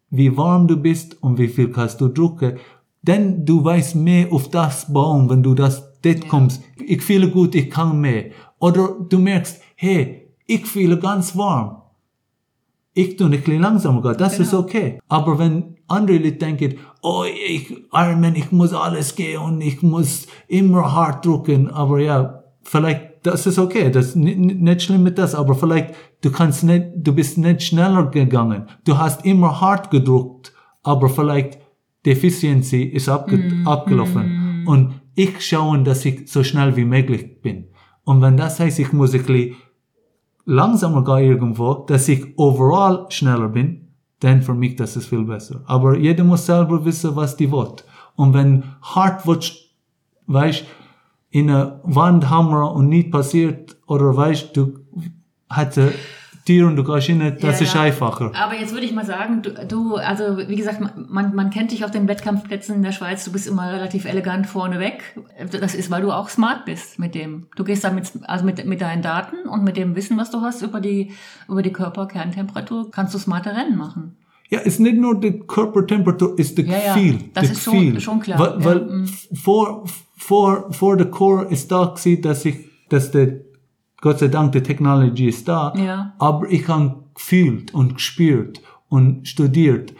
wie 0.10 0.36
warm 0.36 0.68
du 0.68 0.76
bist 0.78 1.22
und 1.24 1.38
wie 1.38 1.48
viel 1.48 1.72
kannst 1.72 2.02
du 2.02 2.10
drücken, 2.10 2.58
dann 3.04 3.46
du 3.46 3.64
weißt 3.64 3.96
mehr 3.96 4.32
auf 4.32 4.50
das 4.50 4.92
Baum, 4.92 5.30
wenn 5.30 5.42
du 5.42 5.54
das 5.54 6.00
dort 6.02 6.28
kommst. 6.28 6.62
Ich 6.86 7.02
fühle 7.02 7.30
gut, 7.30 7.56
ich 7.56 7.70
kann 7.70 8.02
mehr. 8.02 8.26
Oder 8.60 8.98
du 9.08 9.18
merkst, 9.20 9.62
hey, 9.76 10.28
ich 10.46 10.66
fühle 10.66 11.00
ganz 11.00 11.38
warm 11.38 11.79
ich 13.02 13.16
tue 13.18 13.28
ein 13.28 13.32
bisschen 13.32 13.62
langsamer 13.62 14.02
gehen, 14.02 14.18
das 14.18 14.40
ist 14.40 14.54
okay. 14.54 15.00
Aber 15.08 15.38
wenn 15.40 15.76
andere 15.88 16.18
Leute 16.18 16.34
denken, 16.46 16.76
oh, 17.02 17.24
ich, 17.48 17.64
Ironman, 17.94 18.36
ich 18.36 18.52
muss 18.52 18.74
alles 18.74 19.16
gehen 19.16 19.40
und 19.42 19.62
ich 19.62 19.82
muss 19.82 20.28
immer 20.48 20.84
hart 20.96 21.26
drücken, 21.26 21.70
aber 21.70 22.00
ja, 22.00 22.44
vielleicht, 22.64 23.02
das 23.24 23.46
ist 23.48 23.60
okay, 23.60 23.90
das 23.92 24.08
ist 24.10 24.16
ni- 24.16 24.36
ni- 24.36 24.54
nicht 24.54 24.82
schlimm 24.84 25.04
mit 25.04 25.18
das, 25.18 25.36
aber 25.36 25.54
vielleicht, 25.56 25.94
du 26.22 26.32
kannst 26.32 26.64
nicht, 26.64 26.86
du 26.96 27.12
bist 27.14 27.38
nicht 27.38 27.62
schneller 27.64 28.06
gegangen. 28.08 28.68
Du 28.86 28.98
hast 28.98 29.26
immer 29.26 29.60
hart 29.62 29.90
gedrückt, 29.92 30.54
aber 30.84 31.10
vielleicht, 31.10 31.60
die 32.06 32.12
Efficiency 32.12 32.84
ist 32.84 33.10
abge 33.10 33.38
abgelaufen. 33.66 34.64
Und 34.66 35.02
ich 35.16 35.42
schaue, 35.42 35.84
dass 35.84 36.06
ich 36.06 36.32
so 36.32 36.44
schnell 36.44 36.76
wie 36.78 36.86
möglich 36.86 37.42
bin. 37.42 37.66
Und 38.06 38.22
wenn 38.22 38.38
das 38.38 38.60
heißt, 38.60 38.80
ich 38.80 38.94
muss 38.94 39.14
ein 39.14 39.24
bisschen 39.24 39.56
langsamer 40.50 41.04
gehe 41.04 41.28
irgendwo, 41.28 41.74
dass 41.76 42.08
ich 42.08 42.38
overall 42.38 43.06
schneller 43.10 43.50
bin, 43.50 43.88
dann 44.20 44.42
für 44.42 44.54
mich 44.54 44.76
das 44.76 44.96
ist 44.96 45.08
viel 45.08 45.24
besser. 45.24 45.62
Aber 45.66 45.98
jeder 45.98 46.24
muss 46.24 46.46
selber 46.46 46.84
wissen, 46.84 47.16
was 47.16 47.38
die 47.38 47.52
will. 47.52 47.76
Und 48.16 48.34
wenn 48.34 48.64
hart 48.82 49.26
wird, 49.28 49.54
weißt, 50.28 50.66
in 51.30 51.50
eine 51.50 51.80
Wand 51.84 52.30
hammer 52.30 52.74
und 52.74 52.90
nicht 52.90 53.12
passiert, 53.12 53.78
oder 53.86 54.16
weißt, 54.16 54.58
du 54.58 54.80
hatte 55.50 55.94
Tier 56.46 56.66
und 56.66 56.76
du 56.78 56.84
gehst 56.84 57.08
hin, 57.08 57.20
das 57.20 57.60
Ja, 57.60 57.66
ist 57.66 57.74
ja. 57.76 57.82
einfacher. 57.82 58.32
Aber 58.34 58.56
jetzt 58.56 58.74
würde 58.74 58.86
ich 58.86 58.94
mal 58.94 59.06
sagen, 59.06 59.42
du, 59.44 59.52
du, 59.68 59.96
also 59.98 60.38
wie 60.48 60.56
gesagt, 60.56 60.80
man, 61.10 61.36
man 61.36 61.50
kennt 61.52 61.72
dich 61.72 61.86
auf 61.86 61.92
den 61.92 62.08
Wettkampfplätzen 62.08 62.76
in 62.76 62.82
der 62.82 62.92
Schweiz, 62.92 63.24
du 63.26 63.32
bist 63.32 63.48
immer 63.48 63.72
relativ 63.72 64.06
elegant 64.06 64.48
vorneweg. 64.48 65.04
Das 65.52 65.76
ist, 65.76 65.92
weil 65.92 66.02
du 66.02 66.12
auch 66.12 66.30
smart 66.30 66.66
bist 66.66 66.98
mit 66.98 67.14
dem. 67.14 67.48
Du 67.56 67.64
gehst 67.64 67.84
damit, 67.84 68.12
also 68.24 68.46
mit, 68.46 68.66
mit 68.66 68.82
deinen 68.82 69.02
Daten 69.04 69.48
und 69.48 69.64
mit 69.64 69.78
dem 69.78 69.96
Wissen, 69.96 70.18
was 70.18 70.32
du 70.32 70.42
hast 70.42 70.62
über 70.64 70.80
die, 70.82 71.12
über 71.48 71.62
die 71.62 71.72
Körperkerntemperatur, 71.74 72.90
kannst 72.92 73.14
du 73.14 73.20
smarte 73.20 73.52
Rennen 73.56 73.78
machen. 73.78 74.16
Ja, 74.50 74.60
es 74.62 74.66
ist 74.74 74.80
nicht 74.80 74.98
nur 74.98 75.20
die 75.20 75.40
Körpertemperatur, 75.42 76.34
es 76.40 76.50
ist 76.50 76.58
das 76.58 76.66
Ja, 76.66 76.72
ja, 76.84 76.94
Gefühl. 76.96 77.20
das 77.36 77.44
das 77.44 77.52
ist 77.52 77.64
schon- 77.64 77.74
Gefühl. 77.86 78.00
schon 78.02 78.20
klar, 78.20 78.40
Weil, 78.40 78.60
ja, 78.60 78.66
weil 78.66 78.80
mm. 78.82 79.08
vor, 79.36 79.84
vor, 80.18 80.74
vor 80.74 80.98
der 80.98 81.12
Core 81.12 81.46
ist 81.52 81.72
da 81.72 81.86
gewesen, 81.96 82.22
dass 82.24 82.46
ich, 82.46 82.56
dass 82.90 83.12
der, 83.12 83.42
Gott 84.02 84.20
sei 84.20 84.28
Dank, 84.28 84.52
die 84.54 84.64
Technology 84.64 85.28
ist 85.28 85.48
da. 85.48 85.74
Ja. 85.76 86.14
Aber 86.20 86.50
ich 86.50 86.68
habe 86.68 87.04
gefühlt 87.14 87.74
und 87.74 87.96
gespürt 87.96 88.62
und 88.88 89.28
studiert. 89.28 89.94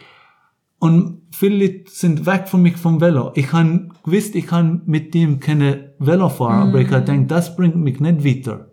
Und 0.78 1.20
viele 1.30 1.84
sind 1.86 2.24
weg 2.24 2.48
von 2.48 2.62
mich 2.62 2.76
vom 2.76 3.00
Velo. 3.00 3.32
Ich 3.34 3.52
habe 3.52 3.90
gewusst, 4.02 4.34
ich 4.34 4.46
kann 4.46 4.82
mit 4.86 5.12
dem 5.12 5.38
keine 5.38 5.92
Velo 5.98 6.30
fahren, 6.30 6.68
aber 6.68 6.80
ich 6.80 6.90
habe 6.90 7.04
gedacht, 7.04 7.30
das 7.30 7.54
bringt 7.54 7.76
mich 7.76 8.00
nicht 8.00 8.24
weiter. 8.24 8.70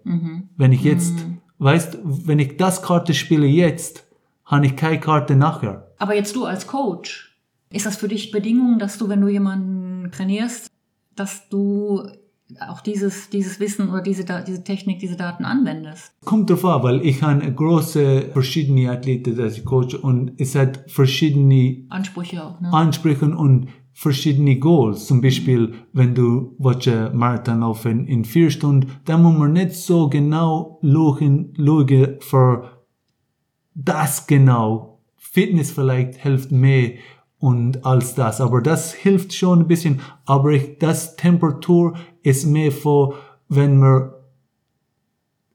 Wenn 0.55 0.71
ich 0.71 0.83
jetzt, 0.83 1.13
weißt, 1.59 1.99
wenn 2.03 2.39
ich 2.39 2.55
das 2.55 2.81
Karte 2.81 3.13
spiele 3.13 3.45
jetzt, 3.45 4.07
habe 4.45 4.65
ich 4.65 4.77
keine 4.77 5.01
Karte 5.01 5.35
nachher. 5.35 5.91
Aber 5.99 6.15
jetzt 6.15 6.35
du 6.37 6.45
als 6.45 6.65
Coach, 6.67 7.37
ist 7.69 7.85
das 7.85 7.97
für 7.97 8.07
dich 8.07 8.31
Bedingung, 8.31 8.79
dass 8.79 8.97
du, 8.97 9.09
wenn 9.09 9.19
du 9.19 9.27
jemanden 9.27 10.09
trainierst, 10.11 10.71
dass 11.15 11.49
du 11.49 12.07
auch 12.67 12.81
dieses, 12.81 13.29
dieses 13.29 13.59
Wissen 13.59 13.89
oder 13.89 14.01
diese, 14.01 14.23
diese 14.47 14.63
Technik, 14.63 14.99
diese 14.99 15.17
Daten 15.17 15.45
anwendest. 15.45 16.13
Kommt 16.23 16.49
drauf 16.49 16.63
an, 16.65 16.83
weil 16.83 17.05
ich 17.05 17.21
habe 17.21 17.51
große 17.51 18.29
verschiedene 18.31 18.89
Athleten, 18.89 19.35
dass 19.35 19.57
ich 19.57 19.65
coach 19.65 19.95
und 19.95 20.31
es 20.37 20.55
hat 20.55 20.89
verschiedene 20.89 21.85
Ansprüche 21.89 22.43
auch, 22.43 22.61
ne? 22.61 22.71
Ansprüche 22.71 23.25
und 23.25 23.67
verschiedene 23.93 24.59
Goals. 24.59 25.07
Zum 25.07 25.21
Beispiel, 25.21 25.73
wenn 25.91 26.13
du 26.13 26.55
einen 26.59 27.17
Marathon 27.17 27.61
laufen 27.61 28.07
in 28.07 28.25
vier 28.25 28.51
Stunden, 28.51 28.91
dann 29.05 29.23
muss 29.23 29.37
man 29.37 29.53
nicht 29.53 29.73
so 29.73 30.07
genau 30.07 30.79
schauen, 30.83 31.53
schauen 31.57 32.17
für 32.19 32.83
das 33.73 34.27
genau. 34.27 34.99
Fitness 35.17 35.71
vielleicht 35.71 36.15
hilft 36.15 36.51
mehr 36.51 36.93
und 37.39 37.85
als 37.85 38.15
das, 38.15 38.41
aber 38.41 38.61
das 38.61 38.93
hilft 38.93 39.33
schon 39.33 39.59
ein 39.59 39.67
bisschen. 39.67 40.01
Aber 40.25 40.51
ich, 40.51 40.79
das 40.79 41.15
Temperatur 41.15 41.95
ist 42.23 42.45
mehr 42.45 42.71
für, 42.71 43.13
wenn 43.47 43.77
man 43.77 44.11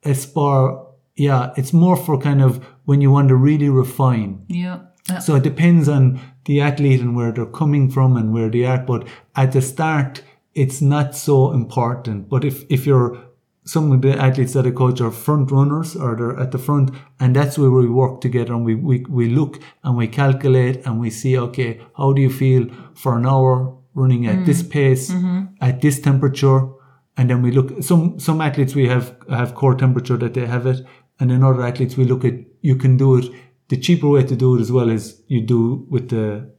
es 0.01 0.33
paar, 0.33 0.95
yeah, 1.19 1.53
it's 1.57 1.73
more 1.73 1.97
for 1.97 2.19
kind 2.19 2.43
of 2.43 2.61
when 2.87 3.01
you 3.01 3.13
want 3.13 3.29
to 3.29 3.37
really 3.37 3.69
refine. 3.69 4.45
Ja. 4.49 4.89
ja. 5.09 5.21
So 5.21 5.37
it 5.37 5.45
depends 5.45 5.89
on 5.89 6.21
the 6.47 6.61
athlete 6.61 7.03
and 7.03 7.17
where 7.17 7.33
they're 7.33 7.51
coming 7.51 7.91
from 7.91 8.17
and 8.17 8.33
where 8.33 8.51
they 8.51 8.65
are. 8.65 8.79
But 8.79 9.07
at 9.35 9.53
the 9.53 9.61
start, 9.61 10.23
it's 10.55 10.81
not 10.81 11.15
so 11.15 11.53
important. 11.53 12.29
But 12.29 12.45
if, 12.45 12.65
if 12.69 12.87
you're 12.87 13.19
some 13.65 13.93
of 13.93 14.03
the 14.03 14.19
athletes 14.19 14.55
that 14.55 14.67
I 14.67 14.71
coach 14.71 15.01
are 15.01 15.11
front 15.11 15.51
runners 15.51 15.95
or 15.95 16.17
they're 16.17 16.39
at 16.39 16.51
the 16.51 16.59
front 16.59 16.91
and 17.21 17.37
that's 17.37 17.57
where 17.57 17.71
we 17.71 17.89
work 17.89 18.21
together 18.21 18.55
and 18.55 18.65
we, 18.65 18.75
we, 18.75 19.05
we 19.09 19.29
look 19.29 19.61
and 19.85 19.97
we 19.97 20.09
calculate 20.09 20.85
and 20.85 20.99
we 20.99 21.11
see, 21.11 21.39
okay, 21.39 21.81
how 21.97 22.13
do 22.13 22.21
you 22.21 22.31
feel 22.31 22.67
for 22.95 23.17
an 23.17 23.27
hour 23.27 23.77
running 23.95 24.27
at 24.27 24.47
this 24.47 24.63
mm. 24.63 24.71
pace, 24.71 25.11
mm-hmm. 25.11 25.45
at 25.61 25.81
this 25.81 26.01
temperature? 26.01 26.69
And 27.17 27.31
then 27.31 27.43
we 27.43 27.53
look, 27.53 27.83
some, 27.83 28.19
some 28.19 28.41
athletes 28.41 28.75
we 28.75 28.89
have, 28.89 29.17
have 29.31 29.55
core 29.55 29.77
temperature 29.77 30.17
that 30.17 30.35
they 30.35 30.47
have 30.47 30.67
it. 30.67 30.85
And 31.21 31.31
then 31.31 31.45
other 31.45 31.63
athletes 31.63 31.97
we 31.97 32.05
look 32.05 32.25
at, 32.25 32.35
you 32.63 32.75
can 32.75 32.97
do 32.97 33.17
it. 33.17 33.31
The 33.69 33.77
cheaper 33.77 34.09
way 34.09 34.25
to 34.25 34.35
do 34.35 34.57
it 34.57 34.61
as 34.61 34.73
well 34.73 34.91
is 34.91 35.23
you 35.29 35.41
do 35.41 35.87
with 35.89 36.09
the 36.09 36.51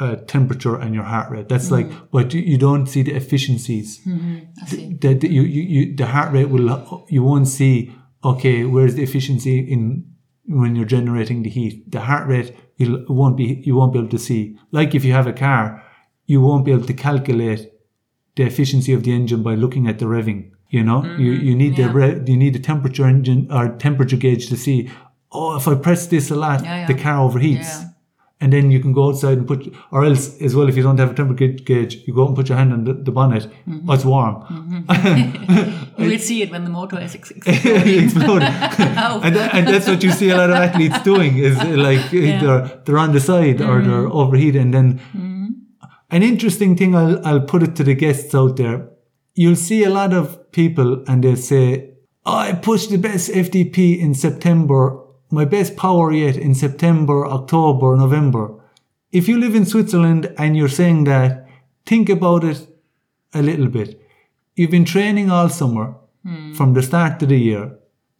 uh, 0.00 0.16
temperature 0.26 0.76
and 0.76 0.94
your 0.94 1.04
heart 1.04 1.30
rate. 1.30 1.48
That's 1.48 1.70
like, 1.70 1.86
mm-hmm. 1.86 2.06
but 2.10 2.32
you, 2.34 2.40
you 2.40 2.58
don't 2.58 2.86
see 2.86 3.02
the 3.02 3.14
efficiencies. 3.14 4.00
Mm-hmm. 4.06 4.96
The, 5.00 5.14
the, 5.14 5.28
you, 5.28 5.42
you, 5.42 5.62
you, 5.62 5.96
the 5.96 6.06
heart 6.06 6.32
rate 6.32 6.48
will, 6.48 7.06
you 7.08 7.22
won't 7.22 7.48
see, 7.48 7.94
okay, 8.22 8.64
where's 8.64 8.94
the 8.94 9.02
efficiency 9.02 9.58
in 9.58 10.10
when 10.46 10.76
you're 10.76 10.84
generating 10.84 11.42
the 11.42 11.50
heat? 11.50 11.90
The 11.90 12.00
heart 12.00 12.28
rate, 12.28 12.54
you'll, 12.76 13.04
won't 13.08 13.36
be, 13.36 13.62
you 13.64 13.76
won't 13.76 13.92
be 13.92 13.98
able 13.98 14.10
to 14.10 14.18
see. 14.18 14.58
Like 14.70 14.94
if 14.94 15.04
you 15.04 15.12
have 15.12 15.26
a 15.26 15.32
car, 15.32 15.82
you 16.26 16.40
won't 16.40 16.64
be 16.64 16.72
able 16.72 16.86
to 16.86 16.94
calculate 16.94 17.70
the 18.36 18.44
efficiency 18.44 18.92
of 18.92 19.04
the 19.04 19.12
engine 19.12 19.42
by 19.42 19.54
looking 19.54 19.86
at 19.86 19.98
the 19.98 20.06
revving. 20.06 20.50
You 20.70 20.82
know, 20.82 21.02
mm-hmm. 21.02 21.22
you, 21.22 21.32
you 21.32 21.54
need 21.54 21.78
yeah. 21.78 21.86
the 21.86 21.92
re- 21.92 22.22
you 22.26 22.36
need 22.36 22.54
the 22.54 22.58
temperature 22.58 23.06
engine 23.06 23.46
or 23.52 23.76
temperature 23.76 24.16
gauge 24.16 24.48
to 24.48 24.56
see. 24.56 24.90
Oh, 25.30 25.56
if 25.56 25.68
I 25.68 25.76
press 25.76 26.06
this 26.06 26.30
a 26.30 26.34
lot, 26.34 26.64
Yeah, 26.64 26.80
yeah. 26.80 26.86
the 26.86 26.94
car 26.94 27.18
overheats. 27.18 27.93
Yeah. 28.40 28.44
And 28.44 28.52
then 28.52 28.70
you 28.70 28.80
can 28.80 28.92
go 28.92 29.08
outside 29.08 29.38
and 29.38 29.46
put, 29.46 29.72
or 29.90 30.04
else 30.04 30.38
as 30.42 30.54
well, 30.54 30.68
if 30.68 30.76
you 30.76 30.82
don't 30.82 30.98
have 30.98 31.12
a 31.12 31.14
temperature 31.14 31.48
gauge, 31.48 31.96
you 32.06 32.12
go 32.14 32.24
out 32.24 32.28
and 32.28 32.36
put 32.36 32.48
your 32.48 32.58
hand 32.58 32.72
on 32.72 32.84
the, 32.84 32.92
the 32.92 33.10
bonnet. 33.12 33.44
Mm-hmm. 33.66 33.88
Oh, 33.88 33.94
it's 33.94 34.04
warm. 34.04 34.44
You 35.98 36.10
will 36.10 36.18
see 36.30 36.42
it 36.42 36.50
when 36.50 36.64
the 36.64 36.70
motor 36.70 37.00
is 37.00 37.14
ex- 37.14 37.30
exploding. 37.46 38.04
Exploding. 38.04 38.48
and, 38.48 39.36
that, 39.36 39.54
and 39.54 39.66
that's 39.68 39.86
what 39.86 40.02
you 40.02 40.10
see 40.10 40.30
a 40.30 40.36
lot 40.36 40.50
of 40.50 40.56
athletes 40.56 41.00
doing 41.02 41.38
is 41.38 41.56
like 41.62 42.10
they're, 42.10 42.82
they're 42.84 42.98
on 42.98 43.12
the 43.12 43.20
side 43.20 43.60
or 43.60 43.80
Mm-hmm. 43.80 43.90
they're 43.90 44.08
overheated. 44.08 44.62
And 44.62 44.74
then 44.74 45.00
an 46.10 46.22
interesting 46.22 46.76
thing, 46.76 46.94
I'll, 46.94 47.24
I'll 47.26 47.40
put 47.40 47.62
it 47.62 47.76
to 47.76 47.84
the 47.84 47.94
guests 47.94 48.34
out 48.34 48.56
there. 48.56 48.88
You'll 49.34 49.56
see 49.56 49.84
a 49.84 49.90
lot 49.90 50.12
of 50.12 50.50
people 50.52 51.02
and 51.08 51.22
they'll 51.24 51.36
say, 51.36 51.94
oh, 52.26 52.36
I 52.36 52.52
pushed 52.52 52.90
the 52.90 52.98
best 52.98 53.30
FDP 53.30 53.98
in 53.98 54.14
September, 54.14 55.00
my 55.34 55.44
best 55.44 55.76
power 55.76 56.12
yet 56.12 56.36
in 56.36 56.54
September, 56.54 57.26
October, 57.26 57.96
November. 57.96 58.54
If 59.12 59.28
you 59.28 59.38
live 59.38 59.54
in 59.54 59.66
Switzerland 59.66 60.32
and 60.38 60.56
you're 60.56 60.68
saying 60.68 61.04
that, 61.04 61.46
think 61.84 62.08
about 62.08 62.44
it 62.44 62.66
a 63.32 63.42
little 63.42 63.68
bit. 63.68 64.00
You've 64.54 64.70
been 64.70 64.84
training 64.84 65.30
all 65.30 65.48
summer 65.48 65.96
from 66.56 66.72
the 66.72 66.82
start 66.82 67.22
of 67.22 67.28
the 67.28 67.38
year, 67.38 67.76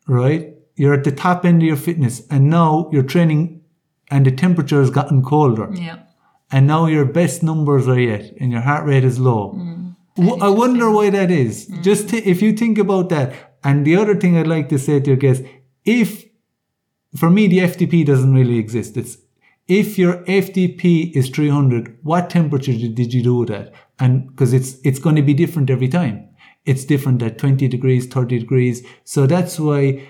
right? 0.06 0.54
You're 0.76 0.94
at 0.94 1.04
the 1.04 1.12
top 1.12 1.44
end 1.44 1.62
of 1.62 1.66
your 1.66 1.76
fitness 1.76 2.26
and 2.28 2.50
now 2.50 2.90
you're 2.92 3.02
training 3.02 3.62
and 4.10 4.26
the 4.26 4.30
temperature 4.30 4.80
has 4.80 4.90
gotten 4.90 5.22
colder 5.22 5.70
yeah. 5.72 6.00
and 6.52 6.66
now 6.66 6.86
your 6.86 7.06
best 7.06 7.42
numbers 7.42 7.88
are 7.88 7.98
yet 7.98 8.34
and 8.38 8.52
your 8.52 8.60
heart 8.60 8.84
rate 8.84 9.04
is 9.04 9.18
low. 9.18 9.58
I 10.18 10.48
wonder 10.48 10.90
why 10.90 11.10
that 11.10 11.30
is. 11.30 11.66
Just 11.82 12.10
th- 12.10 12.24
if 12.24 12.42
you 12.42 12.52
think 12.52 12.78
about 12.78 13.08
that. 13.08 13.56
And 13.64 13.86
the 13.86 13.96
other 13.96 14.14
thing 14.14 14.36
I'd 14.36 14.46
like 14.46 14.68
to 14.68 14.78
say 14.78 15.00
to 15.00 15.06
your 15.10 15.16
guests, 15.16 15.44
if 15.84 16.24
for 17.16 17.30
me 17.30 17.46
the 17.46 17.58
FTP 17.58 18.04
doesn't 18.04 18.34
really 18.34 18.58
exist, 18.58 18.96
it's 18.96 19.18
if 19.66 19.98
your 19.98 20.16
FTP 20.24 21.16
is 21.16 21.30
300, 21.30 21.98
what 22.02 22.28
temperature 22.28 22.72
did, 22.72 22.94
did 22.94 23.14
you 23.14 23.22
do 23.22 23.42
it 23.44 23.50
at? 23.50 23.72
And 23.98 24.28
because 24.28 24.52
it's 24.52 24.76
it's 24.84 24.98
going 24.98 25.16
to 25.16 25.22
be 25.22 25.34
different 25.34 25.70
every 25.70 25.88
time. 25.88 26.28
It's 26.64 26.84
different 26.84 27.22
at 27.22 27.38
20 27.38 27.68
degrees, 27.68 28.06
30 28.06 28.38
degrees. 28.38 28.86
So 29.04 29.26
that's 29.26 29.60
why 29.60 30.06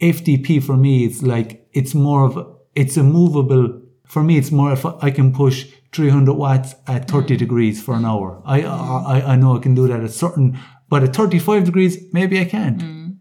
FTP 0.00 0.62
for 0.62 0.76
me, 0.76 1.04
it's 1.04 1.22
like, 1.22 1.66
it's 1.72 1.94
more 1.94 2.24
of, 2.24 2.36
a- 2.36 2.46
it's 2.74 2.96
a 2.96 3.02
movable, 3.02 3.80
for 4.06 4.22
me, 4.22 4.38
it's 4.38 4.50
more 4.50 4.72
if 4.72 4.84
I 4.84 5.10
can 5.10 5.32
push 5.32 5.66
300 5.92 6.34
watts 6.34 6.74
at 6.86 7.08
30 7.08 7.34
mm. 7.34 7.38
degrees 7.38 7.82
for 7.82 7.94
an 7.94 8.04
hour. 8.04 8.42
I, 8.44 8.62
I, 8.62 9.32
I 9.32 9.36
know 9.36 9.56
I 9.56 9.60
can 9.60 9.74
do 9.74 9.88
that 9.88 10.00
at 10.00 10.10
certain, 10.10 10.58
but 10.88 11.02
at 11.02 11.16
35 11.16 11.64
degrees, 11.64 11.98
maybe 12.12 12.38
I 12.38 12.44
can't. 12.44 12.78
Mm. 12.78 13.16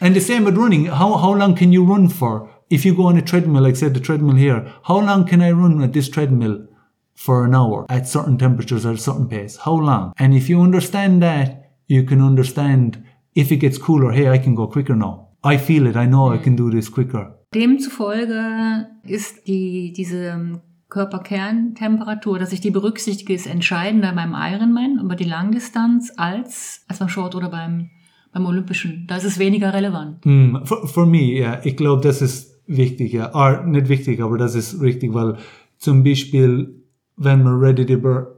And 0.00 0.16
the 0.16 0.20
same 0.20 0.44
with 0.44 0.56
running. 0.56 0.86
How, 0.86 1.16
how 1.16 1.32
long 1.32 1.54
can 1.54 1.72
you 1.72 1.84
run 1.84 2.08
for? 2.08 2.51
If 2.72 2.86
you 2.86 2.94
go 2.94 3.08
on 3.08 3.18
a 3.18 3.22
treadmill, 3.22 3.64
like 3.64 3.74
I 3.74 3.80
said, 3.80 3.92
the 3.92 4.00
treadmill 4.00 4.36
here, 4.36 4.72
how 4.84 4.98
long 5.00 5.26
can 5.26 5.42
I 5.42 5.50
run 5.50 5.82
at 5.82 5.92
this 5.92 6.08
treadmill 6.08 6.66
for 7.14 7.44
an 7.44 7.54
hour 7.54 7.84
at 7.90 8.08
certain 8.08 8.38
temperatures 8.38 8.86
at 8.86 8.94
a 8.94 8.98
certain 8.98 9.28
pace? 9.28 9.58
How 9.58 9.74
long? 9.74 10.14
And 10.16 10.32
if 10.32 10.48
you 10.48 10.62
understand 10.62 11.22
that, 11.22 11.70
you 11.86 12.02
can 12.02 12.22
understand 12.22 13.04
if 13.34 13.52
it 13.52 13.58
gets 13.58 13.76
cooler, 13.76 14.10
hey, 14.12 14.30
I 14.30 14.38
can 14.38 14.54
go 14.54 14.66
quicker 14.66 14.96
now. 14.96 15.28
I 15.44 15.58
feel 15.58 15.86
it. 15.86 15.96
I 15.96 16.06
know 16.06 16.32
I 16.32 16.38
can 16.38 16.56
do 16.56 16.70
this 16.70 16.88
quicker. 16.88 17.34
Demzufolge 17.54 18.86
ist 19.02 19.46
die, 19.46 19.92
diese 19.92 20.28
ähm, 20.28 20.60
Körperkerntemperatur, 20.88 22.38
dass 22.38 22.54
ich 22.54 22.62
die 22.62 22.70
berücksichtige, 22.70 23.34
ist 23.34 23.46
entscheidender 23.46 24.14
beim 24.14 24.34
Ironman 24.34 24.98
über 24.98 25.14
die 25.14 25.24
Langdistanz 25.24 26.10
als, 26.16 26.86
als 26.88 27.00
beim 27.00 27.10
Short 27.10 27.34
oder 27.34 27.50
beim, 27.50 27.90
beim 28.32 28.46
Olympischen. 28.46 29.06
Da 29.08 29.16
ist 29.16 29.24
es 29.24 29.38
weniger 29.38 29.74
relevant. 29.74 30.24
Mm, 30.24 30.64
for, 30.64 30.88
for 30.88 31.04
me, 31.04 31.38
ja, 31.38 31.60
ich 31.64 31.76
glaube, 31.76 32.00
das 32.00 32.22
ist 32.22 32.51
wichtig, 32.66 33.12
ja. 33.12 33.34
Or, 33.34 33.64
nicht 33.64 33.88
wichtig, 33.88 34.20
aber 34.20 34.38
das 34.38 34.54
ist 34.54 34.80
richtig, 34.80 35.14
weil 35.14 35.36
zum 35.78 36.04
Beispiel, 36.04 36.82
wenn 37.16 37.42
man 37.42 37.58
redet 37.58 37.90
über 37.90 38.36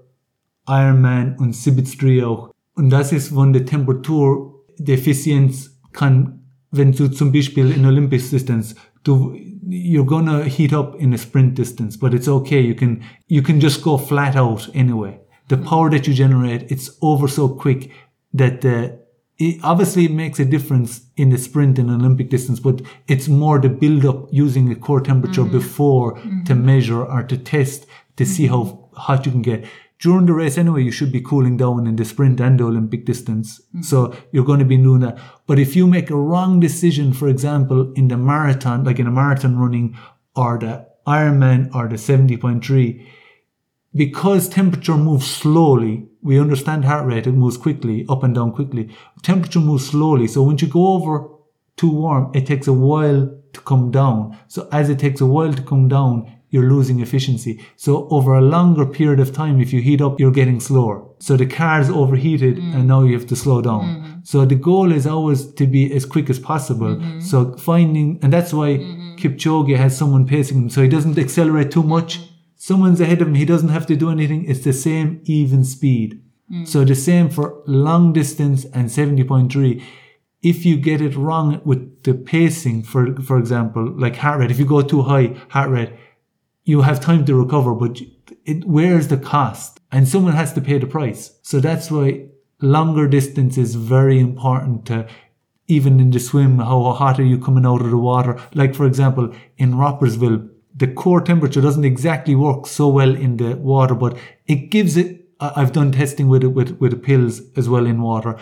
Ironman 0.67 1.37
und 1.39 1.55
Sibitz 1.55 1.97
3 1.99 2.25
auch, 2.27 2.51
und 2.75 2.91
das 2.91 3.13
ist, 3.13 3.37
wenn 3.37 3.53
die 3.53 3.65
Temperatur, 3.65 4.65
die 4.79 4.93
Effizienz 4.93 5.79
kann, 5.93 6.41
wenn 6.71 6.93
du 6.93 7.09
zum 7.09 7.33
Beispiel 7.33 7.71
in 7.71 7.87
Olympic 7.87 8.29
Distance, 8.31 8.75
du, 9.05 9.37
you're 9.69 10.05
gonna 10.05 10.43
heat 10.43 10.73
up 10.73 10.97
in 10.99 11.15
a 11.15 11.19
sprint 11.19 11.57
distance, 11.57 11.97
but 11.97 12.13
it's 12.13 12.29
okay. 12.29 12.61
You 12.61 12.75
can, 12.75 13.03
you 13.29 13.43
can 13.43 13.61
just 13.61 13.83
go 13.83 13.97
flat 13.97 14.37
out 14.37 14.69
anyway. 14.75 15.21
The 15.49 15.59
power 15.59 15.91
that 15.91 16.07
you 16.07 16.15
generate, 16.15 16.71
it's 16.71 16.91
over 17.01 17.29
so 17.29 17.49
quick 17.49 17.91
that 18.33 18.63
the, 18.63 18.99
it, 19.39 19.61
obviously 19.63 20.05
it 20.05 20.13
makes 20.13 20.39
a 20.39 20.45
difference 20.45 21.07
in 21.17 21.31
the 21.31 21.39
sprint 21.39 21.79
and 21.79 21.91
Olympic 21.91 22.31
distance, 22.31 22.61
but 22.61 22.83
it's 23.09 23.29
more 23.29 23.59
the 23.59 23.69
build 23.69 24.05
up 24.05 24.29
using 24.31 24.71
a 24.71 24.77
core 24.77 25.01
temperature 25.01 25.43
mm. 25.43 25.51
before 25.51 26.15
to 26.15 26.21
mm-hmm. 26.21 26.67
measure 26.67 27.05
or 27.05 27.23
to 27.25 27.37
test 27.37 27.87
to 28.17 28.25
see 28.25 28.47
how 28.47 28.63
mm-hmm. 28.63 28.97
hot 28.97 29.27
you 29.27 29.33
can 29.33 29.43
get. 29.43 29.65
During 29.99 30.27
the 30.27 30.35
race 30.35 30.59
anyway, 30.59 30.83
you 30.83 30.91
should 30.91 31.11
be 31.11 31.21
cooling 31.21 31.57
down 31.57 31.87
in 31.87 31.97
the 31.97 32.05
sprint 32.05 32.41
and 32.41 32.61
the 32.61 32.65
Olympic 32.65 33.07
distance. 33.07 33.61
Mm-hmm. 33.61 33.83
So 33.83 34.15
you're 34.33 34.45
going 34.45 34.59
to 34.59 34.65
be 34.65 34.77
doing 34.77 35.01
that. 35.01 35.19
But 35.47 35.59
if 35.59 35.75
you 35.75 35.87
make 35.87 36.11
a 36.11 36.17
wrong 36.17 36.61
decision, 36.61 37.13
for 37.13 37.29
example, 37.29 37.93
in 37.95 38.09
the 38.09 38.17
marathon, 38.17 38.85
like 38.85 38.99
in 38.99 39.07
a 39.07 39.11
marathon 39.11 39.59
running 39.59 39.97
or 40.37 40.59
the 40.59 40.87
Ironman 41.07 41.75
or 41.75 41.89
the 41.89 41.97
70.3, 41.97 43.07
because 43.95 44.49
temperature 44.49 44.97
moves 44.97 45.27
slowly, 45.27 46.09
we 46.25 46.41
understand 46.41 46.85
heart 46.85 47.07
rate, 47.07 47.27
it 47.27 47.33
moves 47.33 47.57
quickly, 47.57 48.05
up 48.09 48.25
and 48.25 48.35
down 48.35 48.51
quickly. 48.51 48.89
Temperature 49.23 49.61
moves 49.61 49.87
slowly. 49.87 50.27
So 50.27 50.43
once 50.43 50.63
you 50.63 50.69
go 50.69 50.89
over 50.95 51.29
too 51.77 51.91
warm, 51.91 52.33
it 52.35 52.47
takes 52.47 52.67
a 52.67 52.73
while 52.73 53.31
to 53.53 53.61
come 53.61 53.91
down. 53.91 54.37
So 54.49 54.67
as 54.73 54.89
it 54.89 54.99
takes 54.99 55.21
a 55.21 55.27
while 55.27 55.53
to 55.53 55.63
come 55.63 55.87
down, 55.87 56.33
you're 56.49 56.71
losing 56.71 57.01
efficiency. 57.01 57.61
So 57.77 58.09
over 58.11 58.35
a 58.35 58.41
longer 58.41 58.87
period 58.87 59.21
of 59.21 59.35
time, 59.35 59.61
if 59.61 59.73
you 59.73 59.83
heat 59.83 60.01
up, 60.01 60.19
you're 60.19 60.31
getting 60.31 60.61
slower. 60.61 61.05
So 61.19 61.37
the 61.37 61.47
car's 61.47 61.91
overheated 61.91 62.57
mm. 62.57 62.75
and 62.75 62.87
now 62.87 63.03
you 63.03 63.13
have 63.19 63.27
to 63.27 63.37
slow 63.37 63.61
down. 63.61 63.83
Mm-hmm. 63.83 64.13
So 64.23 64.45
the 64.45 64.55
goal 64.55 64.93
is 64.93 65.07
always 65.07 65.53
to 65.55 65.67
be 65.67 65.93
as 65.93 66.07
quick 66.07 66.31
as 66.31 66.39
possible. 66.39 66.97
Mm-hmm. 66.97 67.21
So 67.21 67.57
finding, 67.57 68.19
and 68.23 68.33
that's 68.33 68.55
why 68.55 68.79
mm-hmm. 68.79 69.17
Kipchoge 69.17 69.77
has 69.77 69.99
someone 69.99 70.27
pacing 70.27 70.57
him. 70.57 70.71
So 70.71 70.81
he 70.81 70.89
doesn't 70.89 71.19
accelerate 71.19 71.71
too 71.71 71.83
much. 71.83 72.21
Someone's 72.65 72.99
ahead 72.99 73.21
of 73.21 73.29
him, 73.29 73.35
he 73.35 73.45
doesn't 73.45 73.69
have 73.69 73.85
to 73.85 73.95
do 73.95 74.09
anything. 74.09 74.47
It's 74.47 74.65
the 74.65 74.73
same 74.73 75.21
even 75.25 75.65
speed. 75.65 76.23
Mm. 76.51 76.67
So 76.67 76.83
the 76.83 76.95
same 76.95 77.29
for 77.29 77.63
long 77.67 78.15
distance 78.15 78.65
and 78.65 78.89
70.3. 78.89 79.83
If 80.41 80.65
you 80.65 80.79
get 80.79 81.03
it 81.03 81.15
wrong 81.15 81.61
with 81.67 82.03
the 82.05 82.15
pacing, 82.15 82.85
for, 82.85 83.17
for 83.17 83.37
example, 83.39 83.85
like 84.01 84.17
heart 84.17 84.41
rate, 84.41 84.51
if 84.51 84.59
you 84.59 84.65
go 84.65 84.81
too 84.81 85.03
high 85.03 85.37
heart 85.51 85.69
rate, 85.69 85.93
you 86.65 86.81
have 86.81 87.01
time 87.01 87.27
to 87.27 87.35
recover, 87.35 87.75
but 87.75 88.01
it, 88.47 88.65
where's 88.65 89.09
the 89.09 89.19
cost? 89.19 89.81
And 89.93 90.09
someone 90.09 90.33
has 90.33 90.55
to 90.55 90.63
pay 90.63 90.79
the 90.79 90.87
price. 90.87 91.39
So 91.43 91.61
that's 91.61 91.91
why 91.91 92.29
longer 92.63 93.07
distance 93.07 93.59
is 93.59 93.75
very 93.75 94.19
important 94.19 94.87
to 94.87 95.07
even 95.67 96.01
in 96.01 96.11
the 96.11 96.21
swim, 96.21 96.59
how 96.59 96.93
hot 96.93 97.19
are 97.19 97.25
you 97.25 97.39
coming 97.39 97.67
out 97.67 97.83
of 97.83 97.91
the 97.91 97.97
water? 97.99 98.39
Like, 98.55 98.75
for 98.75 98.87
example, 98.87 99.35
in 99.57 99.75
Roppersville, 99.75 100.51
the 100.75 100.89
core 100.89 101.21
temperature 101.21 101.61
doesn't 101.61 101.85
exactly 101.85 102.35
work 102.35 102.67
so 102.67 102.89
well 102.89 103.15
in 103.15 103.37
the 103.37 103.57
water, 103.57 103.95
but 103.95 104.17
it 104.47 104.71
gives 104.71 104.97
it, 104.97 105.25
I've 105.41 105.73
done 105.73 105.93
testing 105.93 106.29
with 106.29 106.43
it, 106.45 106.49
with, 106.49 106.79
with 106.81 106.91
the 106.91 106.97
pills 106.99 107.41
as 107.57 107.69
well 107.69 107.87
in 107.87 108.01
water. 108.03 108.37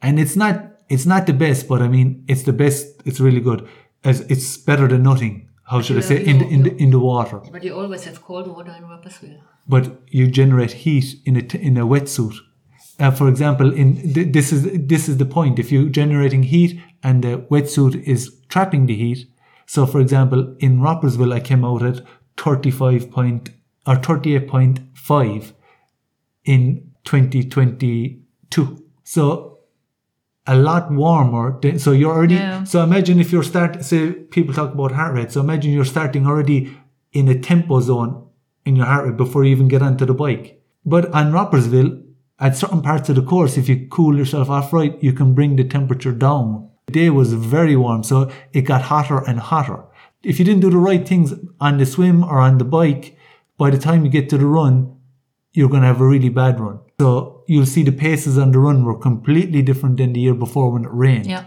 And 0.00 0.18
it's 0.18 0.36
not, 0.36 0.56
it's 0.88 1.06
not 1.06 1.26
the 1.26 1.32
best, 1.32 1.68
but 1.68 1.82
I 1.82 1.88
mean, 1.88 2.24
it's 2.28 2.42
the 2.44 2.52
best. 2.52 2.86
It's 3.04 3.20
really 3.20 3.40
good. 3.40 3.68
As 4.02 4.20
it's 4.22 4.56
better 4.56 4.86
than 4.88 5.02
nothing. 5.02 5.48
How 5.66 5.80
should 5.80 5.96
I 5.96 6.00
say? 6.00 6.22
In 6.24 6.38
the, 6.40 6.46
in 6.48 6.62
the, 6.62 6.76
in 6.76 6.90
the 6.90 6.98
water 6.98 7.40
But 7.50 7.64
you 7.64 7.74
always 7.74 8.04
have 8.04 8.22
cold 8.22 8.46
water 8.48 8.74
in 8.76 8.84
Rapperswil. 8.84 9.38
but 9.66 10.02
you 10.08 10.30
generate 10.30 10.72
heat 10.72 11.06
in 11.24 11.36
a 11.36 11.42
t- 11.42 11.58
in 11.58 11.78
a 11.78 11.86
wetsuit. 11.86 12.34
Uh, 13.00 13.10
for 13.10 13.28
example, 13.28 13.72
in 13.72 14.12
th- 14.12 14.30
this 14.30 14.52
is 14.52 14.68
this 14.86 15.08
is 15.08 15.16
the 15.16 15.24
point. 15.24 15.58
If 15.58 15.72
you're 15.72 15.88
generating 15.88 16.42
heat 16.42 16.78
and 17.02 17.24
the 17.24 17.38
wetsuit 17.50 17.94
is 18.04 18.20
trapping 18.50 18.84
the 18.84 18.94
heat, 18.94 19.26
so 19.66 19.86
for 19.86 20.00
example, 20.00 20.56
in 20.58 20.80
Roppersville, 20.80 21.32
I 21.32 21.40
came 21.40 21.64
out 21.64 21.82
at 21.82 22.00
thirty 22.36 22.70
five 22.70 23.10
point 23.10 23.50
or 23.86 23.96
thirty 23.96 24.34
eight 24.36 24.48
point 24.48 24.80
five 24.94 25.52
in 26.44 26.90
twenty 27.04 27.44
twenty 27.48 28.22
two. 28.50 28.84
So 29.02 29.58
a 30.46 30.56
lot 30.56 30.90
warmer. 30.90 31.58
Than, 31.60 31.78
so 31.78 31.92
you're 31.92 32.12
already. 32.12 32.34
Yeah. 32.34 32.64
So 32.64 32.82
imagine 32.82 33.20
if 33.20 33.32
you're 33.32 33.42
start. 33.42 33.84
Say 33.84 34.12
people 34.12 34.54
talk 34.54 34.74
about 34.74 34.92
heart 34.92 35.14
rate. 35.14 35.32
So 35.32 35.40
imagine 35.40 35.72
you're 35.72 35.84
starting 35.84 36.26
already 36.26 36.76
in 37.12 37.28
a 37.28 37.38
tempo 37.38 37.80
zone 37.80 38.28
in 38.64 38.76
your 38.76 38.86
heart 38.86 39.06
rate 39.06 39.16
before 39.16 39.44
you 39.44 39.52
even 39.52 39.68
get 39.68 39.82
onto 39.82 40.04
the 40.04 40.14
bike. 40.14 40.60
But 40.84 41.12
on 41.14 41.32
Roppersville, 41.32 42.02
at 42.38 42.56
certain 42.56 42.82
parts 42.82 43.08
of 43.08 43.16
the 43.16 43.22
course, 43.22 43.56
if 43.56 43.68
you 43.68 43.86
cool 43.88 44.18
yourself 44.18 44.50
off 44.50 44.72
right, 44.72 45.02
you 45.02 45.12
can 45.12 45.34
bring 45.34 45.56
the 45.56 45.64
temperature 45.64 46.12
down. 46.12 46.70
Day 46.94 47.10
was 47.10 47.32
very 47.32 47.76
warm, 47.76 48.02
so 48.04 48.30
it 48.52 48.62
got 48.62 48.82
hotter 48.82 49.18
and 49.28 49.38
hotter. 49.40 49.84
If 50.22 50.38
you 50.38 50.44
didn't 50.44 50.62
do 50.62 50.70
the 50.70 50.78
right 50.78 51.06
things 51.06 51.34
on 51.60 51.78
the 51.78 51.84
swim 51.84 52.24
or 52.24 52.38
on 52.38 52.58
the 52.58 52.64
bike, 52.64 53.18
by 53.58 53.70
the 53.70 53.78
time 53.78 54.04
you 54.04 54.10
get 54.10 54.30
to 54.30 54.38
the 54.38 54.46
run, 54.46 54.96
you're 55.52 55.68
going 55.68 55.82
to 55.82 55.88
have 55.88 56.00
a 56.00 56.06
really 56.06 56.28
bad 56.28 56.60
run. 56.60 56.80
So 57.00 57.42
you'll 57.46 57.66
see 57.66 57.82
the 57.82 57.92
paces 57.92 58.38
on 58.38 58.52
the 58.52 58.58
run 58.58 58.84
were 58.84 58.98
completely 58.98 59.62
different 59.62 59.96
than 59.98 60.12
the 60.12 60.20
year 60.20 60.34
before 60.34 60.70
when 60.72 60.84
it 60.84 60.92
rained. 60.92 61.26
Yeah. 61.26 61.44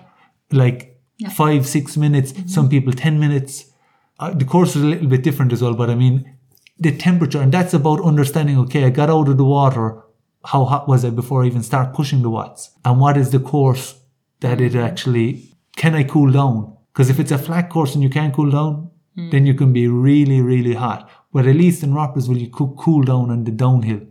Like 0.52 1.00
five, 1.34 1.66
six 1.66 1.98
minutes, 1.98 2.34
some 2.46 2.70
people 2.70 2.94
10 2.94 3.20
minutes. 3.20 3.72
Uh, 4.20 4.32
the 4.32 4.46
course 4.46 4.76
was 4.76 4.84
a 4.84 4.88
little 4.88 5.08
bit 5.08 5.24
different 5.24 5.54
as 5.54 5.62
well, 5.62 5.74
but 5.74 5.90
I 5.90 5.96
mean, 5.96 6.36
the 6.80 6.96
temperature, 6.96 7.42
and 7.42 7.52
that's 7.52 7.74
about 7.74 8.04
understanding, 8.04 8.58
okay, 8.60 8.86
I 8.86 8.90
got 8.90 9.10
out 9.10 9.30
of 9.30 9.38
the 9.38 9.46
water. 9.46 10.04
How 10.46 10.66
hot 10.66 10.88
was 10.88 11.04
I 11.04 11.10
before 11.10 11.44
I 11.44 11.48
even 11.48 11.64
start 11.64 11.94
pushing 11.94 12.22
the 12.22 12.30
watts? 12.30 12.72
And 12.86 13.00
what 13.00 13.18
is 13.18 13.32
the 13.32 13.40
course 13.40 14.00
that 14.40 14.62
it 14.62 14.74
mm-hmm. 14.74 14.86
actually, 14.86 15.56
can 15.76 15.96
I 15.96 16.04
cool 16.04 16.32
down? 16.32 16.76
Because 16.94 17.10
if 17.10 17.20
it's 17.20 17.32
a 17.32 17.38
flat 17.38 17.70
course 17.70 17.94
and 17.94 18.04
you 18.04 18.10
can't 18.10 18.34
cool 18.34 18.50
down, 18.50 18.90
mm. 19.16 19.30
then 19.32 19.46
you 19.46 19.54
can 19.54 19.72
be 19.72 19.88
really, 19.88 20.42
really 20.42 20.74
hot. 20.74 21.10
But 21.32 21.46
at 21.46 21.56
least 21.56 21.84
in 21.84 21.92
Roppersville, 21.92 22.40
you 22.40 22.50
could 22.50 22.76
cool 22.78 23.04
down 23.04 23.30
on 23.30 23.44
the 23.44 23.52
downhill. 23.52 24.02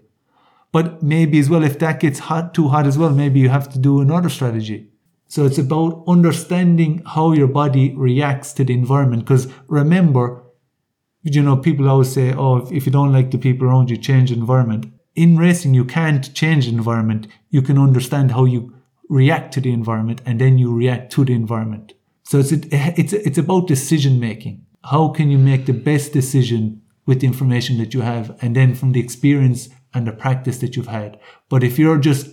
But 0.70 1.02
maybe 1.02 1.38
as 1.38 1.50
well, 1.50 1.64
if 1.64 1.78
that 1.80 2.00
gets 2.00 2.20
hot, 2.20 2.54
too 2.54 2.68
hot 2.68 2.86
as 2.86 2.96
well, 2.96 3.10
maybe 3.10 3.40
you 3.40 3.48
have 3.48 3.68
to 3.72 3.78
do 3.78 4.00
another 4.00 4.28
strategy. 4.28 4.90
So 5.28 5.44
it's 5.44 5.58
about 5.58 6.04
understanding 6.06 7.02
how 7.04 7.32
your 7.32 7.48
body 7.48 7.94
reacts 7.96 8.52
to 8.52 8.64
the 8.64 8.74
environment. 8.74 9.24
Because 9.24 9.48
remember, 9.66 10.44
you 11.22 11.42
know, 11.42 11.56
people 11.56 11.88
always 11.88 12.12
say, 12.12 12.32
oh, 12.32 12.58
if, 12.58 12.70
if 12.70 12.86
you 12.86 12.92
don't 12.92 13.12
like 13.12 13.32
the 13.32 13.38
people 13.38 13.66
around 13.66 13.90
you, 13.90 13.96
change 13.96 14.30
the 14.30 14.36
environment. 14.36 14.86
In 15.16 15.36
racing, 15.36 15.74
you 15.74 15.84
can't 15.84 16.32
change 16.34 16.66
the 16.66 16.72
environment. 16.72 17.26
You 17.50 17.62
can 17.62 17.78
understand 17.78 18.32
how 18.32 18.44
you 18.44 18.75
react 19.08 19.52
to 19.54 19.60
the 19.60 19.72
environment 19.72 20.20
and 20.24 20.40
then 20.40 20.58
you 20.58 20.74
react 20.74 21.12
to 21.12 21.24
the 21.24 21.32
environment. 21.34 21.92
So 22.24 22.38
it's, 22.38 22.52
it's, 22.52 23.12
it's 23.12 23.38
about 23.38 23.68
decision 23.68 24.18
making. 24.18 24.66
How 24.84 25.08
can 25.08 25.30
you 25.30 25.38
make 25.38 25.66
the 25.66 25.72
best 25.72 26.12
decision 26.12 26.82
with 27.06 27.20
the 27.20 27.26
information 27.26 27.78
that 27.78 27.94
you 27.94 28.00
have 28.00 28.36
and 28.40 28.54
then 28.56 28.74
from 28.74 28.92
the 28.92 29.00
experience 29.00 29.68
and 29.94 30.06
the 30.06 30.12
practice 30.12 30.58
that 30.58 30.76
you've 30.76 30.88
had? 30.88 31.18
But 31.48 31.62
if 31.62 31.78
you're 31.78 31.98
just 31.98 32.28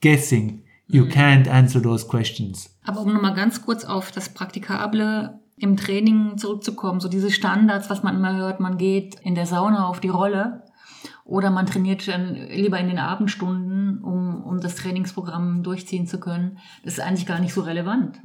guessing, 0.00 0.64
you 0.88 1.06
can't 1.06 1.48
answer 1.48 1.80
those 1.80 2.04
questions. 2.04 2.70
Aber 2.84 3.00
um 3.00 3.12
nochmal 3.12 3.34
ganz 3.34 3.62
kurz 3.62 3.84
auf 3.84 4.12
das 4.12 4.28
Praktikable 4.28 5.40
im 5.56 5.76
Training 5.76 6.36
zurückzukommen, 6.36 7.00
so 7.00 7.08
diese 7.08 7.30
Standards, 7.30 7.88
was 7.88 8.02
man 8.02 8.16
immer 8.16 8.36
hört, 8.36 8.60
man 8.60 8.76
geht 8.76 9.16
in 9.22 9.34
der 9.34 9.46
Sauna 9.46 9.88
auf 9.88 10.00
die 10.00 10.08
Rolle 10.08 10.62
oder 11.26 11.50
man 11.50 11.66
trainiert 11.66 12.06
dann 12.08 12.34
lieber 12.34 12.78
in 12.78 12.88
den 12.88 12.98
Abendstunden, 12.98 13.98
um, 14.02 14.42
um 14.44 14.60
das 14.60 14.76
Trainingsprogramm 14.76 15.62
durchziehen 15.62 16.06
zu 16.06 16.20
können, 16.20 16.58
das 16.84 16.94
ist 16.94 17.00
eigentlich 17.00 17.26
gar 17.26 17.40
nicht 17.40 17.52
so 17.52 17.62
relevant. 17.62 18.20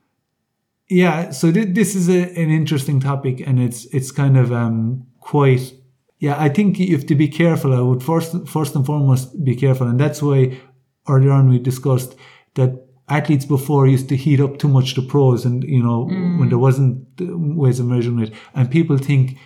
Yeah, 0.90 1.32
so 1.32 1.52
th- 1.52 1.74
this 1.74 1.96
is 1.96 2.10
a, 2.10 2.24
an 2.36 2.50
interesting 2.50 3.00
topic, 3.00 3.48
and 3.48 3.60
it's 3.60 3.86
it's 3.86 4.14
kind 4.14 4.38
of 4.38 4.52
um, 4.52 5.08
quite. 5.20 5.74
Yeah, 6.20 6.38
I 6.38 6.50
think 6.50 6.78
you 6.80 6.96
have 6.96 7.06
to 7.08 7.16
be 7.16 7.30
careful. 7.30 7.74
I 7.74 7.80
would 7.80 8.04
first 8.04 8.36
first 8.46 8.76
and 8.76 8.86
foremost 8.86 9.44
be 9.44 9.56
careful, 9.56 9.88
and 9.88 9.98
that's 9.98 10.22
why 10.22 10.60
earlier 11.08 11.32
on 11.32 11.50
we 11.50 11.60
discussed 11.60 12.16
that 12.56 12.72
athletes 13.08 13.46
before 13.46 13.88
used 13.88 14.10
to 14.10 14.18
heat 14.18 14.42
up 14.42 14.58
too 14.58 14.68
much 14.68 14.96
the 14.96 15.02
pros, 15.02 15.46
and 15.46 15.64
you 15.64 15.82
know 15.82 16.08
when 16.38 16.50
there 16.50 16.60
wasn't 16.60 17.08
uh, 17.22 17.26
ways 17.38 17.80
of 17.80 17.86
measuring 17.86 18.20
it, 18.20 18.34
and 18.54 18.70
people 18.70 18.98
think 18.98 19.38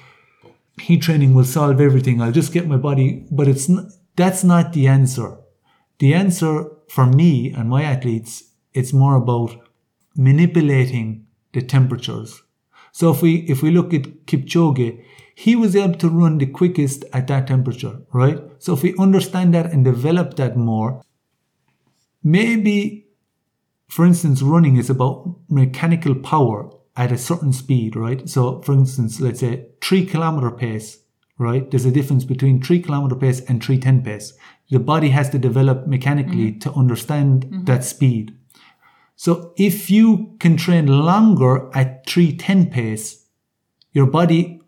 heat 0.80 1.02
training 1.02 1.34
will 1.34 1.46
solve 1.46 1.80
everything. 1.82 2.22
I'll 2.22 2.32
just 2.32 2.54
get 2.54 2.68
my 2.68 2.78
body, 2.78 3.26
but 3.32 3.48
it's 3.48 3.70
not, 3.70 3.86
that's 4.16 4.44
not 4.44 4.74
the 4.74 4.88
answer. 4.88 5.38
The 6.00 6.14
answer 6.14 6.66
for 6.90 7.06
me 7.06 7.54
and 7.54 7.70
my 7.70 7.84
athletes, 7.84 8.52
it's 8.74 8.94
more 8.94 9.16
about 9.16 9.56
manipulating 10.16 11.28
the 11.54 11.62
temperatures. 11.62 12.42
So 12.92 13.12
if 13.12 13.22
we 13.22 13.40
if 13.50 13.62
we 13.62 13.72
look 13.72 13.94
at 13.94 14.26
Kipchoge, 14.26 15.04
he 15.36 15.56
was 15.56 15.76
able 15.76 15.96
to 15.96 16.10
run 16.10 16.38
the 16.38 16.46
quickest 16.46 17.04
at 17.12 17.28
that 17.28 17.48
temperature, 17.48 18.00
right? 18.14 18.42
So 18.60 18.74
if 18.74 18.84
we 18.84 18.96
understand 18.98 19.54
that 19.54 19.72
and 19.72 19.84
develop 19.84 20.36
that 20.38 20.56
more, 20.56 21.02
maybe, 22.24 23.08
for 23.90 24.06
instance, 24.06 24.42
running 24.42 24.78
is 24.78 24.90
about 24.90 25.36
mechanical 25.50 26.16
power 26.16 26.70
at 26.96 27.12
a 27.12 27.18
certain 27.18 27.54
speed, 27.54 27.96
right? 27.96 28.28
So 28.30 28.62
for 28.62 28.74
instance, 28.74 29.20
let's 29.20 29.40
say 29.42 29.68
three 29.82 30.06
kilometer 30.06 30.52
pace, 30.52 31.00
right? 31.38 31.70
There's 31.70 31.86
a 31.86 31.92
difference 31.92 32.24
between 32.24 32.62
three 32.62 32.82
kilometer 32.82 33.16
pace 33.16 33.42
and 33.42 33.64
three 33.64 33.80
ten 33.80 34.02
pace. 34.02 34.34
The 34.70 34.80
body 34.80 35.10
has 35.10 35.30
to 35.30 35.38
develop 35.38 35.88
mechanically 35.88 36.52
mm-hmm. 36.52 36.60
to 36.60 36.74
understand 36.74 37.46
mm-hmm. 37.46 37.66
that 37.66 37.84
speed. 37.84 38.36
So 39.16 39.54
if 39.58 39.90
you 39.90 40.36
can 40.40 40.58
train 40.58 40.88
longer 40.88 41.70
at 41.74 42.06
310 42.08 42.70
pace, 42.70 43.26
your 43.94 44.08
body 44.08 44.62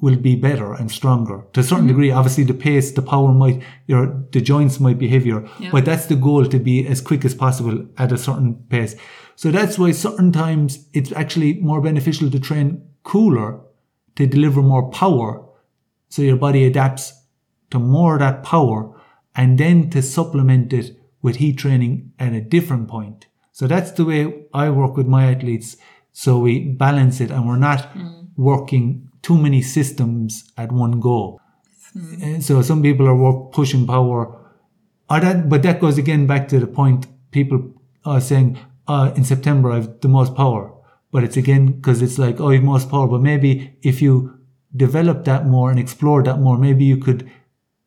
will 0.00 0.16
be 0.16 0.36
better 0.36 0.74
and 0.74 0.90
stronger 0.90 1.46
to 1.54 1.60
a 1.60 1.62
certain 1.62 1.86
mm-hmm. 1.86 1.88
degree. 1.88 2.10
Obviously, 2.10 2.44
the 2.44 2.52
pace, 2.52 2.92
the 2.92 3.00
power 3.00 3.32
might, 3.32 3.62
your 3.86 4.24
the 4.32 4.40
joints 4.40 4.80
might 4.80 4.98
be 4.98 5.08
heavier, 5.08 5.48
Yeah. 5.58 5.70
but 5.72 5.84
that's 5.86 6.06
the 6.06 6.16
goal 6.16 6.44
to 6.44 6.58
be 6.58 6.86
as 6.86 7.00
quick 7.00 7.24
as 7.24 7.34
possible 7.34 7.86
at 7.96 8.12
a 8.12 8.18
certain 8.18 8.56
pace. 8.68 8.96
So 9.36 9.50
that's 9.50 9.78
why 9.78 9.92
certain 9.92 10.32
times 10.32 10.88
it's 10.92 11.12
actually 11.12 11.54
more 11.54 11.80
beneficial 11.80 12.30
to 12.30 12.40
train 12.40 12.88
cooler 13.02 13.60
to 14.16 14.26
deliver 14.26 14.62
more 14.62 14.90
power, 14.90 15.44
so 16.08 16.22
your 16.22 16.36
body 16.36 16.64
adapts 16.64 17.12
to 17.70 17.78
more 17.78 18.14
of 18.14 18.20
that 18.20 18.42
power, 18.42 18.94
and 19.34 19.58
then 19.58 19.90
to 19.90 20.02
supplement 20.02 20.72
it 20.72 20.96
with 21.22 21.36
heat 21.36 21.58
training 21.58 22.12
at 22.18 22.32
a 22.32 22.40
different 22.40 22.88
point. 22.88 23.26
So 23.52 23.66
that's 23.66 23.92
the 23.92 24.04
way 24.04 24.44
I 24.52 24.70
work 24.70 24.96
with 24.96 25.06
my 25.06 25.32
athletes. 25.32 25.76
So 26.12 26.38
we 26.38 26.60
balance 26.60 27.20
it 27.20 27.30
and 27.30 27.46
we're 27.46 27.56
not 27.56 27.86
hmm. 27.86 28.26
working 28.36 29.08
too 29.22 29.36
many 29.36 29.62
systems 29.62 30.52
at 30.56 30.70
one 30.70 31.00
go. 31.00 31.40
Hmm. 31.92 32.22
And 32.22 32.44
so 32.44 32.62
some 32.62 32.82
people 32.82 33.08
are 33.08 33.16
work, 33.16 33.52
pushing 33.52 33.86
power. 33.86 34.38
That, 35.08 35.48
but 35.48 35.62
that 35.62 35.80
goes 35.80 35.98
again 35.98 36.26
back 36.26 36.48
to 36.48 36.58
the 36.58 36.66
point 36.66 37.06
people 37.30 37.72
are 38.04 38.20
saying, 38.20 38.58
uh, 38.88 39.12
in 39.16 39.24
September 39.24 39.70
I 39.72 39.76
have 39.76 40.00
the 40.00 40.08
most 40.08 40.34
power. 40.34 40.72
But 41.12 41.22
it's 41.24 41.36
again 41.36 41.72
because 41.72 42.02
it's 42.02 42.18
like, 42.18 42.40
oh, 42.40 42.50
you 42.50 42.56
have 42.56 42.64
most 42.64 42.90
power. 42.90 43.06
But 43.06 43.20
maybe 43.22 43.76
if 43.82 44.02
you 44.02 44.38
develop 44.74 45.24
that 45.24 45.46
more 45.46 45.70
and 45.70 45.78
explore 45.78 46.22
that 46.24 46.40
more, 46.40 46.58
maybe 46.58 46.84
you 46.84 46.96
could 46.96 47.30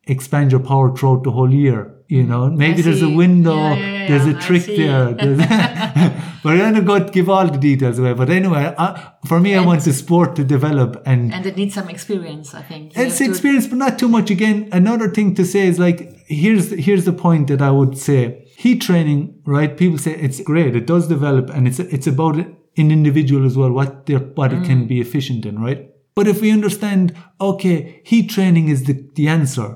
expand 0.05 0.51
your 0.51 0.61
power 0.61 0.95
throughout 0.95 1.23
the 1.23 1.31
whole 1.31 1.53
year 1.53 1.93
You 2.09 2.23
know, 2.23 2.49
maybe 2.49 2.81
there's 2.81 3.01
a 3.01 3.09
window. 3.09 3.57
Yeah, 3.57 3.75
yeah, 3.75 4.07
there's 4.07 4.25
a 4.25 4.33
trick 4.39 4.65
there. 4.65 5.11
But 6.43 6.53
I 6.61 6.71
don't 6.71 6.85
go 6.85 6.99
give 7.09 7.27
all 7.29 7.45
the 7.47 7.57
details 7.57 7.99
away. 7.99 8.13
But 8.13 8.29
anyway, 8.29 8.73
I, 8.77 9.11
for 9.25 9.39
me, 9.41 9.55
I 9.55 9.59
want 9.65 9.81
the 9.83 9.91
sport 9.91 10.35
to 10.37 10.43
develop 10.45 11.01
and 11.05 11.33
And 11.33 11.45
it 11.45 11.57
needs 11.57 11.73
some 11.73 11.89
experience, 11.89 12.53
I 12.53 12.61
think. 12.61 12.95
You 12.95 13.03
it's 13.03 13.19
have 13.19 13.27
to- 13.27 13.31
experience, 13.31 13.67
but 13.67 13.77
not 13.77 13.99
too 13.99 14.07
much. 14.07 14.31
Again, 14.31 14.69
another 14.71 15.09
thing 15.09 15.35
to 15.35 15.43
say 15.43 15.67
is 15.67 15.77
like 15.79 15.99
here's 16.27 16.71
here's 16.71 17.03
the 17.03 17.11
point 17.11 17.47
that 17.47 17.61
I 17.61 17.71
would 17.71 17.97
say: 17.97 18.46
heat 18.63 18.79
training, 18.87 19.19
right? 19.55 19.71
People 19.81 19.99
say 20.05 20.13
it's 20.27 20.39
great, 20.51 20.75
it 20.81 20.87
does 20.93 21.05
develop, 21.15 21.45
and 21.55 21.67
it's 21.69 21.79
it's 21.95 22.09
about 22.15 22.35
an 22.83 22.91
individual 22.99 23.43
as 23.49 23.55
well, 23.59 23.71
what 23.79 23.91
their 24.07 24.23
body 24.39 24.59
can 24.69 24.79
Mm. 24.83 24.87
be 24.93 24.97
efficient 25.07 25.41
in, 25.49 25.55
right? 25.67 25.81
But 26.17 26.27
if 26.33 26.37
we 26.43 26.49
understand, 26.59 27.03
okay, 27.49 27.75
heat 28.11 28.25
training 28.35 28.65
is 28.75 28.79
the 28.87 28.95
the 29.19 29.27
answer. 29.37 29.67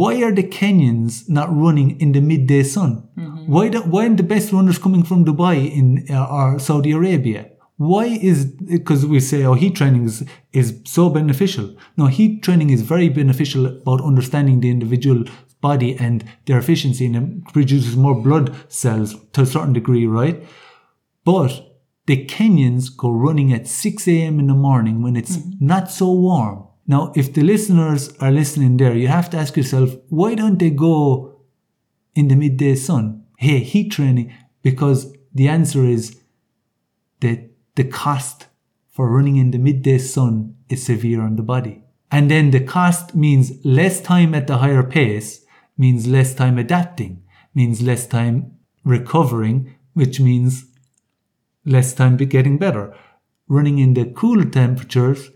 Why 0.00 0.12
are 0.24 0.34
the 0.40 0.48
Kenyans 0.56 1.14
not 1.36 1.48
running 1.64 1.88
in 2.04 2.12
the 2.16 2.20
midday 2.30 2.62
sun? 2.74 2.92
Mm-hmm. 3.18 3.52
Why 3.54 3.64
do, 3.72 3.78
why 3.92 4.00
aren't 4.04 4.18
the 4.22 4.28
best 4.34 4.52
runners 4.56 4.78
coming 4.84 5.02
from 5.08 5.24
Dubai 5.30 5.56
in 5.80 5.86
uh, 6.18 6.36
or 6.38 6.46
Saudi 6.68 6.92
Arabia? 7.00 7.42
Why 7.92 8.04
is 8.30 8.38
because 8.76 9.02
we 9.12 9.18
say 9.30 9.40
oh 9.50 9.54
heat 9.62 9.74
training 9.80 10.04
is, 10.10 10.16
is 10.60 10.66
so 10.96 11.02
beneficial? 11.18 11.66
No, 12.00 12.04
heat 12.18 12.32
training 12.46 12.70
is 12.76 12.82
very 12.94 13.08
beneficial 13.20 13.62
about 13.82 14.00
understanding 14.10 14.60
the 14.60 14.70
individual 14.76 15.20
body 15.60 15.96
and 15.96 16.24
their 16.46 16.58
efficiency 16.58 17.06
and 17.06 17.16
it 17.16 17.52
produces 17.52 17.96
more 17.96 18.14
blood 18.14 18.54
cells 18.68 19.14
to 19.32 19.42
a 19.42 19.46
certain 19.46 19.72
degree, 19.72 20.06
right? 20.06 20.42
But 21.24 21.70
the 22.06 22.24
Kenyans 22.26 22.96
go 22.96 23.10
running 23.10 23.52
at 23.52 23.66
6 23.68 24.08
a.m. 24.08 24.40
in 24.40 24.46
the 24.46 24.54
morning 24.54 25.02
when 25.02 25.16
it's 25.16 25.36
mm-hmm. 25.36 25.66
not 25.66 25.90
so 25.90 26.10
warm. 26.12 26.66
Now, 26.86 27.12
if 27.14 27.32
the 27.32 27.42
listeners 27.42 28.16
are 28.18 28.32
listening 28.32 28.76
there, 28.76 28.96
you 28.96 29.06
have 29.08 29.30
to 29.30 29.36
ask 29.36 29.56
yourself, 29.56 29.90
why 30.08 30.34
don't 30.34 30.58
they 30.58 30.70
go 30.70 31.40
in 32.14 32.28
the 32.28 32.34
midday 32.34 32.74
sun? 32.74 33.24
Hey, 33.38 33.60
heat 33.60 33.90
training, 33.92 34.32
because 34.62 35.14
the 35.32 35.46
answer 35.46 35.84
is 35.84 36.20
that 37.20 37.48
the 37.76 37.84
cost 37.84 38.46
for 38.88 39.08
running 39.08 39.36
in 39.36 39.52
the 39.52 39.58
midday 39.58 39.98
sun 39.98 40.56
is 40.68 40.84
severe 40.84 41.22
on 41.22 41.36
the 41.36 41.42
body. 41.42 41.84
And 42.10 42.30
then 42.30 42.50
the 42.50 42.60
cost 42.60 43.14
means 43.14 43.64
less 43.64 44.00
time 44.00 44.34
at 44.34 44.48
the 44.48 44.58
higher 44.58 44.82
pace, 44.82 45.44
means 45.80 46.06
less 46.06 46.34
time 46.34 46.56
adapting, 46.58 47.22
means 47.54 47.82
less 47.90 48.06
time 48.06 48.36
recovering, 48.84 49.56
which 49.94 50.20
means 50.20 50.66
less 51.64 51.94
time 51.94 52.16
be 52.16 52.26
getting 52.26 52.58
better. 52.58 52.94
Running 53.48 53.78
in 53.78 53.94
the 53.94 54.06
cool 54.20 54.44
temperatures, 54.60 55.30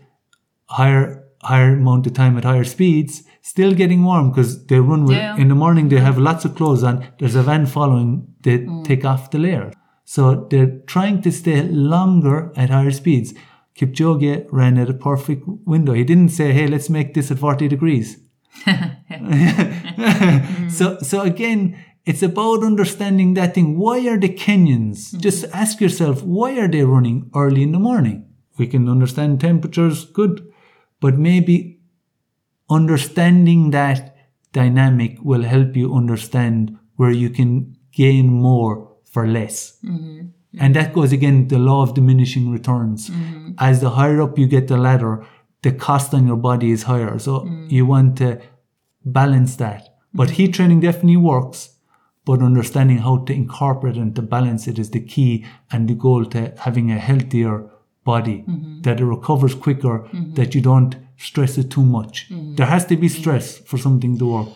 higher 0.65 1.23
higher 1.41 1.73
amount 1.73 2.07
of 2.07 2.13
time 2.13 2.37
at 2.39 2.43
higher 2.43 2.63
speeds, 2.63 3.23
still 3.41 3.73
getting 3.81 4.03
warm 4.03 4.31
because 4.31 4.65
they 4.65 4.79
run 4.79 5.05
with 5.05 5.17
Yeah. 5.17 5.37
in 5.37 5.47
the 5.49 5.61
morning 5.63 5.89
they 5.89 5.99
have 5.99 6.17
lots 6.17 6.43
of 6.45 6.55
clothes 6.55 6.83
on. 6.83 7.03
There's 7.19 7.35
a 7.35 7.43
van 7.43 7.65
following, 7.67 8.09
they 8.41 8.59
mm. 8.59 8.83
take 8.83 9.05
off 9.05 9.29
the 9.29 9.37
layer. 9.37 9.71
So 10.05 10.47
they're 10.49 10.79
trying 10.93 11.21
to 11.21 11.31
stay 11.31 11.61
longer 11.61 12.51
at 12.55 12.71
higher 12.71 12.95
speeds. 13.01 13.33
Kipchoge 13.77 14.47
ran 14.51 14.77
at 14.77 14.89
a 14.89 14.93
perfect 15.09 15.43
window. 15.73 15.93
He 15.93 16.03
didn't 16.03 16.29
say, 16.29 16.51
hey, 16.53 16.67
let's 16.67 16.89
make 16.89 17.13
this 17.13 17.29
at 17.31 17.39
40 17.39 17.67
degrees. 17.67 18.17
so 20.69 20.97
so 20.99 21.21
again 21.21 21.77
it's 22.05 22.21
about 22.21 22.63
understanding 22.63 23.33
that 23.33 23.55
thing. 23.55 23.79
Why 23.79 24.07
are 24.07 24.19
the 24.19 24.29
kenyans 24.29 25.09
mm-hmm. 25.09 25.19
just 25.19 25.45
ask 25.53 25.81
yourself 25.81 26.23
why 26.23 26.57
are 26.59 26.67
they 26.67 26.83
running 26.83 27.31
early 27.35 27.63
in 27.63 27.71
the 27.71 27.79
morning? 27.79 28.27
We 28.57 28.67
can 28.67 28.87
understand 28.87 29.41
temperatures 29.41 30.05
good 30.05 30.47
but 30.99 31.17
maybe 31.17 31.79
understanding 32.69 33.71
that 33.71 34.15
dynamic 34.53 35.17
will 35.21 35.43
help 35.43 35.75
you 35.75 35.93
understand 35.93 36.77
where 36.95 37.11
you 37.11 37.29
can 37.29 37.75
gain 37.91 38.27
more 38.27 38.95
for 39.03 39.27
less. 39.27 39.77
Mm-hmm. 39.83 40.27
And 40.57 40.75
that 40.75 40.93
goes 40.93 41.11
again 41.11 41.49
the 41.49 41.59
law 41.59 41.83
of 41.83 41.93
diminishing 41.93 42.49
returns. 42.49 43.09
Mm-hmm. 43.09 43.51
As 43.57 43.81
the 43.81 43.91
higher 43.91 44.21
up 44.21 44.39
you 44.39 44.47
get 44.47 44.67
the 44.67 44.77
ladder 44.77 45.25
the 45.65 45.71
cost 45.71 46.13
on 46.13 46.27
your 46.27 46.37
body 46.37 46.69
is 46.69 46.83
higher. 46.83 47.17
So 47.17 47.39
mm. 47.39 47.71
you 47.71 47.87
want 47.87 48.19
to 48.19 48.39
balance 49.03 49.55
that. 49.55 49.81
But 50.13 50.29
mm. 50.29 50.33
heat 50.37 50.53
training 50.53 50.81
definitely 50.81 51.17
works, 51.17 51.59
but 52.23 52.43
understanding 52.43 52.99
how 52.99 53.15
to 53.25 53.33
incorporate 53.33 53.97
and 53.97 54.15
to 54.15 54.21
balance 54.21 54.67
it 54.67 54.77
is 54.77 54.91
the 54.91 54.99
key 54.99 55.43
and 55.71 55.89
the 55.89 55.95
goal 55.95 56.23
to 56.33 56.53
having 56.59 56.91
a 56.91 56.99
healthier 56.99 57.55
body 58.03 58.45
mm-hmm. 58.47 58.81
that 58.83 58.99
it 58.99 59.05
recovers 59.05 59.55
quicker, 59.55 59.95
mm-hmm. 59.99 60.35
that 60.35 60.53
you 60.53 60.61
don't 60.61 60.95
stress 61.17 61.57
it 61.57 61.71
too 61.71 61.81
much. 61.97 62.29
Mm-hmm. 62.29 62.55
There 62.55 62.67
has 62.67 62.85
to 62.85 62.95
be 62.95 63.09
stress 63.09 63.57
for 63.57 63.79
something 63.79 64.19
to 64.19 64.25
work. 64.35 64.49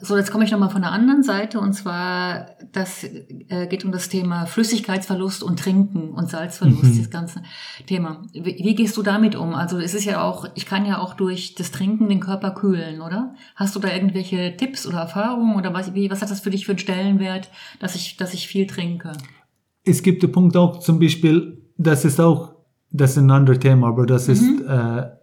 So, 0.00 0.16
jetzt 0.16 0.30
komme 0.30 0.44
ich 0.44 0.50
nochmal 0.50 0.70
von 0.70 0.82
der 0.82 0.92
anderen 0.92 1.22
Seite 1.22 1.60
und 1.60 1.72
zwar, 1.72 2.46
das 2.72 3.04
äh, 3.04 3.66
geht 3.68 3.84
um 3.84 3.92
das 3.92 4.08
Thema 4.08 4.46
Flüssigkeitsverlust 4.46 5.42
und 5.42 5.58
Trinken 5.58 6.10
und 6.10 6.30
Salzverlust, 6.30 6.98
das 6.98 7.10
ganze 7.10 7.42
Thema. 7.86 8.22
Wie, 8.32 8.56
wie 8.62 8.74
gehst 8.74 8.96
du 8.96 9.02
damit 9.02 9.36
um? 9.36 9.54
Also 9.54 9.78
es 9.78 9.94
ist 9.94 10.04
ja 10.04 10.22
auch, 10.22 10.46
ich 10.54 10.66
kann 10.66 10.86
ja 10.86 10.98
auch 10.98 11.14
durch 11.14 11.54
das 11.54 11.70
Trinken 11.70 12.08
den 12.08 12.20
Körper 12.20 12.52
kühlen, 12.52 13.00
oder? 13.00 13.34
Hast 13.56 13.74
du 13.76 13.80
da 13.80 13.92
irgendwelche 13.92 14.56
Tipps 14.56 14.86
oder 14.86 14.98
Erfahrungen 14.98 15.56
oder 15.56 15.74
was, 15.74 15.94
wie, 15.94 16.10
was 16.10 16.22
hat 16.22 16.30
das 16.30 16.40
für 16.40 16.50
dich 16.50 16.66
für 16.66 16.72
einen 16.72 16.78
Stellenwert, 16.78 17.50
dass 17.80 17.94
ich, 17.94 18.16
dass 18.16 18.34
ich 18.34 18.48
viel 18.48 18.66
trinke? 18.66 19.12
Es 19.84 20.02
gibt 20.02 20.22
den 20.22 20.32
Punkt 20.32 20.56
auch 20.56 20.80
zum 20.80 20.98
Beispiel, 20.98 21.62
das 21.76 22.04
ist 22.04 22.20
auch, 22.20 22.54
das 22.90 23.12
ist 23.12 23.18
ein 23.18 23.30
anderes 23.30 23.58
Thema, 23.58 23.88
aber 23.88 24.06
das 24.06 24.28
ist 24.28 24.42
äh, 24.60 25.17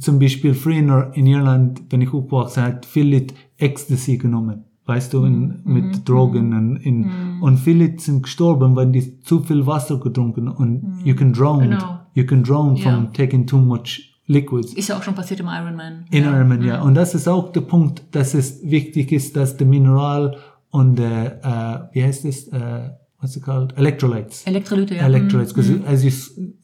zum 0.00 0.18
Beispiel 0.18 0.54
früher 0.54 1.10
in 1.14 1.26
Irland, 1.26 1.82
wenn 1.90 2.00
ich 2.02 2.12
aufgewachsen 2.12 2.62
hat, 2.62 2.86
viel 2.86 3.12
Leute 3.12 3.34
Ecstasy 3.58 4.16
genommen. 4.18 4.64
Weißt 4.86 5.14
du, 5.14 5.24
in, 5.24 5.60
mit 5.64 6.06
Drogen 6.06 6.52
und, 6.52 6.76
in, 6.76 7.10
und 7.40 7.56
viele 7.58 7.86
Leute 7.86 8.02
sind 8.02 8.22
gestorben, 8.22 8.76
weil 8.76 8.92
die 8.92 9.18
zu 9.22 9.40
viel 9.42 9.66
Wasser 9.66 9.98
getrunken 9.98 10.48
und 10.48 11.00
you 11.04 11.14
can 11.14 11.32
drown, 11.32 11.60
Genau. 11.70 12.00
you 12.12 12.24
can 12.26 12.42
drown 12.42 12.76
from 12.76 12.92
Ja. 13.04 13.10
taking 13.14 13.46
too 13.46 13.56
much 13.58 14.10
liquids. 14.26 14.74
Ist 14.74 14.88
ja 14.88 14.98
auch 14.98 15.02
schon 15.02 15.14
passiert 15.14 15.40
im 15.40 15.46
Ironman. 15.46 16.04
In 16.10 16.24
ja. 16.24 16.34
Ironman, 16.36 16.62
ja. 16.62 16.82
Und 16.82 16.94
das 16.94 17.14
ist 17.14 17.26
auch 17.28 17.50
der 17.52 17.62
Punkt, 17.62 18.02
dass 18.10 18.34
es 18.34 18.60
wichtig 18.62 19.10
ist, 19.12 19.36
dass 19.36 19.56
der 19.56 19.66
Mineral 19.66 20.36
und 20.70 20.96
der, 20.98 21.88
äh, 21.92 21.94
wie 21.94 22.04
heißt 22.04 22.26
es, 22.26 22.48
äh, 22.48 22.90
what's 23.20 23.36
it 23.36 23.42
called? 23.42 23.72
Electrolytes. 23.78 24.46
Elektrolyte, 24.46 24.96
ja. 24.96 25.06
Electrolytes, 25.06 25.54
because 25.54 25.80
as 25.86 26.04
you 26.04 26.10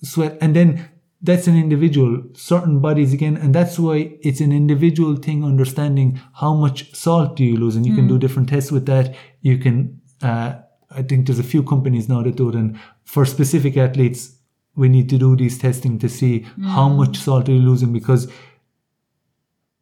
sweat, 0.04 0.42
and 0.42 0.52
then 0.52 0.78
that's 1.22 1.46
an 1.46 1.56
individual, 1.56 2.22
certain 2.32 2.80
bodies 2.80 3.12
again, 3.12 3.36
and 3.36 3.54
that's 3.54 3.78
why 3.78 4.16
it's 4.22 4.40
an 4.40 4.52
individual 4.52 5.16
thing, 5.16 5.44
understanding 5.44 6.20
how 6.34 6.54
much 6.54 6.94
salt 6.94 7.36
do 7.36 7.44
you 7.44 7.56
lose, 7.56 7.76
and 7.76 7.84
you 7.84 7.94
can 7.94 8.06
do 8.06 8.18
different 8.18 8.48
tests 8.48 8.72
with 8.72 8.86
that. 8.86 9.14
You 9.42 9.58
can, 9.58 10.00
uh, 10.22 10.54
I 10.90 11.02
think 11.02 11.26
there's 11.26 11.38
a 11.38 11.44
few 11.44 11.62
companies 11.62 12.08
now 12.08 12.22
that 12.22 12.36
do 12.36 12.48
it, 12.48 12.54
and 12.54 12.78
for 13.04 13.26
specific 13.26 13.76
athletes, 13.76 14.36
we 14.74 14.88
need 14.88 15.10
to 15.10 15.18
do 15.18 15.36
these 15.36 15.58
testing 15.58 15.98
to 15.98 16.08
see 16.08 16.46
how 16.62 16.88
much 16.88 17.18
salt 17.18 17.48
are 17.48 17.52
you 17.52 17.58
losing 17.58 17.92
because 17.92 18.30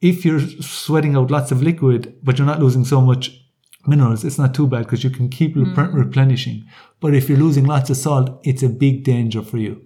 if 0.00 0.24
you're 0.24 0.40
sweating 0.40 1.16
out 1.16 1.30
lots 1.30 1.50
of 1.52 1.62
liquid, 1.62 2.16
but 2.22 2.38
you're 2.38 2.46
not 2.46 2.60
losing 2.60 2.84
so 2.84 3.00
much 3.00 3.47
minerals, 3.86 4.24
it's 4.24 4.38
not 4.38 4.54
too 4.54 4.66
bad 4.66 4.84
because 4.84 5.04
you 5.04 5.10
can 5.10 5.28
keep 5.28 5.54
repre- 5.54 5.92
replenishing. 5.92 6.64
But 7.00 7.14
if 7.14 7.28
you're 7.28 7.38
losing 7.38 7.64
lots 7.64 7.90
of 7.90 7.96
salt, 7.96 8.40
it's 8.44 8.62
a 8.62 8.68
big 8.68 9.04
danger 9.04 9.42
for 9.42 9.58
you 9.58 9.80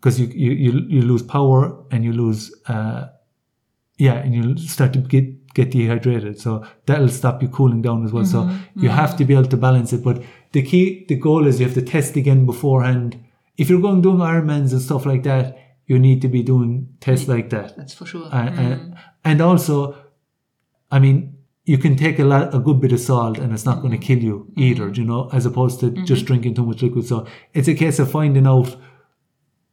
because 0.00 0.18
you, 0.18 0.26
you, 0.28 0.52
you, 0.52 0.72
you 0.88 1.02
lose 1.02 1.22
power 1.22 1.84
and 1.90 2.04
you 2.04 2.12
lose, 2.12 2.54
uh, 2.66 3.08
yeah, 3.98 4.14
and 4.14 4.34
you 4.34 4.56
start 4.58 4.92
to 4.94 5.00
get, 5.00 5.52
get 5.54 5.70
dehydrated. 5.70 6.40
So 6.40 6.66
that'll 6.86 7.08
stop 7.08 7.42
you 7.42 7.48
cooling 7.48 7.82
down 7.82 8.04
as 8.04 8.12
well. 8.12 8.24
So 8.24 8.50
you 8.74 8.88
have 8.88 9.16
to 9.18 9.24
be 9.24 9.34
able 9.34 9.48
to 9.48 9.56
balance 9.56 9.92
it. 9.92 10.02
But 10.02 10.22
the 10.52 10.62
key, 10.62 11.04
the 11.08 11.16
goal 11.16 11.46
is 11.46 11.60
you 11.60 11.66
have 11.66 11.74
to 11.74 11.82
test 11.82 12.16
again 12.16 12.46
beforehand. 12.46 13.22
If 13.58 13.68
you're 13.70 13.80
going 13.80 14.02
doing 14.02 14.18
Ironmans 14.18 14.72
and 14.72 14.80
stuff 14.82 15.06
like 15.06 15.22
that, 15.24 15.58
you 15.86 15.98
need 15.98 16.20
to 16.22 16.28
be 16.28 16.42
doing 16.42 16.88
tests 17.00 17.28
like 17.28 17.50
that. 17.50 17.76
That's 17.76 17.94
for 17.94 18.06
sure. 18.06 18.26
Uh, 18.26 18.50
uh, 18.50 18.78
and 19.24 19.40
also, 19.40 19.96
I 20.90 20.98
mean, 20.98 21.35
you 21.66 21.78
can 21.78 21.96
take 21.96 22.18
a 22.18 22.24
lot, 22.24 22.54
a 22.54 22.58
good 22.58 22.80
bit 22.80 22.92
of 22.92 23.00
salt, 23.00 23.38
and 23.38 23.52
it's 23.52 23.64
not 23.64 23.80
going 23.80 23.90
to 23.90 23.98
kill 23.98 24.18
you 24.18 24.50
either. 24.56 24.88
You 24.88 25.04
know, 25.04 25.28
as 25.32 25.44
opposed 25.44 25.80
to 25.80 25.90
just 25.90 26.08
mm-hmm. 26.08 26.26
drinking 26.26 26.54
too 26.54 26.64
much 26.64 26.80
liquid. 26.82 27.06
So 27.06 27.26
it's 27.52 27.68
a 27.68 27.74
case 27.74 27.98
of 27.98 28.10
finding 28.10 28.46
out 28.46 28.76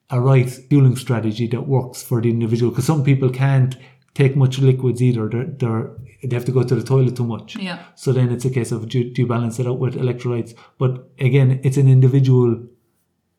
a 0.09 0.19
right 0.19 0.49
fueling 0.49 0.95
strategy 0.95 1.47
that 1.47 1.61
works 1.61 2.03
for 2.03 2.19
the 2.19 2.29
individual. 2.29 2.71
Because 2.71 2.85
some 2.85 3.03
people 3.03 3.29
can't 3.29 3.77
take 4.15 4.35
much 4.35 4.59
liquids 4.59 5.01
either. 5.01 5.29
They're, 5.29 5.45
they're 5.45 5.91
they 6.23 6.35
have 6.35 6.45
to 6.45 6.51
go 6.51 6.63
to 6.63 6.75
the 6.75 6.83
toilet 6.83 7.15
too 7.15 7.25
much. 7.25 7.55
Yeah. 7.57 7.83
So 7.95 8.11
then 8.11 8.31
it's 8.31 8.45
a 8.45 8.49
case 8.49 8.71
of 8.71 8.89
do, 8.89 9.11
do 9.11 9.21
you 9.21 9.27
balance 9.27 9.59
it 9.59 9.67
out 9.67 9.79
with 9.79 9.95
electrolytes? 9.95 10.55
But 10.77 11.09
again, 11.19 11.59
it's 11.63 11.77
an 11.77 11.87
individual 11.87 12.65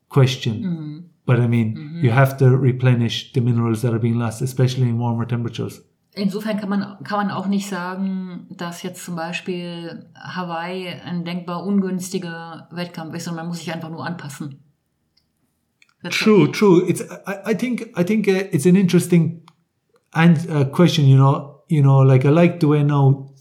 question. 0.09 0.63
Mm-hmm. 0.63 0.99
But 1.25 1.39
I 1.39 1.47
mean, 1.47 1.75
mm-hmm. 1.75 2.05
you 2.05 2.11
have 2.11 2.37
to 2.37 2.55
replenish 2.55 3.33
the 3.33 3.41
minerals 3.41 3.81
that 3.81 3.93
are 3.93 3.99
being 3.99 4.19
lost, 4.19 4.41
especially 4.41 4.83
in 4.83 4.99
warmer 4.99 5.25
temperatures. 5.25 5.81
Insofern 6.15 6.57
kann 6.57 6.69
man, 6.69 7.03
kann 7.03 7.27
man 7.27 7.31
auch 7.31 7.47
nicht 7.47 7.67
sagen, 7.67 8.47
dass 8.49 8.83
jetzt 8.83 9.03
zum 9.03 9.15
Beispiel 9.15 10.09
Hawaii 10.15 10.87
ein 10.87 11.25
denkbar 11.25 11.65
ungünstiger 11.65 12.69
Wettkampf 12.71 13.13
ist, 13.15 13.25
sondern 13.25 13.45
man 13.45 13.49
muss 13.49 13.59
sich 13.59 13.73
einfach 13.73 13.89
nur 13.89 14.05
anpassen. 14.05 14.61
That's 16.01 16.17
True, 16.17 16.51
true. 16.51 16.83
It's 16.87 17.01
I, 17.01 17.51
I 17.51 17.55
think 17.55 17.91
I 17.97 18.03
think 18.03 18.27
uh, 18.27 18.43
it's 18.51 18.65
an 18.65 18.75
interesting 18.75 19.41
and 20.11 20.37
uh, 20.49 20.65
question. 20.65 21.05
You 21.05 21.17
know, 21.17 21.63
you 21.67 21.81
know, 21.81 22.01
like 22.03 22.25
I 22.25 22.29
like 22.29 22.59
the 22.59 22.67
way 22.67 22.83
now 22.83 23.33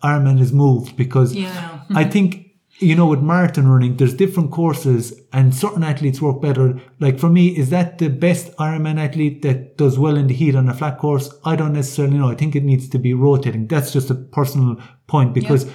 Ironman 0.00 0.38
has 0.38 0.52
moved 0.52 0.96
because 0.96 1.34
Yeah. 1.34 1.84
I 1.90 2.04
think 2.04 2.47
you 2.78 2.94
know 2.94 3.06
with 3.06 3.20
marathon 3.20 3.66
running 3.66 3.96
there's 3.96 4.14
different 4.14 4.52
courses 4.52 5.20
and 5.32 5.54
certain 5.54 5.82
athletes 5.82 6.20
work 6.20 6.40
better. 6.40 6.80
Like 7.00 7.18
for 7.18 7.28
me, 7.28 7.48
is 7.48 7.70
that 7.70 7.98
the 7.98 8.08
best 8.08 8.54
Ironman 8.56 8.98
athlete 8.98 9.42
that 9.42 9.76
does 9.76 9.98
well 9.98 10.16
in 10.16 10.28
the 10.28 10.34
heat 10.34 10.54
on 10.54 10.68
a 10.68 10.74
flat 10.74 10.98
course? 10.98 11.34
I 11.44 11.56
don't 11.56 11.72
necessarily 11.72 12.18
know. 12.18 12.30
I 12.30 12.34
think 12.34 12.54
it 12.54 12.64
needs 12.64 12.88
to 12.90 12.98
be 12.98 13.14
rotating. 13.14 13.66
That's 13.66 13.92
just 13.92 14.10
a 14.10 14.14
personal 14.14 14.76
point 15.06 15.34
because 15.34 15.70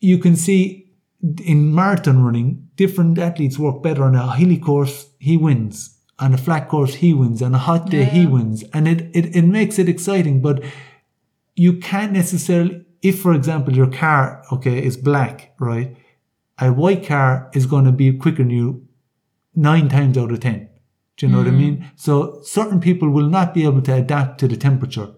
you 0.00 0.18
can 0.18 0.36
see 0.36 0.86
in 1.44 1.74
marathon 1.74 2.22
running, 2.22 2.68
different 2.76 3.18
athletes 3.18 3.58
work 3.58 3.82
better 3.82 4.04
on 4.04 4.14
a 4.14 4.34
hilly 4.36 4.58
course, 4.58 5.08
he 5.18 5.36
wins. 5.36 5.98
On 6.18 6.32
a 6.32 6.38
flat 6.38 6.68
course, 6.68 6.94
he 6.94 7.12
wins. 7.12 7.42
On 7.42 7.54
a 7.54 7.58
hot 7.58 7.90
day, 7.90 8.04
he 8.04 8.26
wins. 8.26 8.64
And 8.72 8.88
it, 8.88 9.10
it, 9.14 9.36
it 9.36 9.42
makes 9.42 9.78
it 9.78 9.88
exciting, 9.88 10.40
but 10.40 10.62
you 11.54 11.78
can't 11.78 12.12
necessarily, 12.12 12.85
if 13.08 13.20
for 13.20 13.32
example, 13.32 13.74
your 13.74 13.90
car, 13.90 14.42
okay, 14.52 14.84
is 14.84 14.96
black, 14.96 15.54
right? 15.60 15.96
A 16.58 16.72
white 16.72 17.06
car 17.06 17.50
is 17.54 17.66
going 17.66 17.84
to 17.84 17.92
be 17.92 18.12
quicker 18.12 18.42
than 18.42 18.50
you 18.50 18.86
nine 19.54 19.88
times 19.88 20.18
out 20.18 20.32
of 20.32 20.40
10. 20.40 20.68
Do 21.16 21.26
you 21.26 21.32
know 21.32 21.38
what 21.38 21.46
I 21.46 21.50
mm-hmm. 21.50 21.58
mean? 21.58 21.90
So 21.96 22.40
certain 22.42 22.80
people 22.80 23.08
will 23.10 23.28
not 23.28 23.54
be 23.54 23.64
able 23.64 23.82
to 23.82 23.94
adapt 23.94 24.40
to 24.40 24.48
the 24.48 24.56
temperature, 24.56 25.08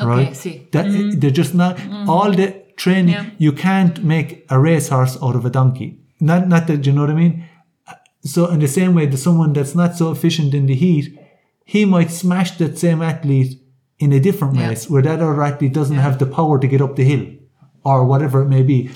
right? 0.00 0.28
I 0.28 0.32
see. 0.32 0.68
That 0.72 0.86
mm-hmm. 0.86 1.18
they're 1.20 1.30
just 1.30 1.54
not 1.54 1.76
mm-hmm. 1.76 2.10
all 2.10 2.32
the 2.32 2.48
training. 2.76 3.14
Yeah. 3.14 3.30
You 3.38 3.52
can't 3.52 4.02
make 4.02 4.44
a 4.50 4.58
racehorse 4.58 5.16
out 5.22 5.36
of 5.36 5.44
a 5.44 5.50
donkey. 5.50 6.00
Not 6.20 6.48
not 6.48 6.66
that 6.66 6.82
do 6.82 6.90
you 6.90 6.96
know 6.96 7.02
what 7.02 7.10
I 7.10 7.14
mean. 7.14 7.44
So 8.24 8.46
in 8.50 8.58
the 8.60 8.68
same 8.68 8.94
way, 8.94 9.06
that 9.06 9.16
someone 9.16 9.52
that's 9.52 9.74
not 9.74 9.96
so 9.96 10.10
efficient 10.10 10.52
in 10.52 10.66
the 10.66 10.74
heat, 10.74 11.18
he 11.64 11.84
might 11.84 12.10
smash 12.10 12.50
that 12.58 12.78
same 12.78 13.00
athlete 13.00 13.62
in 13.98 14.12
a 14.12 14.20
different 14.20 14.54
Yeah. 14.56 14.68
race 14.68 14.88
where 14.90 15.02
that 15.02 15.20
other 15.20 15.42
athlete 15.42 15.72
doesn't 15.74 15.96
have 16.06 16.18
the 16.18 16.26
power 16.26 16.58
to 16.58 16.66
get 16.68 16.80
up 16.80 16.94
the 16.96 17.04
hill, 17.04 17.26
or 17.84 18.04
whatever 18.04 18.42
it 18.42 18.48
may 18.48 18.62
be. 18.62 18.90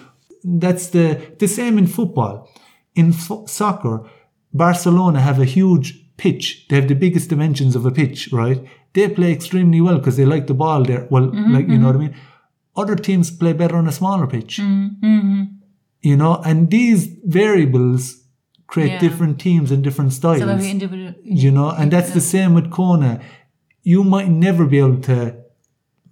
That's 0.45 0.87
the 0.89 1.19
the 1.39 1.49
same 1.49 1.79
in 1.79 1.87
football. 1.87 2.49
In 2.95 3.13
fo- 3.13 3.47
soccer, 3.47 3.97
Barcelona 4.53 5.21
have 5.21 5.41
a 5.41 5.45
huge 5.59 5.87
pitch. 6.17 6.67
They 6.69 6.77
have 6.77 6.89
the 6.89 6.95
biggest 6.95 7.29
dimensions 7.31 7.75
of 7.77 7.87
a 7.87 7.91
pitch, 7.91 8.29
right? 8.33 8.61
They 8.93 9.09
play 9.09 9.33
extremely 9.33 9.81
well 9.81 9.99
because 9.99 10.17
they 10.17 10.27
like 10.27 10.47
the 10.47 10.55
ball 10.55 10.83
there. 10.85 11.07
Well, 11.11 11.29
Mm-hmm, 11.29 11.55
like 11.55 11.69
you 11.69 11.79
know 11.79 11.87
what 11.87 11.97
I 11.97 11.99
mean. 12.01 12.15
Other 12.77 12.97
teams 12.97 13.31
play 13.31 13.53
better 13.53 13.77
on 13.77 13.89
a 13.89 13.93
smaller 13.93 14.27
pitch. 14.27 14.59
Mm-hmm. 14.59 15.43
You 16.03 16.17
know, 16.17 16.41
and 16.45 16.71
these 16.71 17.07
variables 17.25 18.03
create 18.67 18.93
Yeah. 18.93 18.99
different 19.07 19.39
teams 19.39 19.71
and 19.71 19.83
different 19.85 20.13
styles. 20.13 20.41
So 20.41 20.49
individual. 20.77 21.15
you 21.25 21.51
know, 21.51 21.71
and 21.71 21.91
that's 21.93 22.13
the 22.13 22.21
same 22.21 22.55
with 22.55 22.71
Kona. 22.71 23.21
You 23.83 24.05
might 24.05 24.29
never 24.29 24.67
be 24.67 24.79
able 24.79 25.01
to 25.03 25.37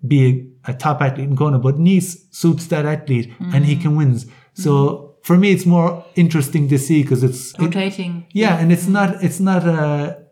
be 0.07 0.51
a, 0.67 0.71
a 0.73 0.75
top 0.75 1.01
athlete 1.01 1.29
in 1.29 1.37
Kona, 1.37 1.59
but 1.59 1.79
Nice 1.79 2.27
suits 2.31 2.67
that 2.67 2.87
athlete 2.87 3.33
and 3.39 3.65
he 3.65 3.75
mm-hmm. 3.75 3.83
can 3.83 3.97
win. 3.97 4.19
So 4.55 4.73
mm-hmm. 4.73 5.13
for 5.23 5.37
me, 5.37 5.53
it's 5.53 5.67
more 5.67 6.05
interesting 6.17 6.69
to 6.69 6.79
see 6.79 7.03
because 7.03 7.23
it's 7.23 7.55
it- 7.55 7.61
Rotating. 7.61 8.27
yeah, 8.33 8.59
and 8.59 8.73
it's 8.73 8.85
mm-hmm. 8.85 8.93
not 8.93 9.23
it's 9.23 9.41
not 9.41 9.67
a 9.67 10.23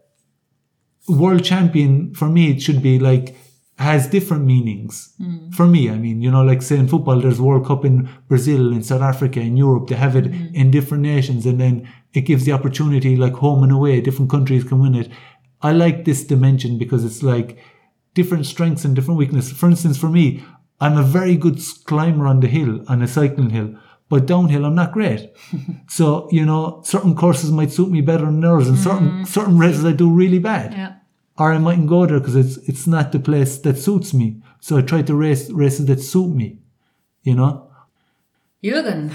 world 1.09 1.45
champion 1.45 2.15
for 2.15 2.29
me. 2.29 2.51
It 2.51 2.63
should 2.63 2.83
be 2.83 2.99
like 2.99 3.37
has 3.79 4.09
different 4.09 4.45
meanings 4.45 5.15
mm. 5.21 5.55
for 5.55 5.67
me. 5.67 5.89
I 5.89 5.97
mean, 5.97 6.21
you 6.21 6.33
know, 6.33 6.43
like 6.43 6.63
say 6.63 6.77
in 6.77 6.89
football, 6.89 7.21
there's 7.21 7.41
World 7.41 7.65
Cup 7.65 7.85
in 7.85 8.09
Brazil, 8.27 8.73
in 8.73 8.83
South 8.83 9.03
Africa, 9.03 9.41
in 9.41 9.57
Europe. 9.57 9.89
They 9.89 9.95
have 9.95 10.17
it 10.17 10.27
in 10.27 10.73
different 10.73 11.05
nations, 11.05 11.47
and 11.47 11.61
then 11.61 11.89
it 12.13 12.23
gives 12.23 12.45
the 12.45 12.53
opportunity, 12.53 13.17
like 13.17 13.35
home 13.35 13.63
and 13.63 13.71
away, 13.71 14.01
different 14.01 14.31
countries 14.31 14.65
can 14.65 14.81
win 14.81 14.97
it. 14.97 15.11
I 15.63 15.73
like 15.73 16.05
this 16.05 16.25
dimension 16.25 16.79
because 16.79 17.05
it's 17.05 17.23
like 17.23 17.59
different 18.15 18.47
strengths 18.47 18.85
and 18.85 18.95
different 18.95 19.19
weaknesses. 19.19 19.53
For 19.53 19.69
instance, 19.69 19.99
for 19.99 20.09
me, 20.09 20.45
I'm 20.81 20.97
a 20.97 21.03
very 21.03 21.37
good 21.37 21.61
climber 21.85 22.27
on 22.27 22.41
the 22.41 22.49
hill, 22.49 22.85
on 22.89 23.03
a 23.03 23.09
cycling 23.09 23.51
hill, 23.51 23.75
but 24.09 24.27
downhill 24.27 24.65
I'm 24.65 24.75
not 24.75 24.93
great. 24.93 25.31
so 25.89 26.29
you 26.31 26.45
know, 26.45 26.81
certain 26.85 27.15
courses 27.15 27.51
might 27.51 27.71
suit 27.71 27.91
me 27.91 28.01
better 28.01 28.27
than 28.27 28.45
others, 28.45 28.69
and 28.69 28.79
certain 28.79 29.09
mm-hmm. 29.09 29.25
certain 29.25 29.59
races 29.59 29.85
I 29.85 29.93
do 29.93 30.11
really 30.11 30.39
bad 30.39 30.73
Yeah. 30.73 30.95
or 31.37 31.53
I 31.53 31.59
mightn't 31.59 31.89
go 31.89 32.07
there 32.07 32.21
because 32.21 32.37
it's 32.37 32.57
it's 32.69 32.87
not 32.87 33.13
the 33.13 33.19
place 33.19 33.59
that 33.59 33.79
suits 33.79 34.15
me. 34.15 34.43
So 34.61 34.79
I 34.79 34.83
try 34.83 35.03
to 35.03 35.15
race 35.15 35.51
races 35.51 35.87
that 35.87 36.01
suit 36.01 36.35
me, 36.35 36.59
you 37.23 37.35
know. 37.35 37.71
Jürgen. 38.63 39.13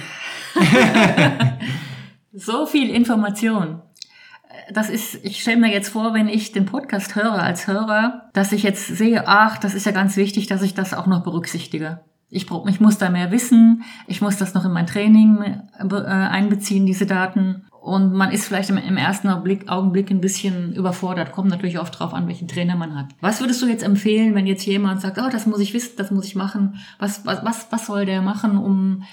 so 2.37 2.65
viel 2.65 2.89
Information. 2.95 3.81
Das 4.73 4.89
ist, 4.89 5.23
ich 5.23 5.41
stelle 5.41 5.57
mir 5.57 5.71
jetzt 5.71 5.89
vor, 5.89 6.13
wenn 6.13 6.27
ich 6.27 6.51
den 6.51 6.65
Podcast 6.65 7.15
höre 7.15 7.41
als 7.41 7.67
Hörer, 7.67 8.29
dass 8.33 8.51
ich 8.51 8.63
jetzt 8.63 8.87
sehe, 8.87 9.27
ach, 9.27 9.57
das 9.57 9.73
ist 9.73 9.85
ja 9.85 9.91
ganz 9.91 10.17
wichtig, 10.17 10.47
dass 10.47 10.61
ich 10.61 10.73
das 10.73 10.93
auch 10.93 11.07
noch 11.07 11.23
berücksichtige. 11.23 12.01
Ich, 12.29 12.47
ich 12.49 12.79
muss 12.79 12.97
da 12.97 13.09
mehr 13.09 13.31
wissen, 13.31 13.83
ich 14.07 14.21
muss 14.21 14.37
das 14.37 14.55
noch 14.55 14.65
in 14.65 14.71
mein 14.71 14.87
Training 14.87 15.37
äh, 15.77 15.85
be- 15.85 16.07
einbeziehen, 16.07 16.85
diese 16.85 17.05
Daten. 17.05 17.65
Und 17.79 18.13
man 18.13 18.31
ist 18.31 18.45
vielleicht 18.45 18.69
im, 18.69 18.77
ersten 18.97 19.27
Augenblick, 19.27 19.69
Augenblick 19.69 20.09
ein 20.09 20.21
bisschen 20.21 20.73
überfordert. 20.73 21.33
Kommt 21.33 21.49
natürlich 21.49 21.79
oft 21.79 21.99
drauf 21.99 22.13
an, 22.13 22.27
welchen 22.27 22.47
Trainer 22.47 22.77
man 22.77 22.97
hat. 22.97 23.07
Was 23.19 23.41
würdest 23.41 23.61
du 23.61 23.67
jetzt 23.67 23.83
empfehlen, 23.83 24.35
wenn 24.35 24.47
jetzt 24.47 24.65
jemand 24.65 25.01
sagt, 25.01 25.19
oh, 25.19 25.29
das 25.29 25.45
muss 25.45 25.59
ich 25.59 25.73
wissen, 25.73 25.95
das 25.97 26.09
muss 26.09 26.25
ich 26.25 26.35
machen? 26.35 26.77
Was, 26.97 27.25
was, 27.25 27.43
was, 27.43 27.67
was 27.71 27.85
soll 27.85 28.05
der 28.05 28.21
machen, 28.21 28.57
um 28.57 29.03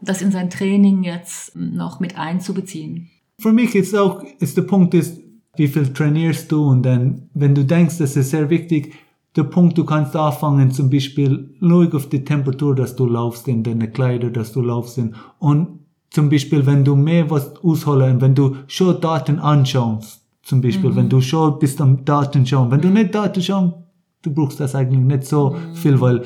das 0.00 0.22
in 0.22 0.30
sein 0.30 0.48
Training 0.48 1.02
jetzt 1.02 1.56
noch 1.56 1.98
mit 1.98 2.16
einzubeziehen? 2.16 3.10
Für 3.40 3.52
mich 3.52 3.74
ist 3.74 3.96
auch, 3.96 4.22
ist 4.38 4.56
der 4.56 4.62
Punkt 4.62 4.94
ist, 4.94 5.20
wie 5.56 5.68
viel 5.68 5.92
trainierst 5.92 6.50
du? 6.50 6.64
Und 6.64 6.82
dann, 6.82 7.28
wenn 7.34 7.54
du 7.54 7.64
denkst, 7.64 7.98
das 7.98 8.16
ist 8.16 8.30
sehr 8.30 8.50
wichtig, 8.50 8.94
der 9.36 9.44
Punkt, 9.44 9.76
du 9.76 9.84
kannst 9.84 10.14
anfangen, 10.14 10.70
zum 10.70 10.90
Beispiel, 10.90 11.54
schau 11.60 11.82
auf 11.96 12.08
die 12.08 12.24
Temperatur, 12.24 12.74
dass 12.74 12.94
du 12.94 13.06
laufst 13.06 13.48
in 13.48 13.62
deine 13.64 13.90
Kleider, 13.90 14.30
dass 14.30 14.52
du 14.52 14.62
laufst 14.62 14.98
in, 14.98 15.14
und 15.38 15.80
zum 16.10 16.28
Beispiel, 16.28 16.64
wenn 16.64 16.84
du 16.84 16.94
mehr 16.94 17.28
was 17.28 17.56
ausholen, 17.56 18.20
wenn 18.20 18.36
du 18.36 18.56
schon 18.68 19.00
Daten 19.00 19.40
anschaust, 19.40 20.22
zum 20.42 20.60
Beispiel, 20.60 20.94
wenn 20.94 21.08
du 21.08 21.20
schon 21.20 21.58
bist 21.58 21.80
am 21.80 22.04
Daten 22.04 22.46
schauen, 22.46 22.70
wenn 22.70 22.80
du 22.80 22.90
nicht 22.90 23.14
Daten 23.14 23.42
schauen, 23.42 23.74
du 24.22 24.32
brauchst 24.32 24.60
das 24.60 24.74
eigentlich 24.76 25.00
nicht 25.00 25.24
so 25.24 25.56
viel, 25.74 26.00
weil 26.00 26.22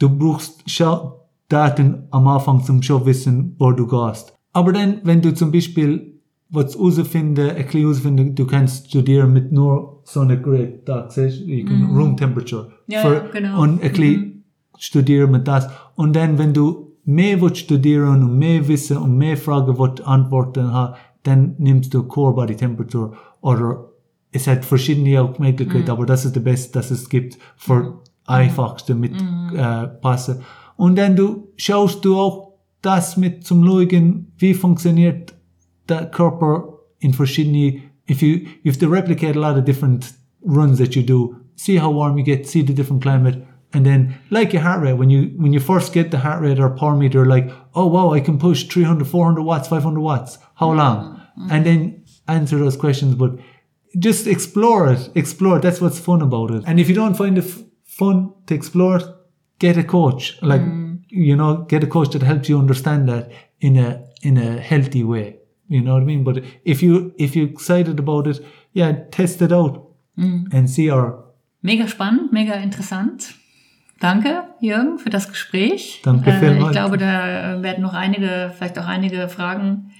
du 0.00 0.08
brauchst 0.08 0.68
schon 0.68 1.12
Daten 1.48 2.08
am 2.10 2.26
Anfang 2.26 2.64
zum 2.64 2.82
schon 2.82 3.06
wissen, 3.06 3.54
wo 3.58 3.70
du 3.70 3.86
gehst. 3.86 4.34
Aber 4.52 4.72
dann, 4.72 5.00
wenn 5.04 5.22
du 5.22 5.32
zum 5.34 5.52
Beispiel 5.52 6.13
was 6.54 6.74
herausfinden, 6.74 7.50
ein 7.50 7.56
bisschen 7.64 7.80
herausfinden, 7.82 8.34
du 8.34 8.46
kannst 8.46 8.88
studieren 8.88 9.32
mit 9.32 9.52
nur 9.52 10.00
Sonnengerät, 10.04 10.88
da 10.88 11.08
siehst 11.10 11.40
du, 11.40 11.64
can 11.64 11.86
room 11.96 12.16
temperature. 12.16 12.68
Ja, 12.86 13.00
Für- 13.00 13.14
ja, 13.14 13.28
genau. 13.32 13.62
Und 13.62 13.82
ein 13.82 13.90
bisschen 13.92 14.44
studieren 14.78 15.30
mit 15.30 15.48
das. 15.48 15.68
Und 15.96 16.14
dann, 16.14 16.38
wenn 16.38 16.52
du 16.52 16.92
mehr 17.04 17.40
willst 17.40 17.58
studieren 17.58 18.22
und 18.22 18.38
mehr 18.38 18.66
wissen 18.68 18.96
und 18.98 19.16
mehr 19.16 19.36
Fragen 19.36 19.78
willst 19.78 20.06
antworten 20.06 20.72
haben, 20.72 20.94
dann 21.22 21.54
nimmst 21.58 21.92
du 21.94 22.02
Core 22.02 22.34
Body 22.34 22.54
Temperature 22.56 23.12
oder 23.40 23.86
es 24.32 24.46
hat 24.46 24.64
verschiedene 24.64 25.22
auch 25.22 25.38
Möglichkeiten, 25.38 25.90
aber 25.90 26.06
das 26.06 26.24
ist 26.24 26.34
der 26.34 26.40
beste, 26.40 26.72
das 26.72 26.90
es 26.90 27.08
gibt 27.08 27.38
für 27.56 28.00
einfachste 28.26 28.94
mit 28.94 29.12
äh, 29.54 29.86
passen. 29.86 30.40
Und 30.76 30.96
dann 30.98 31.14
du 31.14 31.48
schaust 31.56 32.04
du 32.04 32.16
auch 32.18 32.54
das 32.82 33.16
mit 33.16 33.44
zum 33.44 33.64
Schauen, 33.64 34.32
wie 34.38 34.54
funktioniert 34.54 35.33
der 35.88 36.06
Körper 36.06 36.78
in 37.00 37.12
verschiedene, 37.12 37.90
if 38.06 38.22
you, 38.22 38.48
if 38.64 38.78
they 38.78 38.86
replicate 38.86 39.36
a 39.36 39.40
lot 39.40 39.58
of 39.58 39.64
different 39.64 40.12
runs 40.42 40.78
that 40.78 40.94
you 40.94 41.02
do, 41.02 41.40
see 41.56 41.76
how 41.76 41.90
warm 41.90 42.18
you 42.18 42.24
get, 42.24 42.46
see 42.46 42.62
the 42.62 42.72
different 42.72 43.02
climate, 43.02 43.46
and 43.72 43.84
then 43.84 44.18
like 44.30 44.52
your 44.52 44.62
heart 44.62 44.82
rate, 44.82 44.94
when 44.94 45.10
you, 45.10 45.32
when 45.36 45.52
you 45.52 45.60
first 45.60 45.92
get 45.92 46.10
the 46.10 46.18
heart 46.18 46.40
rate 46.42 46.60
or 46.60 46.70
power 46.70 46.96
meter, 46.96 47.26
like, 47.26 47.50
oh 47.74 47.86
wow, 47.86 48.12
I 48.12 48.20
can 48.20 48.38
push 48.38 48.64
300, 48.64 49.06
400 49.06 49.42
watts, 49.42 49.68
500 49.68 50.00
watts. 50.00 50.38
How 50.54 50.68
mm-hmm. 50.68 50.78
long? 50.78 51.20
And 51.50 51.66
then 51.66 52.04
answer 52.28 52.58
those 52.58 52.76
questions, 52.76 53.16
but 53.16 53.38
just 53.98 54.26
explore 54.26 54.92
it, 54.92 55.10
explore 55.14 55.58
it. 55.58 55.62
That's 55.62 55.80
what's 55.80 55.98
fun 55.98 56.22
about 56.22 56.50
it. 56.52 56.64
And 56.66 56.78
if 56.78 56.88
you 56.88 56.94
don't 56.94 57.14
find 57.14 57.38
it 57.38 57.44
f- 57.44 57.62
fun 57.84 58.32
to 58.46 58.54
explore 58.54 58.96
it, 58.96 59.04
get 59.58 59.76
a 59.76 59.84
coach. 59.84 60.40
Like, 60.42 60.60
mm. 60.60 61.02
you 61.08 61.36
know, 61.36 61.64
get 61.68 61.84
a 61.84 61.86
coach 61.86 62.10
that 62.10 62.22
helps 62.22 62.48
you 62.48 62.58
understand 62.58 63.08
that 63.08 63.30
in 63.60 63.76
a, 63.76 64.04
in 64.22 64.36
a 64.36 64.60
healthy 64.60 65.04
way. 65.04 65.38
You 65.74 65.82
know 65.82 65.94
what 65.94 66.02
I 66.02 66.06
mean? 66.06 66.22
But 66.22 66.42
if 66.64 66.82
you, 66.82 67.12
if 67.16 67.34
you're 67.34 67.50
excited 67.50 67.98
about 67.98 68.28
it, 68.28 68.40
yeah, 68.74 68.92
test 69.10 69.42
it 69.42 69.52
out 69.52 69.90
and 70.52 70.70
see 70.70 70.88
or 70.90 71.34
Mega 71.62 71.88
spannend, 71.88 72.32
mega 72.32 72.54
interessant. 72.54 73.34
Danke, 73.98 74.44
Jürgen, 74.60 74.98
für 74.98 75.10
das 75.10 75.28
Gespräch. 75.28 76.00
Danke 76.04 76.30
Äh, 76.30 76.38
vielmals. 76.38 76.66
Ich 76.66 76.72
glaube, 76.72 76.98
da 76.98 77.60
werden 77.62 77.82
noch 77.82 77.94
einige, 77.94 78.52
vielleicht 78.54 78.78
auch 78.78 78.86
einige 78.86 79.28
Fragen 79.28 79.90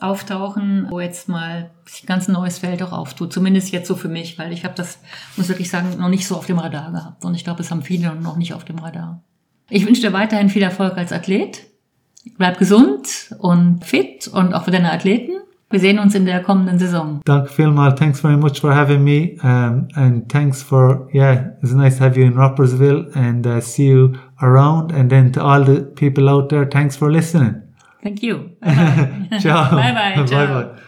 auftauchen, 0.00 0.88
wo 0.90 1.00
jetzt 1.00 1.28
mal 1.28 1.70
sich 1.86 2.02
ein 2.02 2.06
ganz 2.06 2.28
neues 2.28 2.58
Feld 2.58 2.82
auch 2.82 2.92
auftut. 2.92 3.32
Zumindest 3.32 3.70
jetzt 3.72 3.86
so 3.88 3.94
für 3.94 4.08
mich, 4.08 4.38
weil 4.38 4.52
ich 4.52 4.64
habe 4.64 4.74
das, 4.74 4.98
muss 5.36 5.48
wirklich 5.48 5.70
sagen, 5.70 5.96
noch 5.98 6.08
nicht 6.08 6.26
so 6.26 6.36
auf 6.36 6.46
dem 6.46 6.58
Radar 6.58 6.90
gehabt. 6.92 7.24
Und 7.24 7.34
ich 7.34 7.44
glaube, 7.44 7.60
es 7.60 7.70
haben 7.70 7.82
viele 7.82 8.14
noch 8.16 8.36
nicht 8.36 8.52
auf 8.52 8.64
dem 8.64 8.78
Radar. 8.78 9.22
Ich 9.70 9.86
wünsche 9.86 10.02
dir 10.02 10.12
weiterhin 10.12 10.48
viel 10.50 10.62
Erfolg 10.62 10.98
als 10.98 11.12
Athlet. 11.12 11.71
Bleib 12.38 12.58
gesund 12.58 13.34
und 13.38 13.84
fit 13.84 14.28
und 14.28 14.54
auch 14.54 14.64
für 14.64 14.70
deine 14.70 14.92
Athleten. 14.92 15.32
Wir 15.70 15.80
sehen 15.80 15.98
uns 15.98 16.14
in 16.14 16.26
der 16.26 16.42
kommenden 16.42 16.78
Saison. 16.78 17.22
Danke 17.24 17.48
vielmals. 17.48 17.98
Thanks 17.98 18.20
very 18.20 18.36
much 18.36 18.60
for 18.60 18.74
having 18.74 19.02
me. 19.02 19.38
Um, 19.42 19.88
and 19.94 20.28
thanks 20.30 20.62
for, 20.62 21.08
yeah, 21.14 21.54
it's 21.62 21.72
nice 21.72 21.96
to 21.96 22.04
have 22.04 22.16
you 22.16 22.26
in 22.26 22.34
Rappersville 22.34 23.10
and 23.16 23.46
uh, 23.46 23.60
see 23.60 23.88
you 23.88 24.12
around. 24.42 24.92
And 24.92 25.10
then 25.10 25.32
to 25.32 25.42
all 25.42 25.64
the 25.64 25.80
people 25.80 26.28
out 26.28 26.50
there, 26.50 26.66
thanks 26.66 26.94
for 26.96 27.10
listening. 27.10 27.62
Thank 28.02 28.22
you. 28.22 28.50
Ciao. 29.40 29.70
Bye 29.70 29.94
bye. 29.94 30.24
Ciao. 30.26 30.46
bye 30.46 30.64
bye. 30.64 30.78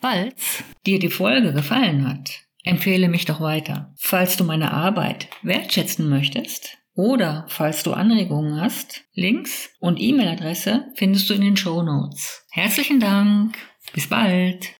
Falls 0.00 0.64
dir 0.84 0.98
die 0.98 1.10
Folge 1.10 1.52
gefallen 1.52 2.08
hat, 2.08 2.40
empfehle 2.64 3.08
mich 3.08 3.24
doch 3.24 3.40
weiter. 3.40 3.92
Falls 3.96 4.36
du 4.36 4.42
meine 4.42 4.72
Arbeit 4.72 5.28
wertschätzen 5.42 6.08
möchtest 6.08 6.81
oder 6.94 7.46
falls 7.48 7.82
du 7.82 7.92
Anregungen 7.92 8.60
hast, 8.60 9.04
Links 9.14 9.70
und 9.80 10.00
E-Mail-Adresse 10.00 10.92
findest 10.94 11.30
du 11.30 11.34
in 11.34 11.40
den 11.40 11.56
Show 11.56 11.82
Notes. 11.82 12.44
Herzlichen 12.50 13.00
Dank. 13.00 13.56
Bis 13.94 14.08
bald. 14.08 14.74